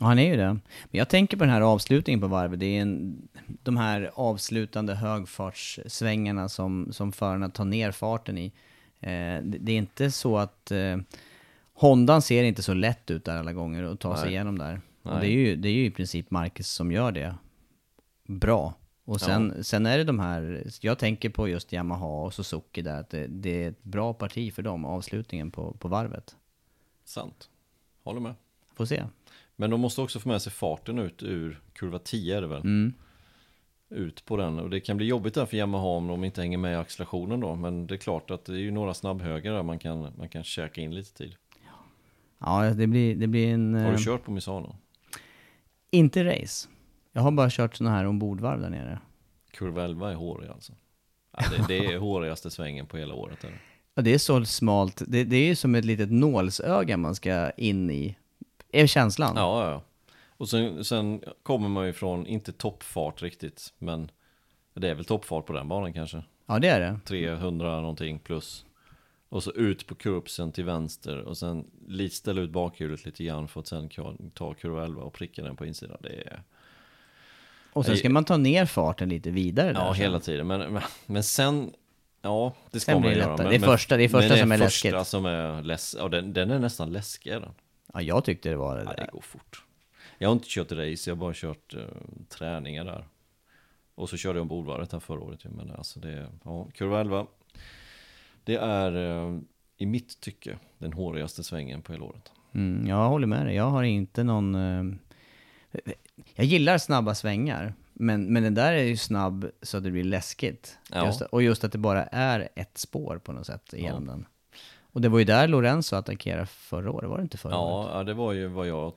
Ja, 0.00 0.06
han 0.06 0.18
är 0.18 0.26
ju 0.26 0.36
det. 0.36 0.46
Men 0.46 0.60
jag 0.90 1.08
tänker 1.08 1.36
på 1.36 1.44
den 1.44 1.52
här 1.52 1.60
avslutningen 1.60 2.20
på 2.20 2.26
varvet. 2.26 2.60
Det 2.60 2.66
är 2.66 2.82
en, 2.82 3.28
de 3.62 3.76
här 3.76 4.10
avslutande 4.14 4.94
högfartssvängarna 4.94 6.48
som, 6.48 6.88
som 6.92 7.12
förarna 7.12 7.50
tar 7.50 7.64
ner 7.64 7.92
farten 7.92 8.38
i. 8.38 8.52
Eh, 9.00 9.42
det, 9.42 9.58
det 9.60 9.72
är 9.72 9.76
inte 9.76 10.10
så 10.10 10.38
att... 10.38 10.70
Eh, 10.70 10.96
Hondan 11.78 12.22
ser 12.22 12.44
inte 12.44 12.62
så 12.62 12.74
lätt 12.74 13.10
ut 13.10 13.24
där 13.24 13.36
alla 13.36 13.52
gånger 13.52 13.82
och 13.82 13.98
tar 13.98 14.14
sig 14.14 14.24
Nej. 14.24 14.34
igenom 14.34 14.58
där. 14.58 14.80
Och 15.02 15.20
det, 15.20 15.26
är 15.26 15.30
ju, 15.30 15.56
det 15.56 15.68
är 15.68 15.72
ju 15.72 15.84
i 15.84 15.90
princip 15.90 16.30
Marcus 16.30 16.68
som 16.68 16.92
gör 16.92 17.12
det 17.12 17.34
bra. 18.26 18.74
Och 19.08 19.20
sen, 19.20 19.64
sen 19.64 19.86
är 19.86 19.98
det 19.98 20.04
de 20.04 20.20
här, 20.20 20.66
jag 20.80 20.98
tänker 20.98 21.30
på 21.30 21.48
just 21.48 21.72
Yamaha 21.72 22.06
och 22.06 22.34
Suzuki 22.34 22.82
där, 22.82 23.00
att 23.00 23.10
det, 23.10 23.26
det 23.26 23.64
är 23.64 23.68
ett 23.68 23.82
bra 23.82 24.12
parti 24.12 24.54
för 24.54 24.62
dem, 24.62 24.84
avslutningen 24.84 25.50
på, 25.50 25.72
på 25.72 25.88
varvet. 25.88 26.36
Sant. 27.04 27.50
Håller 28.02 28.20
med. 28.20 28.34
Får 28.74 28.84
se. 28.84 29.04
Men 29.56 29.70
de 29.70 29.80
måste 29.80 30.00
också 30.00 30.20
få 30.20 30.28
med 30.28 30.42
sig 30.42 30.52
farten 30.52 30.98
ut 30.98 31.22
ur 31.22 31.60
kurva 31.72 31.98
10 31.98 32.36
är 32.36 32.40
det 32.40 32.46
väl? 32.46 32.60
Mm. 32.60 32.94
Ut 33.88 34.24
på 34.24 34.36
den. 34.36 34.58
Och 34.58 34.70
det 34.70 34.80
kan 34.80 34.96
bli 34.96 35.06
jobbigt 35.06 35.34
där 35.34 35.46
för 35.46 35.56
Yamaha 35.56 35.86
om 35.86 36.06
de 36.06 36.24
inte 36.24 36.40
hänger 36.40 36.58
med 36.58 36.72
i 36.72 36.76
accelerationen 36.76 37.40
då. 37.40 37.54
Men 37.54 37.86
det 37.86 37.94
är 37.94 37.98
klart 37.98 38.30
att 38.30 38.44
det 38.44 38.52
är 38.52 38.56
ju 38.56 38.70
några 38.70 38.94
snabbhögar 38.94 39.52
där 39.52 39.62
man 39.62 39.78
kan, 39.78 40.12
man 40.18 40.28
kan 40.28 40.44
käka 40.44 40.80
in 40.80 40.94
lite 40.94 41.14
tid. 41.14 41.34
Ja, 42.38 42.70
det 42.70 42.86
blir, 42.86 43.16
det 43.16 43.26
blir 43.26 43.54
en... 43.54 43.74
Har 43.74 43.84
eh, 43.84 43.96
du 43.96 44.04
kört 44.04 44.24
på 44.24 44.30
Misano? 44.30 44.76
Inte 45.90 46.24
race. 46.24 46.68
Jag 47.12 47.22
har 47.22 47.30
bara 47.30 47.50
kört 47.50 47.76
sådana 47.76 47.96
här 47.96 48.06
ombordvarv 48.06 48.60
där 48.60 48.70
nere. 48.70 48.98
Kurva 49.50 49.84
11 49.84 50.10
är 50.10 50.14
hårig 50.14 50.50
alltså. 50.50 50.72
Ja, 51.32 51.44
det, 51.50 51.64
det 51.68 51.86
är 51.86 51.98
hårigaste 51.98 52.50
svängen 52.50 52.86
på 52.86 52.96
hela 52.96 53.14
året. 53.14 53.40
Det. 53.40 53.48
Ja, 53.94 54.02
det 54.02 54.14
är 54.14 54.18
så 54.18 54.44
smalt. 54.44 55.02
Det, 55.06 55.24
det 55.24 55.36
är 55.36 55.46
ju 55.46 55.56
som 55.56 55.74
ett 55.74 55.84
litet 55.84 56.10
nålsöga 56.10 56.96
man 56.96 57.14
ska 57.14 57.50
in 57.50 57.90
i. 57.90 58.16
Är 58.72 58.86
känslan. 58.86 59.32
Ja, 59.36 59.64
ja, 59.64 59.70
ja. 59.70 59.82
Och 60.28 60.48
sen, 60.48 60.84
sen 60.84 61.22
kommer 61.42 61.68
man 61.68 61.86
ju 61.86 61.92
från, 61.92 62.26
inte 62.26 62.52
toppfart 62.52 63.22
riktigt, 63.22 63.72
men 63.78 64.10
det 64.74 64.88
är 64.88 64.94
väl 64.94 65.04
toppfart 65.04 65.46
på 65.46 65.52
den 65.52 65.68
banan 65.68 65.92
kanske. 65.92 66.22
Ja, 66.46 66.58
det 66.58 66.68
är 66.68 66.80
det. 66.80 67.00
300 67.04 67.80
någonting 67.80 68.18
plus. 68.18 68.64
Och 69.28 69.42
så 69.42 69.52
ut 69.52 69.86
på 69.86 69.94
kurbsen 69.94 70.52
till 70.52 70.64
vänster 70.64 71.18
och 71.18 71.38
sen 71.38 71.70
lite 71.88 72.14
ställa 72.14 72.40
ut 72.40 72.50
bakhjulet 72.50 73.04
lite 73.04 73.24
grann 73.24 73.48
för 73.48 73.60
att 73.60 73.66
sen 73.66 73.90
ta 74.34 74.54
kurva 74.54 74.84
11 74.84 75.02
och 75.02 75.12
pricka 75.12 75.42
den 75.42 75.56
på 75.56 75.66
insidan. 75.66 75.98
Det 76.00 76.08
är... 76.08 76.42
Och 77.72 77.86
sen 77.86 77.96
ska 77.96 78.10
man 78.10 78.24
ta 78.24 78.36
ner 78.36 78.66
farten 78.66 79.08
lite 79.08 79.30
vidare 79.30 79.72
där. 79.72 79.80
Ja, 79.80 79.92
hela 79.92 80.20
tiden. 80.20 80.46
Men, 80.46 80.72
men, 80.72 80.82
men 81.06 81.22
sen, 81.22 81.72
ja, 82.22 82.54
det 82.70 82.80
ska 82.80 82.92
Sen 82.92 83.00
man 83.02 83.10
det 83.10 83.16
göra. 83.18 83.36
Men, 83.36 83.48
Det 83.48 83.54
är 83.54 83.60
första- 83.60 83.96
det 83.96 84.04
är 84.04 84.08
första 84.08 84.28
men 84.28 84.38
som 84.38 84.52
är 84.52 84.58
första 84.58 84.88
läskigt. 84.90 85.06
som 85.08 85.26
är 85.26 85.62
läs, 85.62 85.96
ja, 85.98 86.08
den, 86.08 86.32
den 86.32 86.50
är 86.50 86.58
nästan 86.58 86.92
läskig 86.92 87.30
är 87.30 87.40
den. 87.40 87.52
Ja, 87.94 88.02
jag 88.02 88.24
tyckte 88.24 88.48
det 88.48 88.56
var 88.56 88.76
det 88.76 88.82
Ja, 88.82 88.90
där. 88.92 88.96
det 89.06 89.10
går 89.12 89.20
fort. 89.20 89.64
Jag 90.18 90.28
har 90.28 90.32
inte 90.32 90.46
kört 90.48 90.72
race, 90.72 91.10
jag 91.10 91.16
har 91.16 91.20
bara 91.20 91.32
kört 91.34 91.74
uh, 91.74 91.80
träningar 92.28 92.84
där. 92.84 93.04
Och 93.94 94.08
så 94.08 94.16
körde 94.16 94.38
jag 94.38 94.42
ombordvarvet 94.42 94.92
här 94.92 95.00
förra 95.00 95.20
året 95.20 95.44
men 95.44 95.70
alltså 95.78 96.00
det, 96.00 96.26
ja, 96.44 96.66
kurva 96.74 97.00
11. 97.00 97.26
Det 98.44 98.56
är 98.56 98.96
eh, 99.26 99.38
i 99.76 99.86
mitt 99.86 100.20
tycke 100.20 100.58
den 100.78 100.92
hårigaste 100.92 101.44
svängen 101.44 101.82
på 101.82 101.92
hela 101.92 102.04
året. 102.04 102.32
Mm, 102.54 102.86
jag 102.88 103.08
håller 103.08 103.26
med 103.26 103.46
dig. 103.46 103.54
Jag 103.54 103.70
har 103.70 103.82
inte 103.82 104.24
någon... 104.24 104.54
eh, 104.54 104.94
jag 106.34 106.46
gillar 106.46 106.78
snabba 106.78 107.14
svängar. 107.14 107.74
Men, 107.92 108.32
men 108.32 108.42
den 108.42 108.54
där 108.54 108.72
är 108.72 108.82
ju 108.82 108.96
snabb 108.96 109.50
så 109.62 109.76
att 109.76 109.84
det 109.84 109.90
blir 109.90 110.04
läskigt. 110.04 110.78
Ja. 110.92 111.06
Just, 111.06 111.20
och 111.20 111.42
just 111.42 111.64
att 111.64 111.72
det 111.72 111.78
bara 111.78 112.04
är 112.04 112.48
ett 112.54 112.78
spår 112.78 113.18
på 113.24 113.32
något 113.32 113.46
sätt 113.46 113.74
genom 113.76 114.06
den. 114.06 114.26
Och 114.92 115.00
det 115.00 115.08
var 115.08 115.18
ju 115.18 115.24
där 115.24 115.48
Lorenzo 115.48 115.96
attackerade 115.96 116.46
förra 116.46 116.90
året, 116.92 117.10
var 117.10 117.16
det 117.16 117.22
inte 117.22 117.38
förra 117.38 117.58
året? 117.58 117.88
Ja, 117.92 117.98
ja, 117.98 118.04
det 118.04 118.14
var 118.14 118.32
ju 118.32 118.46
vad 118.48 118.66
jag... 118.68 118.92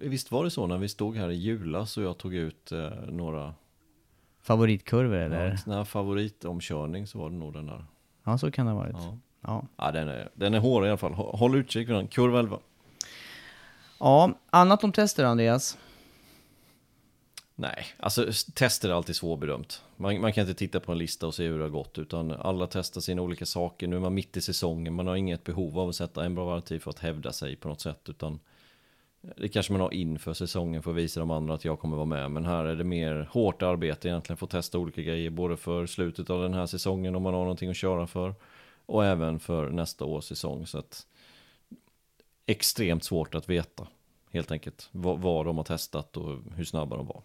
Visst 0.00 0.30
var 0.30 0.44
det 0.44 0.50
så 0.50 0.66
när 0.66 0.78
vi 0.78 0.88
stod 0.88 1.16
här 1.16 1.30
i 1.30 1.34
julas 1.34 1.96
och 1.96 2.02
jag 2.02 2.18
tog 2.18 2.34
ut 2.34 2.72
eh, 2.72 2.90
några... 3.08 3.54
Favoritkurvor 4.42 5.16
Ja, 5.16 5.22
eller? 5.24 5.56
sån 5.56 5.72
här 5.72 5.84
favoritomkörning 5.84 7.06
så 7.06 7.18
var 7.18 7.30
det 7.30 7.36
nog 7.36 7.52
den 7.52 7.66
där. 7.66 7.84
Ja, 8.24 8.38
så 8.38 8.50
kan 8.50 8.66
det 8.66 8.72
ha 8.72 8.78
varit. 8.78 8.96
Ja, 8.98 9.18
Ja. 9.46 9.64
ja 9.76 9.90
den, 9.90 10.08
är, 10.08 10.28
den 10.34 10.54
är 10.54 10.58
hårig 10.58 10.86
i 10.86 10.90
alla 10.90 10.96
fall. 10.98 11.12
Hå- 11.12 11.36
Håll 11.36 11.54
utkik 11.56 11.86
för 11.86 11.94
den. 11.94 12.06
Kurva 12.08 12.38
11. 12.38 12.58
ja, 14.00 14.32
annat 14.50 14.84
om 14.84 14.92
tester 14.92 15.24
Andreas? 15.24 15.78
Nej, 17.56 17.86
alltså 17.96 18.26
tester 18.54 18.88
är 18.88 18.92
alltid 18.92 19.16
svårbedömt. 19.16 19.82
Man, 19.96 20.20
man 20.20 20.32
kan 20.32 20.42
inte 20.42 20.58
titta 20.58 20.80
på 20.80 20.92
en 20.92 20.98
lista 20.98 21.26
och 21.26 21.34
se 21.34 21.46
hur 21.46 21.58
det 21.58 21.64
har 21.64 21.70
gått, 21.70 21.98
utan 21.98 22.30
alla 22.30 22.66
testar 22.66 23.00
sina 23.00 23.22
olika 23.22 23.46
saker. 23.46 23.86
Nu 23.86 23.96
är 23.96 24.00
man 24.00 24.14
mitt 24.14 24.36
i 24.36 24.40
säsongen, 24.40 24.94
man 24.94 25.06
har 25.06 25.16
inget 25.16 25.44
behov 25.44 25.78
av 25.78 25.88
att 25.88 25.96
sätta 25.96 26.24
en 26.24 26.34
bra 26.34 26.44
varvtid 26.44 26.82
för 26.82 26.90
att 26.90 26.98
hävda 26.98 27.32
sig 27.32 27.56
på 27.56 27.68
något 27.68 27.80
sätt, 27.80 28.08
utan 28.08 28.40
det 29.36 29.48
kanske 29.48 29.72
man 29.72 29.80
har 29.80 29.94
inför 29.94 30.32
säsongen 30.32 30.82
för 30.82 30.90
att 30.90 30.96
visa 30.96 31.20
de 31.20 31.30
andra 31.30 31.54
att 31.54 31.64
jag 31.64 31.78
kommer 31.78 31.96
vara 31.96 32.06
med. 32.06 32.30
Men 32.30 32.44
här 32.44 32.64
är 32.64 32.76
det 32.76 32.84
mer 32.84 33.28
hårt 33.30 33.62
arbete 33.62 34.08
egentligen 34.08 34.36
för 34.36 34.46
att 34.46 34.50
testa 34.50 34.78
olika 34.78 35.02
grejer, 35.02 35.30
både 35.30 35.56
för 35.56 35.86
slutet 35.86 36.30
av 36.30 36.42
den 36.42 36.54
här 36.54 36.66
säsongen 36.66 37.14
om 37.14 37.22
man 37.22 37.34
har 37.34 37.40
någonting 37.40 37.70
att 37.70 37.76
köra 37.76 38.06
för, 38.06 38.34
och 38.86 39.04
även 39.04 39.40
för 39.40 39.70
nästa 39.70 40.04
års 40.04 40.24
säsong. 40.24 40.66
Så 40.66 40.78
att 40.78 41.06
extremt 42.46 43.04
svårt 43.04 43.34
att 43.34 43.48
veta, 43.48 43.86
helt 44.30 44.50
enkelt, 44.50 44.88
vad, 44.92 45.18
vad 45.18 45.46
de 45.46 45.56
har 45.56 45.64
testat 45.64 46.16
och 46.16 46.38
hur 46.56 46.64
snabba 46.64 46.96
de 46.96 47.06
var. 47.06 47.22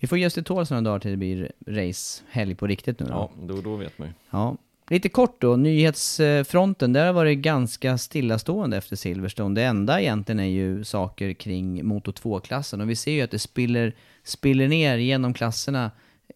Vi 0.00 0.06
får 0.06 0.18
ge 0.18 0.26
oss 0.26 0.34
till 0.34 0.44
tåls 0.44 0.70
några 0.70 0.80
dagar 0.80 0.98
till 0.98 1.10
det 1.10 1.16
blir 1.16 1.52
racehelg 1.66 2.54
på 2.54 2.66
riktigt 2.66 3.00
nu 3.00 3.06
då. 3.06 3.12
Ja, 3.12 3.30
då, 3.42 3.60
då 3.60 3.76
vet 3.76 3.98
man 3.98 4.08
ju. 4.08 4.14
Ja. 4.30 4.56
Lite 4.90 5.08
kort 5.08 5.40
då, 5.40 5.56
nyhetsfronten, 5.56 6.92
där 6.92 7.06
har 7.06 7.12
varit 7.12 7.38
ganska 7.38 7.98
stillastående 7.98 8.76
efter 8.76 8.96
Silverstone. 8.96 9.60
Det 9.60 9.66
enda 9.66 10.00
egentligen 10.00 10.40
är 10.40 10.44
ju 10.44 10.84
saker 10.84 11.32
kring 11.32 11.86
Moto 11.86 12.12
2-klassen 12.12 12.80
och 12.80 12.90
vi 12.90 12.96
ser 12.96 13.12
ju 13.12 13.22
att 13.22 13.30
det 13.30 13.38
spiller, 13.38 13.94
spiller 14.24 14.68
ner 14.68 14.96
genom 14.96 15.34
klasserna, 15.34 15.90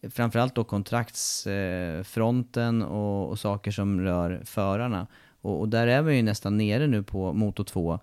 framförallt 0.09 0.55
då 0.55 0.63
kontraktsfronten 0.63 2.83
och, 2.83 3.29
och 3.29 3.39
saker 3.39 3.71
som 3.71 4.01
rör 4.01 4.41
förarna. 4.45 5.07
Och, 5.41 5.59
och 5.59 5.69
där 5.69 5.87
är 5.87 6.01
vi 6.01 6.15
ju 6.15 6.21
nästan 6.21 6.57
nere 6.57 6.87
nu 6.87 7.03
på 7.03 7.33
Moto 7.33 7.63
2. 7.63 7.99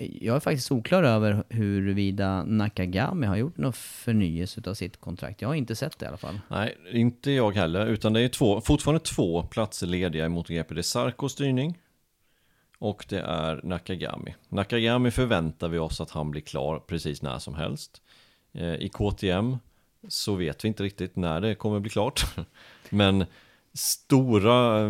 Jag 0.00 0.36
är 0.36 0.40
faktiskt 0.40 0.72
oklar 0.72 1.02
över 1.02 1.44
huruvida 1.48 2.44
Nakagami 2.44 3.26
har 3.26 3.36
gjort 3.36 3.56
någon 3.56 3.72
förnyelse 3.72 4.62
av 4.66 4.74
sitt 4.74 5.00
kontrakt. 5.00 5.42
Jag 5.42 5.48
har 5.48 5.54
inte 5.54 5.76
sett 5.76 5.98
det 5.98 6.04
i 6.04 6.08
alla 6.08 6.16
fall. 6.16 6.40
Nej, 6.48 6.76
inte 6.92 7.30
jag 7.30 7.52
heller, 7.56 7.86
utan 7.86 8.12
det 8.12 8.20
är 8.20 8.28
två, 8.28 8.60
fortfarande 8.60 9.00
två 9.00 9.42
platser 9.42 9.86
lediga 9.86 10.26
i 10.26 10.28
MotoGP. 10.28 10.74
Det 10.74 10.80
är 10.80 10.82
Sarkos 10.82 11.32
styrning 11.32 11.78
och 12.78 13.06
det 13.08 13.20
är 13.20 13.60
Nakagami. 13.64 14.34
Nakagami 14.48 15.10
förväntar 15.10 15.68
vi 15.68 15.78
oss 15.78 16.00
att 16.00 16.10
han 16.10 16.30
blir 16.30 16.42
klar 16.42 16.78
precis 16.78 17.22
när 17.22 17.38
som 17.38 17.54
helst. 17.54 18.02
Eh, 18.52 18.74
I 18.74 18.88
KTM 18.88 19.56
så 20.08 20.34
vet 20.34 20.64
vi 20.64 20.68
inte 20.68 20.82
riktigt 20.82 21.16
när 21.16 21.40
det 21.40 21.54
kommer 21.54 21.80
bli 21.80 21.90
klart. 21.90 22.24
Men 22.90 23.24
stora, 23.74 24.88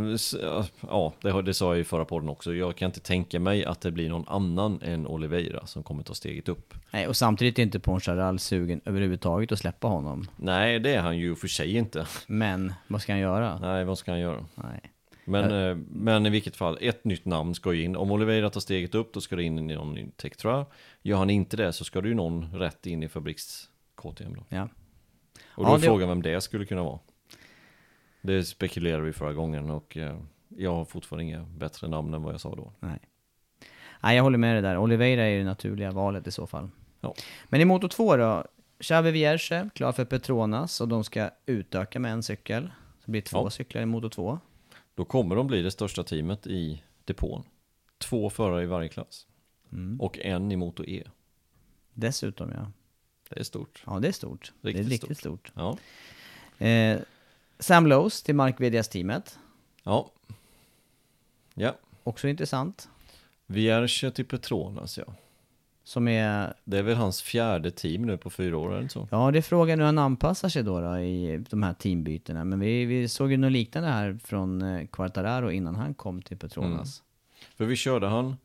ja 0.81 1.12
det, 1.23 1.43
det 1.43 1.55
sa 1.55 1.73
jag 1.75 1.81
i 1.81 1.85
förra 1.85 2.05
podden 2.05 2.29
också, 2.29 2.55
jag 2.55 2.77
kan 2.77 2.87
inte 2.87 3.01
tänka 3.01 3.40
mig 3.40 3.64
att 3.64 3.81
det 3.81 3.90
blir 3.90 4.09
någon 4.09 4.29
annan 4.29 4.83
än 4.83 5.07
Oliveira 5.07 5.66
som 5.66 5.83
kommer 5.83 6.03
ta 6.03 6.14
steget 6.14 6.49
upp. 6.49 6.75
Nej, 6.90 7.09
och 7.09 7.16
samtidigt 7.16 7.59
är 7.59 7.62
inte 7.62 7.81
Poncharal 7.81 8.39
sugen 8.39 8.81
överhuvudtaget 8.85 9.53
att 9.53 9.59
släppa 9.59 9.89
honom. 9.89 10.26
Nej, 10.37 10.78
det 10.78 10.95
är 10.95 11.01
han 11.01 11.18
ju 11.18 11.35
för 11.35 11.49
sig 11.49 11.76
inte. 11.76 12.07
Men, 12.26 12.72
vad 12.89 13.03
ska 13.03 13.12
han 13.12 13.20
göra? 13.20 13.59
Nej, 13.59 13.85
vad 13.85 13.99
ska 13.99 14.11
han 14.11 14.20
göra? 14.20 14.45
Nej. 14.55 14.81
Men, 15.24 15.68
eh, 15.70 15.76
men 15.91 16.26
i 16.26 16.31
vilket 16.31 16.57
fall, 16.57 16.78
ett 16.81 17.05
nytt 17.05 17.24
namn 17.24 17.55
ska 17.55 17.72
ju 17.72 17.83
in. 17.85 17.97
Om 17.97 18.11
Oliveira 18.11 18.51
tar 18.51 18.61
steget 18.61 18.95
upp, 18.95 19.12
då 19.14 19.20
ska 19.20 19.37
det 19.37 19.43
in 19.43 19.70
i 19.70 19.74
någon 19.74 19.95
ny 19.95 20.07
Tektra. 20.16 20.66
Gör 21.03 21.16
han 21.16 21.31
inte 21.31 21.57
det 21.57 21.72
så 21.72 21.85
ska 21.85 22.01
det 22.01 22.09
ju 22.09 22.14
någon 22.14 22.53
rätt 22.59 22.87
in 22.87 23.03
i 23.03 23.09
fabriks 23.09 23.68
KTM 23.95 24.35
då. 24.35 24.45
Ja. 24.49 24.68
Och 25.49 25.64
då 25.64 25.70
Ja, 25.70 25.74
är 25.74 25.78
det- 25.78 25.87
frågan 25.87 26.09
vem 26.09 26.22
det 26.22 26.41
skulle 26.41 26.64
kunna 26.64 26.83
vara. 26.83 26.99
Det 28.23 28.45
spekulerade 28.45 29.03
vi 29.05 29.12
förra 29.12 29.33
gången 29.33 29.71
och 29.71 29.97
eh, 29.97 30.21
jag 30.49 30.75
har 30.75 30.85
fortfarande 30.85 31.25
inga 31.25 31.43
bättre 31.43 31.89
namn 31.89 32.14
än 32.14 32.23
vad 32.23 32.33
jag 32.35 32.41
sa 32.41 32.55
då. 32.55 32.73
Nej. 32.81 32.99
Nej, 34.03 34.16
jag 34.16 34.23
håller 34.23 34.39
med 34.39 34.55
dig 34.55 34.62
där. 34.62 34.79
Oliveira 34.79 35.23
är 35.29 35.39
det 35.39 35.45
naturliga 35.45 35.91
valet 35.91 36.27
i 36.27 36.31
så 36.31 36.47
fall. 36.47 36.68
Ja. 37.01 37.14
Men 37.49 37.61
i 37.61 37.64
Moto 37.64 37.89
2 37.89 38.16
då? 38.16 38.45
Xavi 38.81 39.11
Vierge, 39.11 39.71
klar 39.75 39.93
för 39.93 40.05
Petronas 40.05 40.81
och 40.81 40.89
de 40.89 41.05
ska 41.05 41.31
utöka 41.47 41.99
med 42.01 42.12
en 42.12 42.23
cykel. 42.23 42.62
Så 42.99 43.05
det 43.05 43.11
blir 43.11 43.23
två 43.23 43.39
Ja. 43.39 43.51
cyklar 43.51 43.83
i 43.83 43.87
Moto 43.87 44.09
2. 44.09 44.39
Då 44.95 45.05
kommer 45.05 45.37
de 45.37 45.47
bli 45.47 45.62
det 45.62 45.71
största 45.71 46.03
teamet 46.03 46.47
i 46.47 46.83
depån. 47.05 47.43
Två 47.99 48.31
förare 48.31 48.62
i 48.62 48.66
varje 48.66 48.89
klass. 48.89 49.27
Mm. 49.73 50.01
Och 50.01 50.18
en 50.18 50.53
i 50.53 50.57
Moto 50.57 50.85
E. 50.85 51.05
Dessutom 51.95 52.51
ja. 52.55 52.73
Det 53.29 53.41
är 53.41 53.45
stort. 53.45 53.83
Ja, 53.87 53.99
det 53.99 54.09
är 54.09 54.12
stort. 54.12 54.53
Riktigt 54.62 54.85
det 54.85 54.89
är 54.89 54.91
riktigt 54.91 55.18
stort. 55.18 55.53
Ja. 55.55 55.79
Eh, 56.66 56.99
Sam 57.61 57.86
Lowes 57.86 58.22
till 58.22 58.34
Mark 58.34 58.61
VDS-teamet. 58.61 59.38
Ja. 59.82 60.11
Ja. 61.54 61.74
Också 62.04 62.28
intressant. 62.28 62.88
Vierge 63.46 64.11
till 64.11 64.24
Petronas 64.24 64.98
ja. 64.98 65.04
Som 65.84 66.08
är, 66.08 66.54
Det 66.64 66.78
är 66.78 66.82
väl 66.82 66.96
hans 66.96 67.22
fjärde 67.22 67.70
team 67.70 68.02
nu 68.02 68.16
på 68.16 68.30
fyra 68.30 68.58
år, 68.58 68.80
inte 68.80 68.92
så? 68.92 69.08
ja 69.11 69.30
det 69.30 69.38
är 69.38 69.42
frågan 69.42 69.78
hur 69.78 69.86
han 69.86 69.98
anpassar 69.98 70.48
sig 70.48 70.62
då, 70.62 70.80
då 70.80 70.98
i 70.98 71.44
de 71.50 71.62
här 71.62 71.74
teambytena. 71.74 72.44
Men 72.44 72.61
vi, 72.61 72.84
vi 72.84 73.08
såg 73.08 73.30
ju 73.30 73.36
något 73.36 73.52
liknande 73.52 73.88
här 73.88 74.18
från 74.24 74.62
eh, 74.62 74.86
Quartararo 74.86 75.50
innan 75.50 75.74
han 75.74 75.94
kom 75.94 76.22
till 76.22 76.38
Petronas. 76.38 77.02
För 77.56 77.64
vi 77.64 77.76
körde 77.76 78.06
han... 78.06 78.36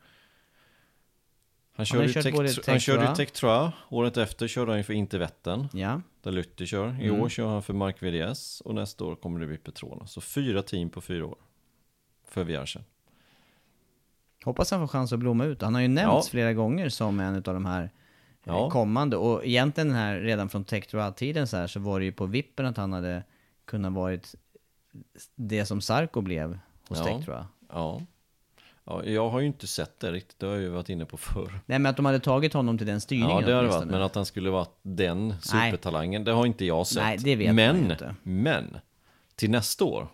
Han 1.76 1.86
körde, 1.86 2.02
har 2.04 2.08
ju 2.08 2.14
Tech, 2.14 2.68
han 2.68 2.80
körde 2.80 3.16
ju 3.20 3.26
Trois. 3.26 3.74
Året 3.90 4.18
efter 4.18 4.48
körde 4.48 4.72
han 4.72 4.78
ju 4.78 4.84
för 4.84 4.94
Intervetten, 4.94 5.68
Ja, 5.74 6.02
där 6.22 6.32
Lütti 6.32 6.66
kör. 6.66 7.02
I 7.02 7.08
Mm. 7.08 7.22
år 7.22 7.30
kör 7.30 7.48
han 7.48 7.64
för 7.64 7.74
Mark 7.74 8.04
VDS 8.04 8.62
och 8.62 8.76
nästa 8.76 9.04
år 9.06 9.16
kommer 9.16 9.40
det 9.40 9.48
bli 9.48 9.58
Petronas. 9.58 10.12
Så 10.12 10.22
fyra 10.22 10.62
team 10.62 10.90
på 10.90 11.02
fyra 11.02 11.26
år. 11.26 11.38
För 12.28 12.44
Vierge. 12.44 12.82
hoppas 14.46 14.72
han 14.72 14.80
får 14.80 14.88
chans 14.88 15.14
att 15.14 15.20
blomma 15.20 15.46
ut. 15.46 15.62
Han 15.62 15.74
har 15.76 15.82
ju 15.82 15.88
nämnts 15.88 16.28
Ja. 16.28 16.32
flera 16.32 16.54
gånger 16.54 16.90
som 16.90 17.20
en 17.20 17.36
av 17.36 17.42
de 17.42 17.66
här 17.66 17.84
eh, 17.84 17.90
Ja. 18.44 18.70
kommande. 18.70 19.18
Och 19.18 19.46
egentligen 19.46 19.88
den 19.88 19.98
här, 19.98 20.20
redan 20.20 20.50
från 20.50 20.64
Tech 20.64 20.88
tiden 21.16 21.48
så 21.48 21.58
här, 21.58 21.68
så 21.68 21.80
var 21.80 22.00
det 22.00 22.06
ju 22.06 22.12
på 22.12 22.26
vippen 22.26 22.66
att 22.66 22.78
han 22.78 22.94
hade 22.94 23.24
kunnat 23.66 23.94
varit 23.94 24.36
det 25.36 25.66
som 25.66 25.82
Sarko 25.82 26.22
blev 26.22 26.60
hos 26.88 27.00
Ja. 27.00 27.06
Jag. 27.28 27.46
Ja. 27.70 28.02
Ja. 28.86 29.04
Jag 29.06 29.30
har 29.30 29.40
ju 29.40 29.46
inte 29.46 29.68
sett 29.68 30.00
det 30.00 30.12
riktigt, 30.12 30.40
det 30.40 30.46
har 30.46 30.54
jag 30.54 30.62
ju 30.62 30.70
varit 30.70 30.90
inne 30.90 31.06
på 31.06 31.18
förr. 31.18 31.60
Nej 31.66 31.80
men 31.80 31.90
att 31.90 31.96
de 31.96 32.06
hade 32.06 32.20
tagit 32.20 32.54
honom 32.54 32.78
till 32.78 32.88
den 32.88 33.02
styrningen 33.02 33.40
Ja, 33.40 33.48
det 33.48 33.54
har 33.54 33.64
det 33.64 33.70
varit, 33.70 33.88
men 33.88 34.02
att 34.02 34.16
han 34.16 34.26
skulle 34.26 34.50
vara 34.50 34.68
den 34.82 35.34
supertalangen, 35.42 36.24
det 36.24 36.32
har 36.32 36.46
inte 36.46 36.66
jag 36.66 36.88
sett. 36.88 37.04
Nej, 37.04 37.18
det 37.18 37.36
vet 37.36 37.48
man 37.48 37.56
men, 37.56 37.92
inte. 37.92 38.16
Men, 38.24 38.78
till 39.36 39.50
nästa 39.50 39.86
år 39.86 40.08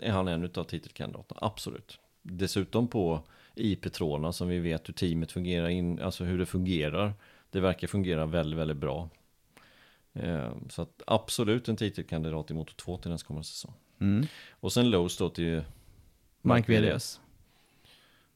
är 0.00 0.10
han 0.10 0.28
en 0.28 0.50
av 0.54 0.64
titelkandidaterna, 0.64 1.38
absolut. 1.42 1.98
Dessutom 2.22 2.88
på 2.88 3.22
i 3.54 3.76
Petrona 3.76 4.32
som 4.32 4.48
vi 4.48 4.58
vet 4.58 4.88
hur 4.88 4.94
teamet 4.94 5.32
fungerar, 5.32 5.68
in, 5.68 6.00
alltså 6.00 6.24
hur 6.24 6.38
det 6.38 6.46
fungerar. 6.46 7.14
Det 7.50 7.60
verkar 7.60 7.88
fungera 7.88 8.26
väldigt, 8.26 8.58
väldigt 8.58 8.76
bra. 8.76 9.08
Eh, 10.12 10.52
Så 10.68 10.82
att 10.82 11.02
absolut 11.06 11.68
en 11.68 11.76
titelkandidat 11.76 12.50
i 12.50 12.54
Moto 12.54 12.74
2 12.76 12.98
till 12.98 13.10
nästkommande 13.10 13.46
säsong. 13.46 13.74
Mm. 14.00 14.26
Och 14.50 14.72
sen 14.72 14.94
Lowe's 14.94 15.18
då 15.18 15.28
till 15.28 15.62
Mark 16.42 16.68
VDS. 16.68 17.20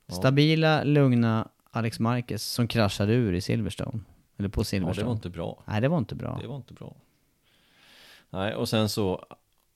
Stabila, 0.09 0.84
lugna 0.84 1.48
Alex 1.70 2.00
Marquez 2.00 2.42
som 2.44 2.68
kraschade 2.68 3.12
ur 3.12 3.32
i 3.32 3.40
Silverstone. 3.40 4.00
Eller 4.36 4.48
på 4.48 4.61
Ja, 4.61 4.64
Silverstone. 4.64 5.02
det 5.05 5.07
var 5.07 5.12
inte 5.14 5.30
bra. 5.30 5.62
Nej, 5.66 5.80
det 5.80 5.88
var 5.88 5.98
inte 5.98 6.14
bra. 6.14 6.38
Det 6.42 6.46
var 6.48 6.57
inte 6.57 6.74
bra. 6.74 6.94
Nej, 8.30 8.55
och 8.55 8.68
sen 8.68 8.88
så 8.88 9.26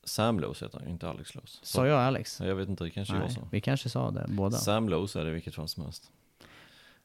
Sam 0.05 0.41
Lowe's 0.41 0.62
heter 0.64 0.79
han 0.79 0.89
inte 0.89 1.09
Alex 1.09 1.35
Lowe's. 1.35 1.59
Sa 1.62 1.87
jag 1.87 1.99
Alex? 2.01 2.41
Ja, 2.41 2.47
Jag 2.47 2.55
vet 2.55 2.68
inte, 2.68 2.85
det 2.85 2.91
kanske 2.91 3.14
jag 3.14 3.20
Nej, 3.22 3.31
sa. 3.31 3.41
vi 3.51 3.61
kanske 3.61 3.89
sa 3.89 4.11
det 4.11 4.26
båda. 4.29 4.57
Sam 4.57 4.89
Lowe's 4.91 5.18
är 5.20 5.24
det 5.24 5.31
vilket 5.31 5.55
fall 5.55 5.68
som 5.68 5.83
helst. 5.83 6.12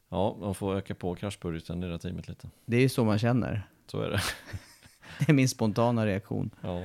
Ja, 0.08 0.36
de 0.40 0.54
får 0.54 0.74
öka 0.76 0.94
på 0.94 1.14
kraschbudgeten 1.14 1.82
i 1.82 1.86
det 1.86 1.92
här 1.92 1.98
teamet 1.98 2.28
lite. 2.28 2.48
Det 2.66 2.76
är 2.76 2.80
ju 2.80 2.88
så 2.88 3.04
man 3.04 3.18
känner. 3.18 3.68
Så 3.86 4.00
är 4.00 4.10
det. 4.10 4.20
Det 5.18 5.28
är 5.28 5.34
min 5.34 5.48
spontana 5.48 6.06
reaktion. 6.06 6.50
Ja, 6.60 6.82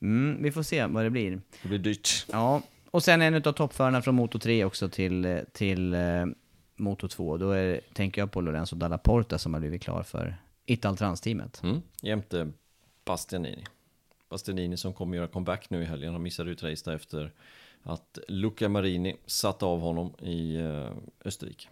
Mm, 0.00 0.42
vi 0.42 0.52
får 0.52 0.62
se 0.62 0.86
vad 0.86 1.04
det 1.04 1.10
blir. 1.10 1.40
det 1.62 1.68
blir 1.68 1.78
dyrt. 1.78 2.26
Ja, 2.32 2.62
och 2.90 3.02
sen 3.02 3.22
en 3.22 3.34
av 3.34 3.52
toppförarna 3.52 4.02
från 4.02 4.14
Moto 4.14 4.38
3 4.38 4.64
också 4.64 4.88
till, 4.88 5.24
eh, 5.24 5.38
till 5.52 5.94
eh, 5.94 6.26
Moto 6.76 7.08
2. 7.08 7.36
Då 7.36 7.50
är, 7.50 7.80
tänker 7.94 8.22
jag 8.22 8.30
på 8.32 8.40
Lorenzo 8.40 8.76
Dalla 8.76 8.98
Porta 8.98 9.38
som 9.38 9.54
har 9.54 9.60
blivit 9.60 9.82
klar 9.82 10.02
för 10.02 10.36
Italtrans-teamet. 10.66 11.62
Mm. 11.62 11.82
Jämte 12.02 12.48
Bastianini. 13.04 13.64
Bastianini 14.30 14.76
som 14.76 14.92
kommer 14.94 15.16
göra 15.16 15.28
comeback 15.28 15.70
nu 15.70 15.82
i 15.82 15.84
helgen. 15.84 16.12
Han 16.12 16.22
missade 16.22 16.50
ut 16.50 16.62
race 16.62 16.90
där 16.90 16.96
efter 16.96 17.32
att 17.82 18.18
Luca 18.28 18.68
Marini 18.68 19.16
satt 19.26 19.62
av 19.62 19.80
honom 19.80 20.12
i 20.22 20.56
eh, 20.56 20.88
Österrike. 21.24 21.68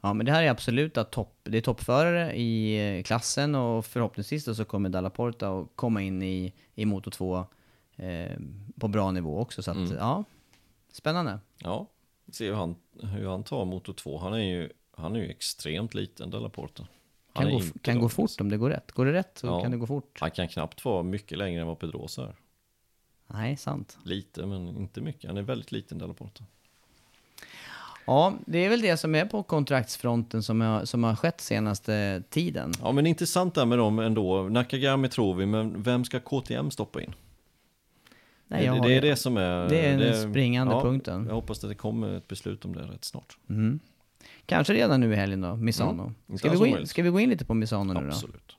Ja, 0.00 0.12
men 0.14 0.26
det 0.26 0.32
här 0.32 0.42
är 0.42 0.50
absolut 0.50 0.96
att 0.96 1.10
topp, 1.10 1.34
det 1.42 1.58
är 1.58 1.62
toppförare 1.62 2.32
i 2.36 2.76
eh, 2.98 3.02
klassen 3.02 3.54
och 3.54 3.86
förhoppningsvis 3.86 4.44
då 4.44 4.54
så 4.54 4.64
kommer 4.64 4.88
Dalla 4.88 5.10
Porta 5.10 5.48
att 5.60 5.68
komma 5.74 6.02
in 6.02 6.22
i, 6.22 6.52
i 6.74 6.84
Moto 6.84 7.10
2 7.10 7.44
eh, 7.96 8.32
på 8.80 8.88
bra 8.88 9.10
nivå 9.10 9.38
också. 9.40 9.62
Så 9.62 9.70
att, 9.70 9.76
Mm. 9.76 9.92
ja, 9.98 10.24
spännande. 10.92 11.38
Ja, 11.58 11.86
se 12.32 12.46
hur 12.48 12.54
han, 12.54 12.76
hur 13.00 13.28
han 13.28 13.42
tar 13.44 13.64
motor 13.64 13.92
2. 13.92 14.18
Han 14.18 14.32
är 14.34 14.38
ju, 14.38 14.70
han 14.96 15.16
är 15.16 15.20
ju 15.20 15.28
extremt 15.30 15.94
liten. 15.94 16.32
Han 16.32 16.50
Kan, 17.46 17.50
gå, 17.52 17.60
kan 17.82 18.00
gå 18.00 18.08
fort 18.08 18.40
om 18.40 18.48
det 18.48 18.56
går 18.56 18.70
rätt. 18.70 18.92
Går 18.92 19.06
det 19.06 19.12
rätt 19.12 19.38
så 19.38 19.46
Ja. 19.46 19.62
kan 19.62 19.70
det 19.70 19.76
gå 19.76 19.86
fort. 19.86 20.18
Han 20.20 20.30
kan 20.30 20.48
knappt 20.48 20.84
vara 20.84 21.02
mycket 21.02 21.38
längre 21.38 21.60
än 21.60 21.66
vad 21.66 21.78
Pedrosa 21.78 22.22
är. 22.22 22.36
Nej, 23.26 23.56
sant. 23.56 23.98
Lite, 24.04 24.46
men 24.46 24.68
inte 24.68 25.00
mycket. 25.00 25.28
Han 25.30 25.36
är 25.36 25.42
väldigt 25.42 25.72
liten, 25.72 25.98
Della 25.98 26.14
Porta. 26.14 26.44
Ja, 28.06 28.34
det 28.46 28.58
är 28.58 28.68
väl 28.70 28.80
det 28.80 28.96
som 28.96 29.14
är 29.14 29.24
på 29.26 29.42
kontraktsfronten 29.42 30.42
som 30.42 30.60
har, 30.60 30.84
som 30.84 31.04
har 31.04 31.16
skett 31.16 31.40
senaste 31.40 32.22
tiden. 32.30 32.72
Ja, 32.82 32.92
men 32.92 33.06
intressant 33.06 33.54
där 33.54 33.66
med 33.66 33.78
dem 33.78 33.98
ändå. 33.98 34.42
Nakagami 34.42 35.08
tror 35.08 35.34
vi, 35.34 35.46
men 35.46 35.82
vem 35.82 36.04
ska 36.04 36.20
KTM 36.20 36.70
stoppa 36.70 37.02
in? 37.02 37.14
Nej, 38.52 38.66
det, 38.66 38.88
det 38.88 38.94
är 38.96 39.00
det 39.00 39.16
som 39.16 39.36
är... 39.36 39.68
det 39.68 39.78
är 39.86 39.90
den 39.90 39.98
det- 39.98 40.30
springande 40.30 40.74
punkten. 40.74 41.26
Jag 41.26 41.34
hoppas 41.34 41.64
att 41.64 41.70
det 41.70 41.74
kommer 41.76 42.16
ett 42.16 42.28
beslut 42.28 42.64
om 42.64 42.74
det 42.74 42.82
rätt 42.82 43.04
snart. 43.04 43.36
Mm. 43.50 43.78
Kanske 44.46 44.72
redan 44.74 45.00
nu 45.00 45.12
i 45.12 45.16
helgen 45.16 45.40
då, 45.40 45.56
Misano. 45.56 46.14
Mm, 46.28 46.38
Ska, 46.38 46.50
vi 46.50 46.56
gå 46.56 46.66
in, 46.66 46.86
ska 46.86 47.02
vi 47.02 47.08
gå 47.08 47.20
in 47.20 47.30
lite 47.30 47.44
på 47.44 47.54
Misano 47.54 47.92
nu 47.92 48.00
då? 48.00 48.06
Absolut. 48.06 48.56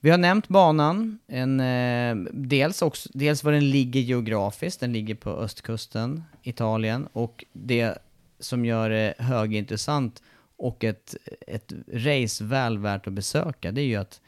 Vi 0.00 0.10
har 0.10 0.18
nämnt 0.18 0.48
banan, 0.48 1.18
en, 1.26 1.60
eh, 1.60 2.16
dels, 2.32 2.82
också, 2.82 3.08
dels 3.12 3.44
var 3.44 3.52
den 3.52 3.70
ligger 3.70 4.00
geografiskt, 4.00 4.80
den 4.80 4.92
ligger 4.92 5.14
på 5.14 5.30
östkusten, 5.30 6.22
Italien, 6.42 7.08
och 7.12 7.44
det 7.52 7.98
som 8.40 8.64
gör 8.64 8.90
det 8.90 9.14
högintressant 9.18 10.22
och 10.56 10.84
ett, 10.84 11.16
ett 11.46 11.72
race 11.92 12.44
väl 12.44 12.78
värt 12.78 13.06
att 13.06 13.12
besöka, 13.12 13.72
det 13.72 13.80
är 13.80 13.86
ju 13.86 13.96
att 13.96 14.20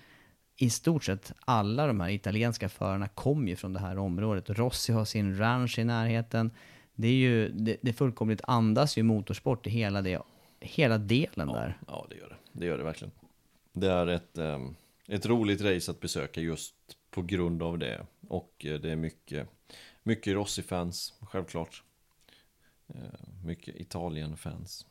i 0.62 0.70
stort 0.70 1.04
sett 1.04 1.32
alla 1.40 1.86
de 1.86 2.00
här 2.00 2.11
italienska 2.11 2.68
förarna 2.68 3.08
kommer 3.08 3.48
ju 3.48 3.56
från 3.56 3.72
det 3.72 3.80
här 3.80 3.98
området. 3.98 4.50
Rossi 4.50 4.92
har 4.92 5.04
sin 5.04 5.38
ranch 5.38 5.78
i 5.78 5.84
närheten. 5.84 6.50
Det 6.94 7.08
är 7.08 7.12
ju, 7.12 7.48
det, 7.48 7.76
det 7.82 7.92
fullkomligt 7.92 8.40
andas 8.44 8.98
ju 8.98 9.02
motorsport 9.02 9.66
i 9.66 9.70
hela, 9.70 10.02
det, 10.02 10.22
hela 10.61 10.98
delen 10.98 11.48
där. 11.48 11.78
Ja, 11.86 12.06
det 12.11 12.16
gör 12.16 12.28
det. 12.28 12.36
Det 12.52 12.66
gör 12.66 12.78
det 12.78 12.84
verkligen. 12.84 13.12
Det 13.72 13.90
är 13.90 14.06
ett, 14.06 14.38
ehm, 14.38 14.74
ett 15.08 15.26
roligt 15.26 15.61
race 15.61 15.90
att 15.90 16.00
besöka 16.00 16.40
just 16.40 16.74
på 17.11 17.22
grund 17.22 17.62
av 17.62 17.78
det. 17.78 18.06
Och 18.28 18.66
eh, 18.66 18.80
det 18.80 18.90
är 18.90 18.96
mycket, 18.96 19.48
mycket 20.02 20.34
Rossi-fans, 20.34 21.14
självklart. 21.20 21.82
Eh, 22.88 22.94
Mycket 23.44 23.76
Italien-fans. 23.76 24.86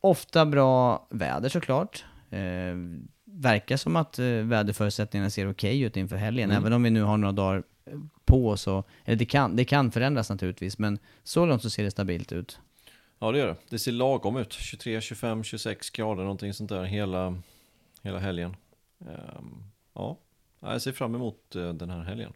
Ofta 0.00 0.46
bra 0.46 1.06
väder 1.10 1.48
såklart. 1.48 2.04
Eh, 2.32 2.74
verkar 3.24 3.76
som 3.76 3.96
att 3.96 4.18
eh, 4.18 4.24
väderförutsättningarna 4.26 5.30
ser 5.30 5.50
okej 5.50 5.80
ut 5.80 5.96
inför 5.96 6.16
helgen, 6.16 6.50
Mm. 6.50 6.62
även 6.62 6.72
om 6.72 6.82
vi 6.82 6.90
nu 6.90 7.02
har 7.02 7.16
några 7.16 7.32
dagar 7.32 7.62
eh, 7.84 7.92
på 8.24 8.48
oss. 8.48 8.66
och- 8.66 8.88
Eller 9.04 9.16
det 9.16 9.24
kan, 9.24 9.56
det 9.56 9.64
kan 9.64 9.90
förändras 9.92 10.30
naturligtvis, 10.30 10.78
men 10.78 10.98
så 11.22 11.46
långt 11.46 11.62
så 11.62 11.70
ser 11.70 11.84
det 11.84 11.90
stabilt 11.90 12.32
ut. 12.32 12.58
Ja, 13.18 13.32
det 13.32 13.38
gör 13.38 13.46
det. 13.46 13.56
Det 13.68 13.78
ser 13.78 13.92
lagom 13.92 14.36
ut. 14.36 14.52
23, 14.52 15.00
25, 15.00 15.44
26 15.44 15.90
grader, 15.90 16.22
någonting 16.22 16.54
sånt 16.54 16.70
där 16.70 16.84
hela, 16.84 17.36
hela 18.02 18.18
helgen. 18.18 18.56
Ehm, 19.00 19.64
ja, 19.94 20.18
jag 20.60 20.82
ser 20.82 20.92
fram 20.92 21.14
emot 21.14 21.56
eh, 21.56 21.72
den 21.72 21.90
här 21.90 22.02
helgen. 22.02 22.32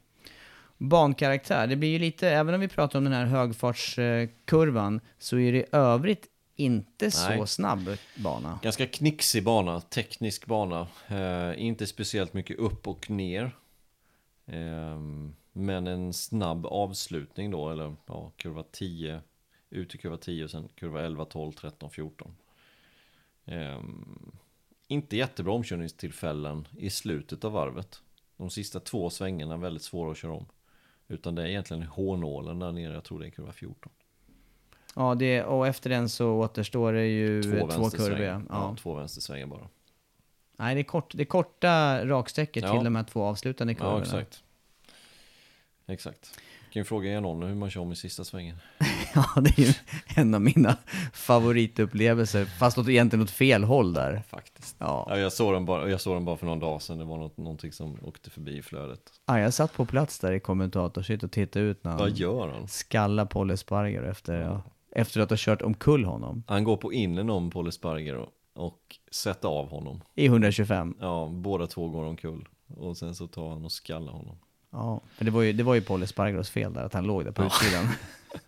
Bankaraktär, 0.78 1.66
det 1.66 1.76
blir 1.76 1.88
ju 1.88 1.98
lite, 1.98 2.28
även 2.28 2.54
om 2.54 2.60
vi 2.60 2.68
pratar 2.68 2.98
om 2.98 3.04
den 3.04 3.12
här 3.12 3.24
högfartskurvan, 3.26 5.00
så 5.18 5.38
är 5.38 5.52
det 5.52 5.58
i 5.58 5.64
övrigt 5.72 6.26
inte 6.56 7.10
så 7.10 7.28
Nej. 7.28 7.46
snabb 7.46 7.96
bana. 8.16 8.58
Ganska 8.62 8.86
knixig 8.86 9.44
bana, 9.44 9.80
teknisk 9.80 10.46
bana. 10.46 10.86
Eh, 11.08 11.62
inte 11.62 11.86
speciellt 11.86 12.34
mycket 12.34 12.58
upp 12.58 12.88
och 12.88 13.10
ner. 13.10 13.56
Ehm, 14.46 15.34
men 15.52 15.86
en 15.86 16.12
snabb 16.12 16.66
avslutning 16.66 17.50
då, 17.50 17.70
eller 17.70 17.94
ja, 18.06 18.32
kurva 18.36 18.62
10. 18.62 19.20
Ut 19.70 19.94
i 19.94 19.98
kurva 19.98 20.16
10 20.16 20.44
och 20.44 20.50
sen 20.50 20.68
kurva 20.74 21.02
11, 21.02 21.24
12, 21.24 21.52
13, 21.52 21.90
14. 21.90 22.36
Ehm, 23.44 24.32
inte 24.88 25.16
jättebra 25.16 25.52
omkörningstillfällen 25.52 26.68
i 26.78 26.90
slutet 26.90 27.44
av 27.44 27.52
varvet. 27.52 28.02
De 28.36 28.50
sista 28.50 28.80
två 28.80 29.10
svängarna 29.10 29.54
är 29.54 29.58
väldigt 29.58 29.82
svåra 29.82 30.10
att 30.10 30.18
köra 30.18 30.32
om. 30.32 30.46
Utan 31.08 31.34
det 31.34 31.42
är 31.42 31.46
egentligen 31.46 31.82
hårnålen 31.82 32.58
där 32.58 32.72
nere, 32.72 32.94
jag 32.94 33.04
tror 33.04 33.20
det 33.20 33.26
är 33.26 33.30
kurva 33.30 33.52
14. 33.52 33.92
Ja, 34.98 35.14
det, 35.14 35.42
och 35.44 35.66
efter 35.66 35.90
den 35.90 36.08
så 36.08 36.30
återstår 36.30 36.92
det 36.92 37.06
ju 37.06 37.42
två, 37.42 37.68
två 37.68 37.90
kurvor. 37.90 38.20
Ja. 38.20 38.40
Ja, 38.48 38.76
två 38.82 38.94
vänstersvängar 38.94 39.46
bara. 39.46 39.68
Nej, 40.58 40.74
det 40.74 40.80
är, 40.80 40.84
kort, 40.84 41.12
det 41.16 41.22
är 41.22 41.24
korta 41.24 42.04
raksträckor 42.06 42.62
Ja. 42.62 42.72
till 42.74 42.84
de 42.84 42.96
här 42.96 43.02
två 43.04 43.22
avslutande 43.22 43.74
kurvorna. 43.74 43.96
Ja, 43.96 44.02
exakt. 44.02 44.42
Exakt. 45.86 46.40
kan 46.72 46.80
ju 46.80 46.84
fråga 46.84 47.10
Janone 47.10 47.46
hur 47.46 47.54
man 47.54 47.70
kör 47.70 47.80
om 47.80 47.92
i 47.92 47.96
sista 47.96 48.24
svängen. 48.24 48.56
Ja, 49.14 49.40
det 49.40 49.58
är 49.58 49.62
ju 49.66 49.72
en 50.16 50.34
av 50.34 50.40
mina 50.40 50.76
favoritupplevelser, 51.12 52.44
fast 52.44 52.78
åt 52.78 52.88
egentligen 52.88 53.22
åt 53.22 53.30
fel 53.30 53.64
håll 53.64 53.92
där. 53.92 54.22
Faktiskt. 54.28 54.76
Ja. 54.78 55.06
Ja, 55.10 55.18
jag, 55.18 55.32
såg 55.32 55.52
den 55.52 55.64
bara, 55.64 55.90
jag 55.90 56.00
såg 56.00 56.16
den 56.16 56.24
bara 56.24 56.36
för 56.36 56.46
någon 56.46 56.58
dag 56.60 56.82
sedan, 56.82 56.98
det 56.98 57.04
var 57.04 57.16
något, 57.18 57.36
någonting 57.36 57.72
som 57.72 57.98
åkte 58.02 58.30
förbi 58.30 58.56
i 58.58 58.62
flödet. 58.62 59.00
Ja, 59.26 59.40
jag 59.40 59.54
satt 59.54 59.72
på 59.74 59.86
plats 59.86 60.18
där 60.18 60.32
i 60.32 60.40
kommentatorshit 60.40 61.22
och 61.22 61.32
tittade 61.32 61.64
ut 61.64 61.84
när 61.84 61.92
Vad 61.92 62.00
han 62.00 62.14
gör 62.14 62.48
han? 62.48 62.68
skallar 62.68 63.24
Paul 63.24 63.50
Espargaro 63.50 64.06
efter, 64.10 64.40
ja. 64.40 64.62
Efter 64.98 65.20
att 65.20 65.30
ha 65.30 65.36
kört 65.40 65.62
omkull 65.62 66.04
honom 66.04 66.42
Han 66.46 66.64
går 66.64 66.76
på 66.76 66.92
innen 66.92 67.30
om 67.30 67.50
Paul 67.50 67.68
Espargaro 67.68 68.28
och 68.54 68.80
sätter 69.10 69.48
av 69.48 69.68
honom. 69.70 70.00
i 70.14 70.26
125. 70.26 70.94
Ja, 71.00 71.28
båda 71.32 71.66
två 71.66 71.88
går 71.88 72.04
omkull. 72.04 72.48
Och 72.76 72.96
sen 72.96 73.14
så 73.14 73.26
tar 73.26 73.48
han 73.50 73.64
och 73.64 73.72
skallar 73.72 74.12
honom. 74.12 74.36
Ja, 74.72 75.00
men 75.18 75.24
det 75.26 75.30
var 75.30 75.42
ju, 75.42 75.52
det 75.52 75.62
var 75.62 75.74
ju 75.74 75.80
Paul 75.80 76.02
Espargaros 76.02 76.50
fel 76.50 76.72
där, 76.72 76.82
att 76.84 76.94
han 76.94 77.04
låg 77.04 77.24
där 77.24 77.32
på 77.32 77.44
utsidan. 77.44 77.88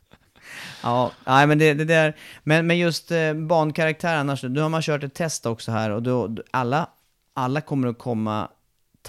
ja, 0.83 1.13
nej 1.27 1.47
men 1.47 1.59
det, 1.59 1.75
det 1.75 1.85
där, 1.85 2.17
men, 2.45 2.67
men 2.67 2.79
just 2.79 3.11
eh, 3.11 3.35
bankaraktär 3.35 4.17
annars, 4.17 4.43
nu 4.43 4.61
har 4.61 4.69
man 4.69 4.83
kört 4.83 5.05
ett 5.05 5.15
test 5.15 5.47
också 5.47 5.73
här 5.73 5.91
och 5.91 6.03
då- 6.03 6.37
alla, 6.51 6.89
alla 7.35 7.61
kommer 7.61 7.89
att 7.89 7.99
komma 7.99 8.49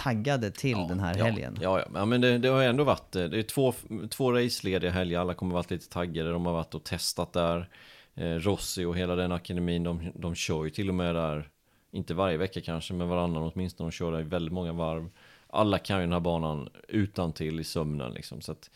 taggade 0.04 0.52
till 0.52 0.78
den 0.88 1.00
här 1.00 1.18
ja, 1.18 1.26
helgen. 1.26 1.58
Ja, 1.62 1.80
ja. 1.80 1.86
ja 1.94 2.06
men 2.06 2.22
det, 2.22 2.38
det 2.38 2.48
har 2.48 2.64
ändå 2.64 2.84
varit, 2.84 3.16
eh, 3.16 3.24
det 3.24 3.40
är 3.40 3.44
två, 3.44 3.74
två 4.10 4.32
racelediga 4.32 4.92
helger, 4.92 5.20
alla 5.20 5.34
kommer 5.34 5.54
varit 5.54 5.72
lite 5.72 5.90
taggade, 5.90 6.32
de 6.32 6.46
har 6.46 6.54
varit 6.54 6.76
och 6.76 6.84
testat 6.84 7.34
där. 7.34 7.70
Eh, 8.16 8.36
Rossi 8.36 8.86
och 8.86 8.98
hela 8.98 9.16
den 9.16 9.32
akademin, 9.32 9.84
de, 9.84 10.12
de 10.16 10.36
kör 10.36 10.64
ju 10.64 10.70
till 10.70 10.90
och 10.90 10.96
med 10.96 11.16
där, 11.16 11.50
inte 11.92 12.14
varje 12.14 12.38
vecka 12.38 12.62
kanske, 12.62 12.94
men 12.94 13.10
varannan 13.10 13.52
åtminstone, 13.54 13.90
de 13.90 13.92
kör 13.92 14.12
där 14.12 14.20
i 14.20 14.24
väldigt 14.24 14.54
många 14.54 14.74
varv. 14.74 15.10
Alla 15.48 15.80
kan 15.80 15.98
ju 15.98 16.04
den 16.04 16.14
här 16.14 16.20
banan 16.20 16.70
utan 16.88 17.34
till 17.34 17.60
i 17.60 17.64
sömnen 17.64 18.14
liksom, 18.14 18.42
så 18.42 18.52
att 18.52 18.72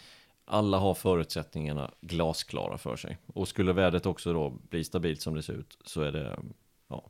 alla 0.46 0.78
har 0.78 0.94
förutsättningarna 0.94 1.92
glasklara 2.02 2.78
för 2.78 2.96
sig. 2.96 3.18
Och 3.34 3.48
skulle 3.48 3.74
vädret 3.74 4.06
också 4.06 4.34
då 4.34 4.50
bli 4.70 4.84
stabilt 4.84 5.22
som 5.22 5.36
det 5.36 5.44
ser 5.44 5.54
ut, 5.54 5.78
så 5.86 6.02
är 6.02 6.12
det, 6.12 6.40
ja, 6.88 7.04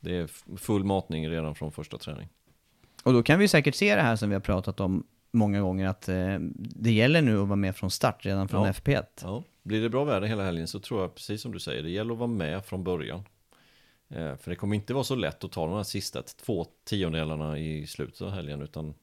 det 0.00 0.16
är 0.16 0.26
full 0.56 0.84
matning 0.84 1.30
redan 1.30 1.54
från 1.54 1.72
första 1.72 1.98
träning. 1.98 2.28
Och 3.04 3.12
då 3.12 3.22
kan 3.22 3.38
vi 3.38 3.48
säkert 3.48 3.74
se 3.74 3.94
det 3.94 4.02
här 4.02 4.16
som 4.16 4.28
vi 4.28 4.34
har 4.34 4.40
pratat 4.40 4.80
om 4.80 5.06
många 5.32 5.60
gånger, 5.60 5.86
att 5.88 6.08
eh, 6.08 6.36
det 6.56 6.92
gäller 6.92 7.22
nu 7.22 7.42
att 7.42 7.48
vara 7.48 7.56
med 7.56 7.76
från 7.76 7.90
start 7.90 8.26
redan 8.26 8.48
från 8.48 8.66
Ja. 8.66 8.72
FP1. 8.72 9.04
Ja, 9.22 9.42
blir 9.62 9.82
det 9.82 9.88
bra 9.88 10.04
väder 10.04 10.26
hela 10.26 10.44
helgen 10.44 10.66
så 10.68 10.80
tror 10.80 11.00
jag 11.00 11.14
precis 11.14 11.42
som 11.42 11.52
du 11.52 11.58
säger, 11.58 11.82
det 11.82 11.90
gäller 11.90 12.12
att 12.12 12.18
vara 12.18 12.28
med 12.30 12.64
från 12.64 12.84
början. 12.84 13.22
Eh, 14.08 14.36
för 14.36 14.50
det 14.50 14.56
kommer 14.56 14.76
inte 14.76 14.94
vara 14.94 15.04
så 15.04 15.14
lätt 15.14 15.44
att 15.44 15.52
ta 15.52 15.66
de 15.66 15.76
här 15.76 15.82
sista 15.82 16.22
två 16.22 16.66
tiondelarna 16.84 17.58
i 17.58 17.86
slutet 17.86 18.22
av 18.22 18.30
helgen, 18.30 18.62
utan 18.62 18.94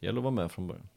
det 0.00 0.06
gäller 0.06 0.18
att 0.18 0.24
vara 0.24 0.34
med 0.34 0.50
från 0.50 0.66
början. 0.66 0.88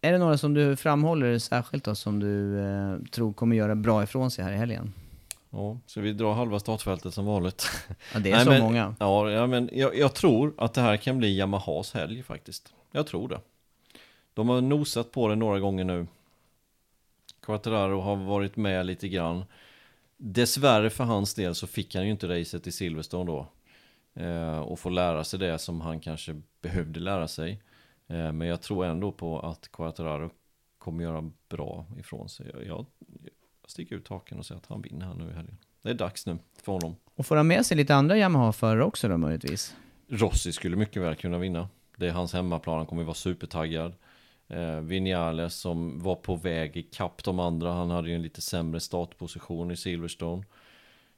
Är 0.00 0.12
det 0.12 0.18
några 0.18 0.38
som 0.38 0.54
du 0.54 0.76
framhåller 0.76 1.38
särskilt 1.38 1.84
då, 1.84 1.94
som 1.94 2.20
du 2.20 2.60
eh, 2.60 2.98
tror 3.10 3.32
kommer 3.32 3.56
göra 3.56 3.74
bra 3.74 4.02
ifrån 4.02 4.30
sig 4.30 4.44
här 4.44 4.52
i 4.52 4.56
helgen? 4.56 4.92
Ja, 5.50 5.78
så 5.86 6.00
vi 6.00 6.12
drar 6.12 6.34
halva 6.34 6.60
startfältet 6.60 7.14
som 7.14 7.26
vanligt. 7.26 7.66
Ja, 8.14 8.18
det 8.20 8.30
är 8.30 8.34
Nej, 8.34 8.44
så 8.44 8.50
men, 8.50 8.62
många. 8.62 8.94
Ja, 8.98 9.46
men 9.46 9.70
jag, 9.72 9.96
jag 9.96 10.14
tror 10.14 10.54
att 10.58 10.74
det 10.74 10.80
här 10.80 10.96
kan 10.96 11.18
bli 11.18 11.38
Yamahas 11.38 11.94
helg 11.94 12.22
faktiskt. 12.22 12.74
Jag 12.90 13.06
tror 13.06 13.28
det. 13.28 13.40
De 14.34 14.48
har 14.48 14.60
nosat 14.60 15.12
på 15.12 15.28
det 15.28 15.36
några 15.36 15.60
gånger 15.60 15.84
nu. 15.84 16.06
Quattararo 17.42 18.00
har 18.00 18.16
varit 18.16 18.56
med 18.56 18.86
lite 18.86 19.08
grann. 19.08 19.44
Dessvärre 20.16 20.90
för 20.90 21.04
hans 21.04 21.34
del 21.34 21.54
så 21.54 21.66
fick 21.66 21.94
han 21.94 22.04
ju 22.04 22.10
inte 22.10 22.40
racet 22.40 22.66
i 22.66 22.72
Silverstone 22.72 23.30
då. 23.30 23.46
Eh, 24.22 24.58
och 24.58 24.78
få 24.78 24.88
lära 24.88 25.24
sig 25.24 25.38
det 25.38 25.58
som 25.58 25.80
han 25.80 26.00
kanske 26.00 26.40
behövde 26.60 27.00
lära 27.00 27.28
sig. 27.28 27.62
Eh, 28.06 28.32
men 28.32 28.48
jag 28.48 28.62
tror 28.62 28.84
ändå 28.84 29.12
på 29.12 29.40
att 29.40 29.72
Quattararo 29.72 30.30
kommer 30.78 31.04
göra 31.04 31.30
bra 31.48 31.86
ifrån 31.98 32.28
sig. 32.28 32.46
Jag, 32.66 32.86
sticker 33.70 33.96
ut 33.96 34.04
taken 34.04 34.38
och 34.38 34.46
säger 34.46 34.58
att 34.60 34.66
han 34.66 34.82
vinner 34.82 35.06
här 35.06 35.14
nu 35.14 35.30
i 35.30 35.32
helgen. 35.32 35.58
Det 35.82 35.90
är 35.90 35.94
dags 35.94 36.26
nu 36.26 36.38
för 36.62 36.72
honom. 36.72 36.96
Och 37.14 37.26
får 37.26 37.36
han 37.36 37.46
med 37.46 37.66
sig 37.66 37.76
lite 37.76 37.94
andra 37.94 38.18
Yamaha-förare 38.18 38.84
också 38.84 39.08
då 39.08 39.16
möjligtvis? 39.16 39.74
Rossi 40.08 40.52
skulle 40.52 40.76
mycket 40.76 41.02
väl 41.02 41.14
kunna 41.14 41.38
vinna. 41.38 41.68
Det 41.96 42.08
är 42.08 42.12
hans 42.12 42.32
hemmaplan, 42.32 42.76
han 42.76 42.86
kommer 42.86 43.04
vara 43.04 43.14
supertaggad. 43.14 43.94
Eh, 44.48 44.80
Vinales 44.80 45.54
som 45.54 46.02
var 46.02 46.16
på 46.16 46.36
väg 46.36 46.76
i 46.76 46.82
kapp 46.82 47.24
de 47.24 47.38
andra, 47.38 47.72
han 47.72 47.90
hade 47.90 48.08
ju 48.08 48.14
en 48.14 48.22
lite 48.22 48.40
sämre 48.40 48.80
startposition 48.80 49.70
i 49.70 49.76
Silverstone. 49.76 50.44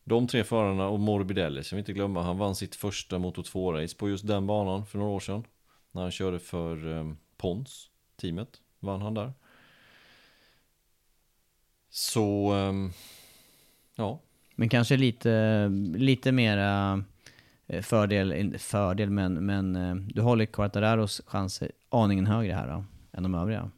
De 0.04 0.26
tre 0.26 0.44
förarna 0.44 0.88
och 0.88 1.00
Morbidelli, 1.00 1.64
ska 1.64 1.76
vi 1.76 1.80
inte 1.80 1.92
glömma, 1.92 2.22
han 2.22 2.38
vann 2.38 2.54
sitt 2.54 2.74
första 2.74 3.18
Moto 3.18 3.42
2-race 3.42 3.96
på 3.96 4.08
just 4.08 4.26
den 4.26 4.46
banan 4.46 4.86
för 4.86 4.98
några 4.98 5.12
år 5.12 5.20
sedan. 5.20 5.44
När 5.92 6.02
han 6.02 6.10
körde 6.10 6.38
för 6.38 6.98
eh, 6.98 7.12
Pons, 7.36 7.90
teamet, 8.20 8.48
vann 8.80 9.02
han 9.02 9.14
där. 9.14 9.32
Så, 11.94 12.52
ehm, 12.52 12.92
ja, 13.94 14.20
Men 14.54 14.68
kanske 14.68 14.96
lite, 14.96 15.68
lite 15.94 16.32
mera 16.32 17.02
eh, 17.66 17.82
fördel, 17.82 18.58
fördel 18.58 19.10
men, 19.10 19.46
men 19.46 19.76
eh, 19.76 19.94
du 19.94 20.20
håller 20.20 20.46
Quartararos 20.46 21.20
chanser 21.26 21.72
aningen 21.88 22.26
högre 22.26 22.52
här 22.52 22.68
då, 22.68 22.84
än 23.12 23.22
de 23.22 23.34
övriga. 23.34 23.70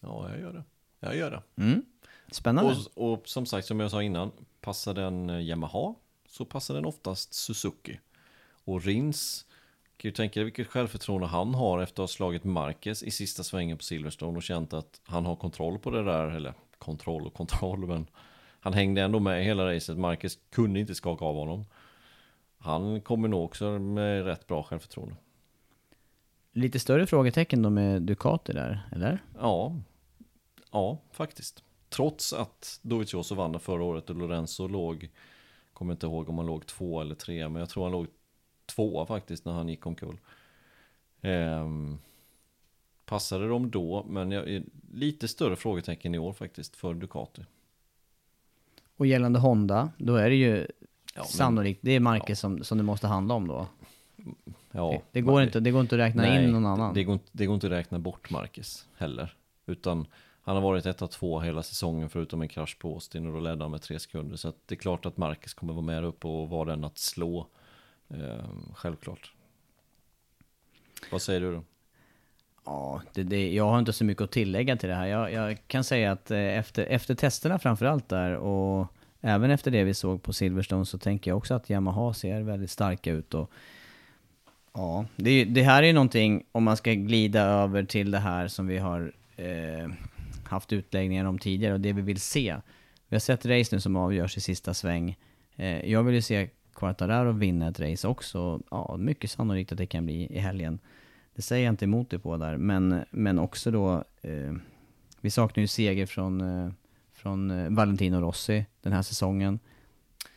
ja 0.00 0.30
jag 0.30 0.40
gör 0.40 0.52
det. 0.52 0.62
Jag 1.00 1.16
gör 1.16 1.30
det. 1.30 1.62
Mm. 1.62 1.84
Spännande. 2.30 2.76
Och, 2.94 3.12
och 3.12 3.28
som 3.28 3.46
sagt, 3.46 3.66
som 3.66 3.80
jag 3.80 3.90
sa 3.90 4.02
innan, 4.02 4.32
passar 4.60 4.94
den 4.94 5.30
eh, 5.30 5.40
Yamaha 5.40 5.94
så 6.28 6.44
passar 6.44 6.74
den 6.74 6.84
oftast 6.84 7.34
Suzuki. 7.34 8.00
Och 8.64 8.82
Rins, 8.84 9.46
kan 9.96 10.08
ju 10.08 10.12
tänka 10.12 10.40
dig 10.40 10.44
vilket 10.44 10.66
självförtroende 10.66 11.26
han 11.26 11.54
har 11.54 11.82
efter 11.82 12.02
att 12.02 12.10
ha 12.10 12.14
slagit 12.14 12.44
Marquez 12.44 13.02
i 13.02 13.10
sista 13.10 13.42
svängen 13.42 13.76
på 13.76 13.84
Silverstone 13.84 14.36
och 14.36 14.42
känt 14.42 14.72
att 14.72 15.00
han 15.04 15.26
har 15.26 15.36
kontroll 15.36 15.78
på 15.78 15.90
det 15.90 16.04
där, 16.04 16.28
eller 16.28 16.54
kontroll 16.88 17.26
och 17.26 17.34
kontroll, 17.34 17.86
men 17.86 18.06
han 18.60 18.72
hängde 18.72 19.02
ändå 19.02 19.20
med 19.20 19.44
hela 19.44 19.74
racet. 19.74 19.98
Marquez 19.98 20.38
kunde 20.50 20.80
inte 20.80 20.94
skaka 20.94 21.24
av 21.24 21.34
honom. 21.34 21.64
Han 22.58 23.00
kommer 23.00 23.28
nog 23.28 23.44
också 23.44 23.78
med 23.78 24.24
rätt 24.24 24.46
bra 24.46 24.62
självförtroende. 24.62 25.16
Lite 26.52 26.78
större 26.78 27.06
frågetecken 27.06 27.62
då 27.62 27.70
med 27.70 28.02
Ducati 28.02 28.52
där, 28.52 28.88
eller? 28.92 29.22
Ja, 29.40 29.76
ja 30.72 30.98
faktiskt. 31.12 31.64
Trots 31.88 32.32
att 32.32 32.80
Dovizioso 32.82 33.34
vann 33.34 33.60
förra 33.60 33.82
året 33.82 34.10
och 34.10 34.16
Lorenzo 34.16 34.68
låg, 34.68 35.10
kommer 35.72 35.92
inte 35.92 36.06
ihåg 36.06 36.28
om 36.28 36.38
han 36.38 36.46
låg 36.46 36.66
två 36.66 37.00
eller 37.00 37.14
tre, 37.14 37.48
men 37.48 37.60
jag 37.60 37.68
tror 37.68 37.82
han 37.82 37.92
låg 37.92 38.06
tvåa 38.66 39.06
faktiskt 39.06 39.44
när 39.44 39.52
han 39.52 39.68
gick 39.68 39.86
omkull. 39.86 40.18
Ehm, 41.20 41.98
passade 43.08 43.48
de 43.48 43.70
då, 43.70 44.04
men 44.08 44.30
jag, 44.30 44.62
lite 44.92 45.28
större 45.28 45.56
frågetecken 45.56 46.14
i 46.14 46.18
år 46.18 46.32
faktiskt 46.32 46.76
för 46.76 46.94
Ducati. 46.94 47.42
Och 48.96 49.06
gällande 49.06 49.38
Honda, 49.38 49.90
då 49.98 50.16
är 50.16 50.30
det 50.30 50.36
ju 50.36 50.66
men- 51.14 51.24
sannolikt, 51.24 51.80
det 51.82 51.90
är 51.92 52.00
Marquez 52.00 52.40
som, 52.40 52.64
som 52.64 52.78
det 52.78 52.84
måste 52.84 53.06
handla 53.06 53.34
om 53.34 53.48
då. 53.48 53.66
Ja, 54.70 55.02
det, 55.12 55.20
går 55.20 55.34
men- 55.34 55.44
inte, 55.44 55.60
det 55.60 55.70
går 55.70 55.80
inte 55.80 55.94
att 55.94 55.98
räkna 55.98 56.22
Nej, 56.22 56.44
in 56.44 56.50
någon 56.50 56.66
annan. 56.66 56.94
Det, 56.94 57.00
det, 57.00 57.04
går 57.04 57.12
inte, 57.12 57.28
det 57.32 57.46
går 57.46 57.54
inte 57.54 57.66
att 57.66 57.72
räkna 57.72 57.98
bort 57.98 58.30
Marcus 58.30 58.86
heller. 58.96 59.34
Utan 59.66 60.06
han 60.42 60.54
har 60.56 60.62
varit 60.62 60.86
ett 60.86 61.02
av 61.02 61.06
två 61.06 61.40
hela 61.40 61.62
säsongen 61.62 62.08
förutom 62.08 62.42
en 62.42 62.48
krasch 62.48 62.78
på 62.78 62.88
Austin 62.94 63.26
och 63.26 63.32
då 63.32 63.40
ledde 63.40 63.64
han 63.64 63.70
med 63.70 63.82
tre 63.82 63.98
sekunder. 63.98 64.36
Så 64.36 64.52
det 64.66 64.74
är 64.74 64.76
klart 64.76 65.06
att 65.06 65.16
Marcus 65.16 65.54
kommer 65.54 65.72
vara 65.72 65.84
med 65.84 66.04
upp 66.04 66.24
och 66.24 66.48
vara 66.48 66.70
den 66.70 66.84
att 66.84 66.98
slå. 66.98 67.46
Eh, 68.08 68.44
självklart. 68.74 69.32
Vad 71.12 71.22
säger 71.22 71.40
du 71.40 71.52
då? 71.52 71.62
Ja, 72.68 73.02
det, 73.14 73.22
det, 73.22 73.52
jag 73.52 73.70
har 73.70 73.78
inte 73.78 73.92
så 73.92 74.04
mycket 74.04 74.22
att 74.22 74.30
tillägga 74.30 74.76
till 74.76 74.88
det 74.88 74.94
här. 74.94 75.06
Jag, 75.06 75.32
jag 75.32 75.58
kan 75.66 75.84
säga 75.84 76.12
att 76.12 76.30
eh, 76.30 76.38
efter, 76.38 76.84
efter 76.84 77.14
testerna 77.14 77.58
framförallt 77.58 78.08
där 78.08 78.36
och 78.36 78.86
även 79.20 79.50
efter 79.50 79.70
det 79.70 79.84
vi 79.84 79.94
såg 79.94 80.22
på 80.22 80.32
Silverstone 80.32 80.86
så 80.86 80.98
tänker 80.98 81.30
jag 81.30 81.38
också 81.38 81.54
att 81.54 81.70
Yamaha 81.70 82.14
ser 82.14 82.40
väldigt 82.40 82.70
starka 82.70 83.12
ut. 83.12 83.34
Och, 83.34 83.50
ja, 84.74 85.04
det, 85.16 85.44
det 85.44 85.62
här 85.62 85.82
är 85.82 85.86
ju 85.86 85.92
någonting, 85.92 86.44
om 86.52 86.64
man 86.64 86.76
ska 86.76 86.92
glida 86.92 87.42
över 87.42 87.84
till 87.84 88.10
det 88.10 88.18
här 88.18 88.48
som 88.48 88.66
vi 88.66 88.78
har 88.78 89.12
eh, 89.36 89.88
haft 90.44 90.72
utläggningar 90.72 91.24
om 91.24 91.38
tidigare 91.38 91.74
och 91.74 91.80
det 91.80 91.92
vi 91.92 92.02
vill 92.02 92.20
se. 92.20 92.56
Vi 93.08 93.14
har 93.14 93.20
sett 93.20 93.46
race 93.46 93.76
nu 93.76 93.80
som 93.80 93.96
avgörs 93.96 94.36
i 94.36 94.40
sista 94.40 94.74
sväng. 94.74 95.16
Eh, 95.56 95.90
jag 95.90 96.02
vill 96.02 96.14
ju 96.14 96.22
se 96.22 96.48
Quartararo 96.74 97.32
vinna 97.32 97.68
ett 97.68 97.80
race 97.80 98.08
också. 98.08 98.60
Ja, 98.70 98.96
mycket 98.98 99.30
sannolikt 99.30 99.72
att 99.72 99.78
det 99.78 99.86
kan 99.86 100.04
bli 100.04 100.26
i 100.30 100.38
helgen. 100.38 100.78
Det 101.38 101.42
säger 101.42 101.64
jag 101.64 101.72
inte 101.72 101.84
emot 101.84 102.10
dig 102.10 102.18
på 102.18 102.36
där, 102.36 102.56
men, 102.56 103.04
men 103.10 103.38
också 103.38 103.70
då, 103.70 104.04
eh, 104.22 104.52
vi 105.20 105.30
saknar 105.30 105.60
ju 105.60 105.66
seger 105.66 106.06
från, 106.06 106.40
eh, 106.40 106.70
från 107.12 107.50
eh, 107.50 107.70
Valentino 107.70 108.20
Rossi 108.20 108.64
den 108.82 108.92
här 108.92 109.02
säsongen. 109.02 109.58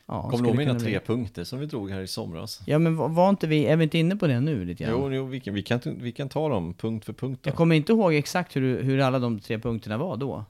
Ja, 0.06 0.30
Kommer 0.30 0.44
du 0.44 0.50
ihåg 0.50 0.58
mina 0.58 0.72
kunna 0.72 0.80
bli- 0.84 0.92
tre 0.92 1.00
punkter 1.00 1.44
som 1.44 1.60
vi 1.60 1.66
drog 1.66 1.92
här 1.92 2.02
i 2.02 2.08
somras? 2.08 2.62
Ja 2.66 2.80
men 2.80 2.96
var, 2.96 3.10
var 3.10 3.30
inte 3.30 3.48
vi, 3.48 3.66
är 3.66 3.76
vi 3.78 3.84
inte 3.84 3.98
inne 3.98 4.16
på 4.16 4.28
det 4.28 4.40
nu 4.40 4.66
lite 4.66 4.84
grann? 4.84 4.94
Jo, 4.94 5.12
jo 5.14 5.26
vi, 5.26 5.40
kan, 5.40 5.54
vi, 5.54 5.64
kan, 5.64 5.80
vi 5.86 6.12
kan 6.12 6.30
ta 6.30 6.50
dem 6.50 6.74
punkt 6.74 7.06
för 7.06 7.14
punkt. 7.14 7.40
Då. 7.44 7.48
Jag 7.50 7.56
kommer 7.56 7.76
inte 7.76 7.92
ihåg 7.92 8.14
exakt 8.14 8.56
hur, 8.56 8.84
hur 8.84 9.00
alla 9.00 9.20
de 9.20 9.40
tre 9.40 9.60
punkterna 9.60 9.98
var 9.98 10.18
då. 10.18 10.46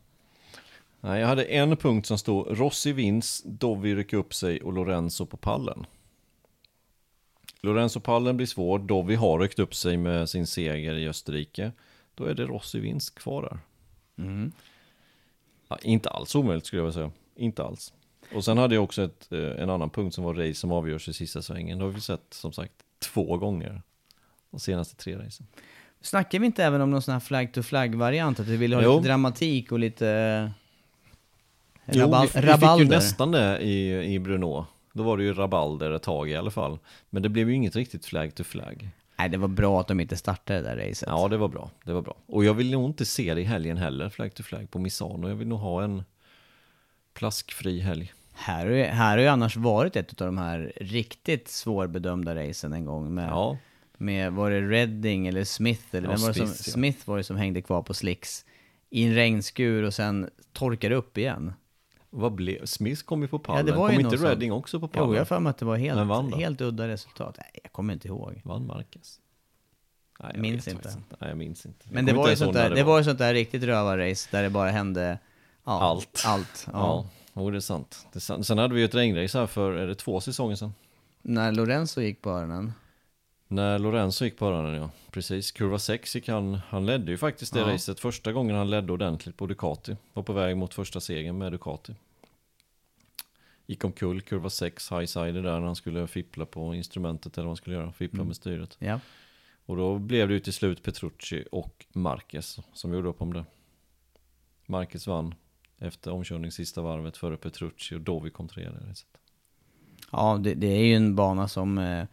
Nej, 1.02 1.22
jag 1.22 1.28
hade 1.28 1.43
en 1.43 1.78
punkt 1.78 2.06
som 2.08 2.18
stod 2.18 2.60
Rossi 2.60 2.93
vinst, 2.93 3.45
Dovi 3.45 3.95
rycker 3.95 4.18
upp 4.18 4.34
sig 4.34 4.62
och 4.62 4.74
Lorenzo 4.74 5.26
på 5.26 5.38
pallen. 5.38 5.86
Lorenzo-pallen 7.64 8.38
blir 8.38 8.47
svår, 8.47 8.80
Dovi 8.80 9.16
har 9.16 9.39
ryckt 9.39 9.59
upp 9.59 9.76
sig 9.76 9.97
med 9.97 10.30
sin 10.30 10.47
seger 10.47 10.93
i 10.95 11.07
Österrike. 11.07 11.72
Då 12.16 12.24
är 12.26 12.34
det 12.34 12.43
Rossi 12.45 12.80
vinst 12.80 13.16
kvar 13.16 13.41
där. 13.41 13.59
Ja, 15.68 15.78
inte 15.82 16.09
alls 16.09 16.36
omöjligt 16.36 16.66
skulle 16.66 16.80
jag 16.80 16.86
vilja 16.86 16.93
säga. 16.93 17.12
Inte 17.36 17.64
alls. 17.64 17.93
Och 18.36 18.45
sen 18.45 18.57
hade 18.57 18.76
jag 18.76 18.84
också 18.84 19.01
ett, 19.03 19.32
eh, 19.32 19.39
en 19.64 19.70
annan 19.70 19.89
punkt 19.89 20.14
som 20.16 20.24
var 20.24 20.34
race 20.34 20.53
som 20.59 20.72
avgörs 20.72 21.09
i 21.09 21.14
sista 21.14 21.41
svängen. 21.41 21.78
Det 21.78 21.84
har 21.86 21.91
vi 21.91 22.01
sett 22.01 22.26
som 22.34 22.53
sagt 22.53 22.74
två 22.99 23.38
gånger. 23.38 23.82
De 24.51 24.59
senaste 24.59 24.95
tre 24.95 25.16
racen. 25.16 25.47
Snackar 26.01 26.39
vi 26.39 26.45
inte 26.45 26.64
även 26.64 26.82
om 26.82 26.91
någon 26.91 27.01
sån 27.01 27.12
här 27.14 27.20
flag-to-flag-variant? 27.20 28.39
Att 28.39 28.47
vi 28.47 28.57
vill 28.57 28.74
ha 28.74 28.82
Jo. 28.84 28.95
lite 28.97 29.07
dramatik 29.07 29.72
och 29.72 29.80
lite... 29.80 30.07
eh, 30.07 30.49
Jo, 31.93 32.05
rabal- 32.05 32.28
vi, 32.34 32.41
vi 32.41 32.47
fick 32.53 32.80
ju 32.80 32.95
nästan 32.95 33.32
det 33.32 33.59
i, 33.59 34.03
i 34.14 34.20
Bruno. 34.20 34.66
Då 34.94 35.04
var 35.04 35.18
det 35.18 35.24
ju 35.24 35.34
rabalder 35.34 35.92
ett 35.92 36.04
tag 36.04 36.30
i 36.30 36.36
alla 36.36 36.52
fall. 36.52 36.80
Men 37.10 37.24
det 37.24 37.30
blev 37.30 37.50
ju 37.50 37.56
inget 37.56 37.76
riktigt 37.76 38.06
flag 38.06 38.36
to 38.36 38.44
flag. 38.44 38.89
Nej, 39.18 39.30
det 39.30 39.38
var 39.38 39.48
bra 39.48 39.80
att 39.80 39.88
de 39.88 40.00
inte 40.00 40.18
startade 40.18 40.62
det 40.62 40.70
där 40.76 40.88
racet. 40.89 41.10
Ja, 41.10 41.28
det 41.28 41.38
var 41.38 41.48
bra. 41.48 41.70
Det 41.84 41.94
var 41.94 42.02
bra. 42.02 42.16
Och 42.26 42.46
jag 42.46 42.54
vill 42.54 42.72
nog 42.72 42.89
inte 42.89 43.06
se 43.06 43.34
det 43.34 43.42
i 43.42 43.44
helgen 43.44 43.78
heller, 43.78 44.10
flag 44.10 44.34
to 44.34 44.44
flag 44.44 44.72
på 44.72 44.80
Misano. 44.80 45.28
Jag 45.30 45.36
vill 45.36 45.48
nog 45.48 45.60
ha 45.60 45.84
en 45.84 46.04
plaskfri 47.14 47.80
helg. 47.80 48.14
Här, 48.34 48.66
har 48.66 48.74
ju- 48.74 48.84
här 48.84 49.12
har 49.18 49.24
ju 49.24 49.28
annars 49.28 49.56
varit 49.58 49.96
ett 49.96 50.22
av 50.22 50.26
de 50.28 50.38
här 50.38 50.74
riktigt 50.76 51.48
svårbedömda 51.48 52.36
racen 52.36 52.74
en 52.74 52.86
gång 52.86 53.14
med, 53.14 53.30
Ja, 53.30 53.58
med 53.98 54.34
var 54.34 54.52
det 54.52 54.62
Redding 54.62 55.28
eller 55.28 55.44
Smith? 55.44 55.84
Eller 55.92 56.08
Ja, 56.08 56.12
vem 56.12 56.22
var 56.22 56.28
det 56.28 56.34
som, 56.34 56.48
Smith, 56.48 56.64
ja. 56.68 56.72
Smith 56.74 57.10
var 57.10 57.18
det 57.18 57.24
som 57.24 57.38
hängde 57.38 57.62
kvar 57.62 57.82
på 57.82 57.94
slicks 57.94 58.46
i 58.89 59.04
en 59.04 59.16
regnskur 59.16 59.84
och 59.84 59.94
sen 59.94 60.30
torkade 60.54 60.96
upp 60.96 61.18
igen. 61.18 61.54
Vad 62.12 62.32
blev... 62.32 62.66
Smith 62.66 63.03
kom 63.03 63.22
ju 63.22 63.28
på 63.28 63.39
pallen. 63.39 63.66
det 63.66 63.72
ju 63.72 63.78
kom 63.78 63.91
inte 63.91 64.18
sånt. 64.18 64.30
Redding 64.30 64.51
också 64.51 64.80
på 64.80 64.88
pallen? 64.88 65.09
Jo, 65.09 65.16
jag 65.16 65.20
har 65.20 65.26
för 65.26 65.39
mig 65.39 65.49
att 65.49 65.57
det 65.57 65.66
var 65.66 65.78
helt, 65.78 66.36
helt 66.36 66.62
udda 66.62 66.88
resultat. 66.88 67.36
Nej, 67.38 67.59
jag 67.64 67.72
kommer 67.72 67.93
inte 67.93 68.07
ihåg. 68.07 68.41
Vann 68.43 68.68
Marcus? 68.68 69.20
Nej, 70.20 70.32
jag 70.34 70.41
Minns 70.41 70.68
inte. 70.68 70.89
Nej, 70.89 71.30
jag 71.30 71.38
minns 71.38 71.66
inte. 71.66 71.86
Men 71.91 72.05
det 72.05 72.14
var, 72.14 72.26
ju 72.26 72.32
inte 72.32 72.43
sånt 72.43 72.53
där, 72.53 72.70
när 72.70 72.76
det 72.76 72.84
var 72.84 72.97
ju 72.97 73.03
sånt 73.03 73.20
där 73.20 73.34
riktigt 73.34 73.64
rövarrace 73.64 74.30
där 74.32 74.43
det 74.43 74.49
bara 74.49 74.70
hände 74.70 75.20
ja, 75.64 75.82
Allt. 75.82 76.24
allt 76.26 76.68
ja. 76.74 76.74
Ja, 76.74 77.05
jo, 77.34 77.51
det 77.51 77.57
är 77.57 77.62
sant. 77.62 78.07
Det 78.14 78.18
är 78.18 78.22
sant. 78.22 78.47
Sen 78.47 78.57
hade 78.57 78.74
vi 78.74 78.80
ju 78.80 78.86
ett 78.86 78.95
regnrace 78.95 79.39
här 79.39 79.47
för, 79.47 79.74
är 79.74 79.88
det 79.88 79.95
två 79.95 80.22
säsonger 80.22 80.55
sedan? 80.55 80.74
När 81.22 81.51
Lorenzo 81.51 82.01
gick 82.01 82.22
på 82.22 82.30
öronen. 82.30 82.74
När 83.52 83.80
Lorenzo 83.80 84.26
gick 84.26 84.38
på 84.38 84.45
öronen, 84.45 84.74
ja. 84.76 84.89
Precis, 85.12 85.52
kurva 85.52 85.80
6 85.80 86.16
gick 86.16 86.28
han, 86.30 86.54
han 86.70 86.86
ledde 86.86 87.12
ju 87.12 87.18
faktiskt 87.18 87.54
det 87.54 87.60
Ja. 87.60 87.68
racet 87.74 87.99
första 87.99 88.32
gången 88.34 88.56
han 88.56 88.70
ledde 88.70 88.93
ordentligt 88.93 89.38
på 89.38 89.47
Ducati. 89.47 89.95
Var 90.14 90.24
på 90.24 90.34
väg 90.34 90.58
mot 90.58 90.74
första 90.74 90.99
segern 90.99 91.38
med 91.38 91.52
Ducati. 91.52 91.95
Gick 93.68 93.84
omkull, 93.86 94.22
kurva 94.22 94.49
6, 94.49 94.91
highsider 94.91 95.41
där 95.43 95.60
när 95.60 95.62
han 95.68 95.76
skulle 95.76 96.08
fippla 96.08 96.45
på 96.45 96.76
instrumentet 96.76 97.38
eller 97.38 97.45
vad 97.45 97.49
han 97.49 97.56
skulle 97.58 97.76
göra, 97.76 97.91
fippla 97.91 98.18
Mm. 98.18 98.28
med 98.28 98.36
styret. 98.36 98.76
Ja. 98.80 98.99
Och 99.66 99.78
då 99.78 99.97
blev 99.99 100.28
det 100.28 100.34
ju 100.34 100.39
till 100.39 100.54
slut 100.54 100.84
Petrucci 100.84 101.43
och 101.52 101.86
Marquez 101.93 102.60
som 102.74 102.93
gjorde 102.93 103.10
upp 103.10 103.22
om 103.22 103.34
det. 103.34 103.45
Marquez 104.66 105.08
vann 105.08 105.36
efter 105.80 106.12
omkörning 106.12 106.52
sista 106.52 106.82
varvet 106.82 107.18
före 107.18 107.38
Petrucci 107.38 107.95
och 107.95 108.02
Dovi 108.02 108.30
kom 108.30 108.47
trea 108.47 108.70
i 108.70 108.74
det 108.74 108.89
racet. 108.89 109.08
Ja, 110.12 110.38
det, 110.43 110.54
det 110.54 110.68
är 110.68 110.84
ju 110.86 110.95
en 110.95 111.16
bana 111.16 111.47
som... 111.47 111.78
Eh, 111.78 112.06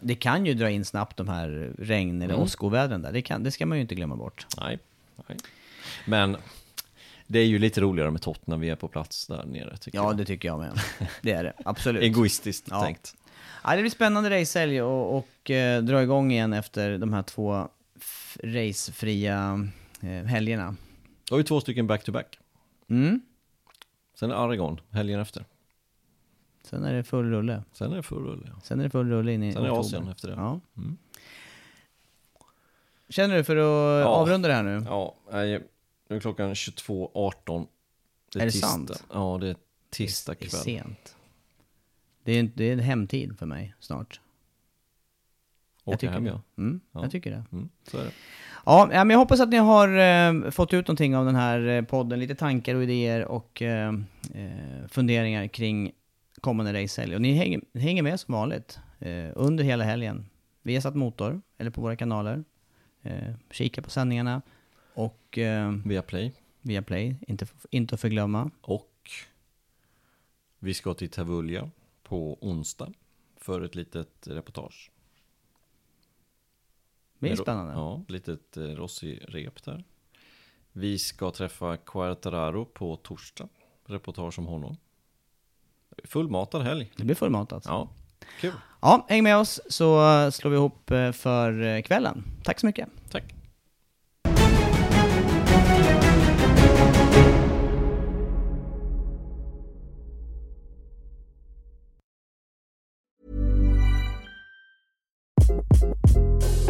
det 0.00 0.14
kan 0.14 0.46
ju 0.46 0.54
dra 0.54 0.70
in 0.70 0.84
snabbt 0.84 1.16
de 1.16 1.28
här 1.28 1.72
regn 1.78 2.22
eller 2.22 2.34
Mm. 2.34 2.44
åskovädren 2.44 3.02
där. 3.02 3.12
Det, 3.12 3.22
kan, 3.22 3.42
det 3.42 3.50
ska 3.50 3.66
man 3.66 3.78
ju 3.78 3.82
inte 3.82 3.94
glömma 3.94 4.16
bort. 4.16 4.46
Nej, 4.60 4.78
nej. 5.28 5.38
Men 6.06 6.36
det 7.26 7.38
är 7.38 7.44
ju 7.44 7.58
lite 7.58 7.80
roligare 7.80 8.10
med 8.10 8.22
Tott 8.22 8.46
när 8.46 8.56
vi 8.56 8.68
är 8.70 8.76
på 8.76 8.88
plats 8.88 9.26
där 9.26 9.44
nere 9.46 9.76
Ja, 9.84 9.90
jag. 9.92 10.16
det 10.16 10.24
tycker 10.24 10.48
jag 10.48 10.58
med. 10.58 10.80
Det 11.22 11.32
är 11.32 11.44
det, 11.44 11.52
absolut. 11.64 12.02
Egoistiskt 12.02 12.66
Ja. 12.70 12.82
tänkt. 12.82 13.14
Ja, 13.64 13.76
det 13.76 13.82
blir 13.82 13.90
spännande 13.90 14.40
racehelg 14.40 14.82
och, 14.82 15.16
och 15.18 15.50
eh, 15.50 15.82
dra 15.82 16.02
igång 16.02 16.32
igen 16.32 16.52
efter 16.52 16.98
de 16.98 17.12
här 17.12 17.22
två 17.22 17.68
racefria 18.42 19.68
eh, 20.00 20.08
helgerna. 20.08 20.76
Då 21.28 21.34
har 21.34 21.38
vi 21.38 21.44
två 21.44 21.60
stycken 21.60 21.86
back-to-back. 21.86 22.38
Mm. 22.90 23.20
Sen 24.18 24.32
Aragon 24.32 24.80
helgen 24.90 25.20
efter. 25.20 25.44
Sen 26.66 26.84
är 26.84 26.94
det 26.94 27.02
full 27.04 27.30
rulle. 27.30 27.62
Sen 27.72 27.92
är 27.92 27.96
det 27.96 28.02
full 28.02 28.24
rulle. 28.24 28.46
ja. 28.54 28.60
Sen 28.62 28.80
är 28.80 28.84
det 28.84 28.90
full 28.90 29.08
rulle 29.10 29.32
in 29.32 29.42
i 29.42 29.52
Sen 29.52 29.62
är 29.62 29.66
det. 29.66 29.72
Asien 29.72 30.08
efter 30.08 30.28
det. 30.28 30.34
Ja. 30.34 30.60
Mm. 30.76 30.96
Känner 33.08 33.36
du 33.36 33.44
för 33.44 33.56
att 33.56 34.00
Ja. 34.04 34.06
avrunda 34.08 34.48
det 34.48 34.54
här 34.54 34.62
nu? 34.62 34.82
Ja, 34.86 35.14
nej, 35.32 35.62
nu 36.08 36.16
är 36.16 36.20
klockan 36.20 36.54
22.18. 36.54 37.66
Är 38.36 38.38
det 38.44 38.50
tisdag. 38.50 38.66
sant? 38.68 39.04
Ja, 39.12 39.38
det 39.40 39.48
är 39.48 39.56
tisdag 39.90 40.34
Det 40.38 40.44
är 40.44 40.48
kväll. 40.48 40.60
sent. 40.60 41.16
Det 42.24 42.32
är, 42.32 42.50
det 42.54 42.64
är 42.64 42.72
en 42.72 42.78
hemtid 42.78 43.38
för 43.38 43.46
mig 43.46 43.74
snart. 43.80 44.20
Åka 45.84 46.10
hem 46.10 46.24
det. 46.24 46.30
ja. 46.30 46.40
Mm, 46.58 46.80
Ja. 46.92 47.02
Jag 47.02 47.10
tycker 47.10 47.30
det. 47.30 47.44
Mm, 47.52 47.68
så 47.90 47.98
är 47.98 48.04
det. 48.04 48.10
Ja, 48.66 48.88
ja, 48.92 49.04
men 49.04 49.10
jag 49.10 49.18
hoppas 49.18 49.40
att 49.40 49.48
ni 49.48 49.56
har 49.56 49.88
eh, 49.98 50.50
fått 50.50 50.74
ut 50.74 50.86
någonting 50.88 51.16
av 51.16 51.26
den 51.26 51.34
här 51.34 51.66
eh, 51.68 51.82
podden. 51.82 52.18
Lite 52.20 52.34
tankar 52.34 52.74
och 52.74 52.82
idéer 52.82 53.24
och 53.24 53.62
eh, 53.62 53.88
eh, 54.34 54.88
funderingar 54.88 55.46
kring 55.46 55.92
kommande 56.46 56.82
racehelg. 56.82 57.14
Och 57.14 57.20
ni 57.20 57.32
hänger, 57.32 57.60
hänger 57.74 58.02
med 58.02 58.20
som 58.20 58.34
vanligt 58.34 58.78
eh, 58.98 59.30
under 59.34 59.64
hela 59.64 59.84
helgen. 59.84 60.26
Vi 60.62 60.74
har 60.74 60.80
satt 60.80 60.94
motor, 60.94 61.42
eller 61.58 61.70
på 61.70 61.80
våra 61.80 61.96
kanaler. 61.96 62.44
Eh, 63.02 63.34
kika 63.50 63.82
på 63.82 63.90
sändningarna. 63.90 64.42
Och 64.94 65.38
eh, 65.38 65.72
Via 65.84 66.02
Play. 66.02 66.32
via 66.60 66.82
Play, 66.82 67.16
inte, 67.28 67.46
inte 67.70 67.94
att 67.94 68.00
förglömma. 68.00 68.50
Och 68.60 69.10
vi 70.58 70.74
ska 70.74 70.94
till 70.94 71.10
Tavulja 71.10 71.70
på 72.02 72.38
onsdag 72.40 72.92
för 73.36 73.60
ett 73.60 73.74
litet 73.74 74.28
reportage. 74.28 74.90
Det 77.18 77.30
är 77.30 77.36
spännande. 77.36 77.72
Ja, 77.72 78.04
litet 78.08 78.56
eh, 78.56 78.62
Rossi-rep 78.62 79.64
där. 79.64 79.84
Vi 80.72 80.98
ska 80.98 81.30
träffa 81.30 81.76
Quartararo 81.76 82.64
på 82.64 82.96
torsdag. 82.96 83.48
Reportage 83.84 84.38
om 84.38 84.46
honom. 84.46 84.76
Fullmatad 86.04 86.62
helg. 86.62 86.92
Det 86.96 87.04
blir 87.04 87.14
fullmatat. 87.14 87.62
Ja, 87.66 87.88
kul. 88.40 88.52
Ja, 88.80 89.06
häng 89.08 89.22
med 89.22 89.36
oss 89.36 89.60
så 89.68 90.22
eh, 90.24 90.30
slår 90.30 90.50
vi 90.50 90.56
ihop 90.56 90.90
eh, 90.90 91.12
för 91.12 91.62
eh, 91.62 91.82
kvällen. 91.82 92.24
Tack 92.44 92.60
så 92.60 92.66
mycket. 92.66 92.88
Tack. 93.10 93.24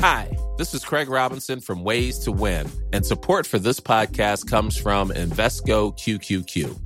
Hi, 0.00 0.36
this 0.58 0.74
is 0.74 0.84
Craig 0.84 1.08
Robinson 1.08 1.60
from 1.60 1.82
Ways 1.82 2.18
to 2.20 2.32
Win, 2.32 2.70
and 2.92 3.04
support 3.04 3.46
for 3.46 3.58
this 3.58 3.80
podcast 3.80 4.48
comes 4.48 4.76
from 4.76 5.10
Invesco 5.10 5.92
QQQ. 5.98 6.85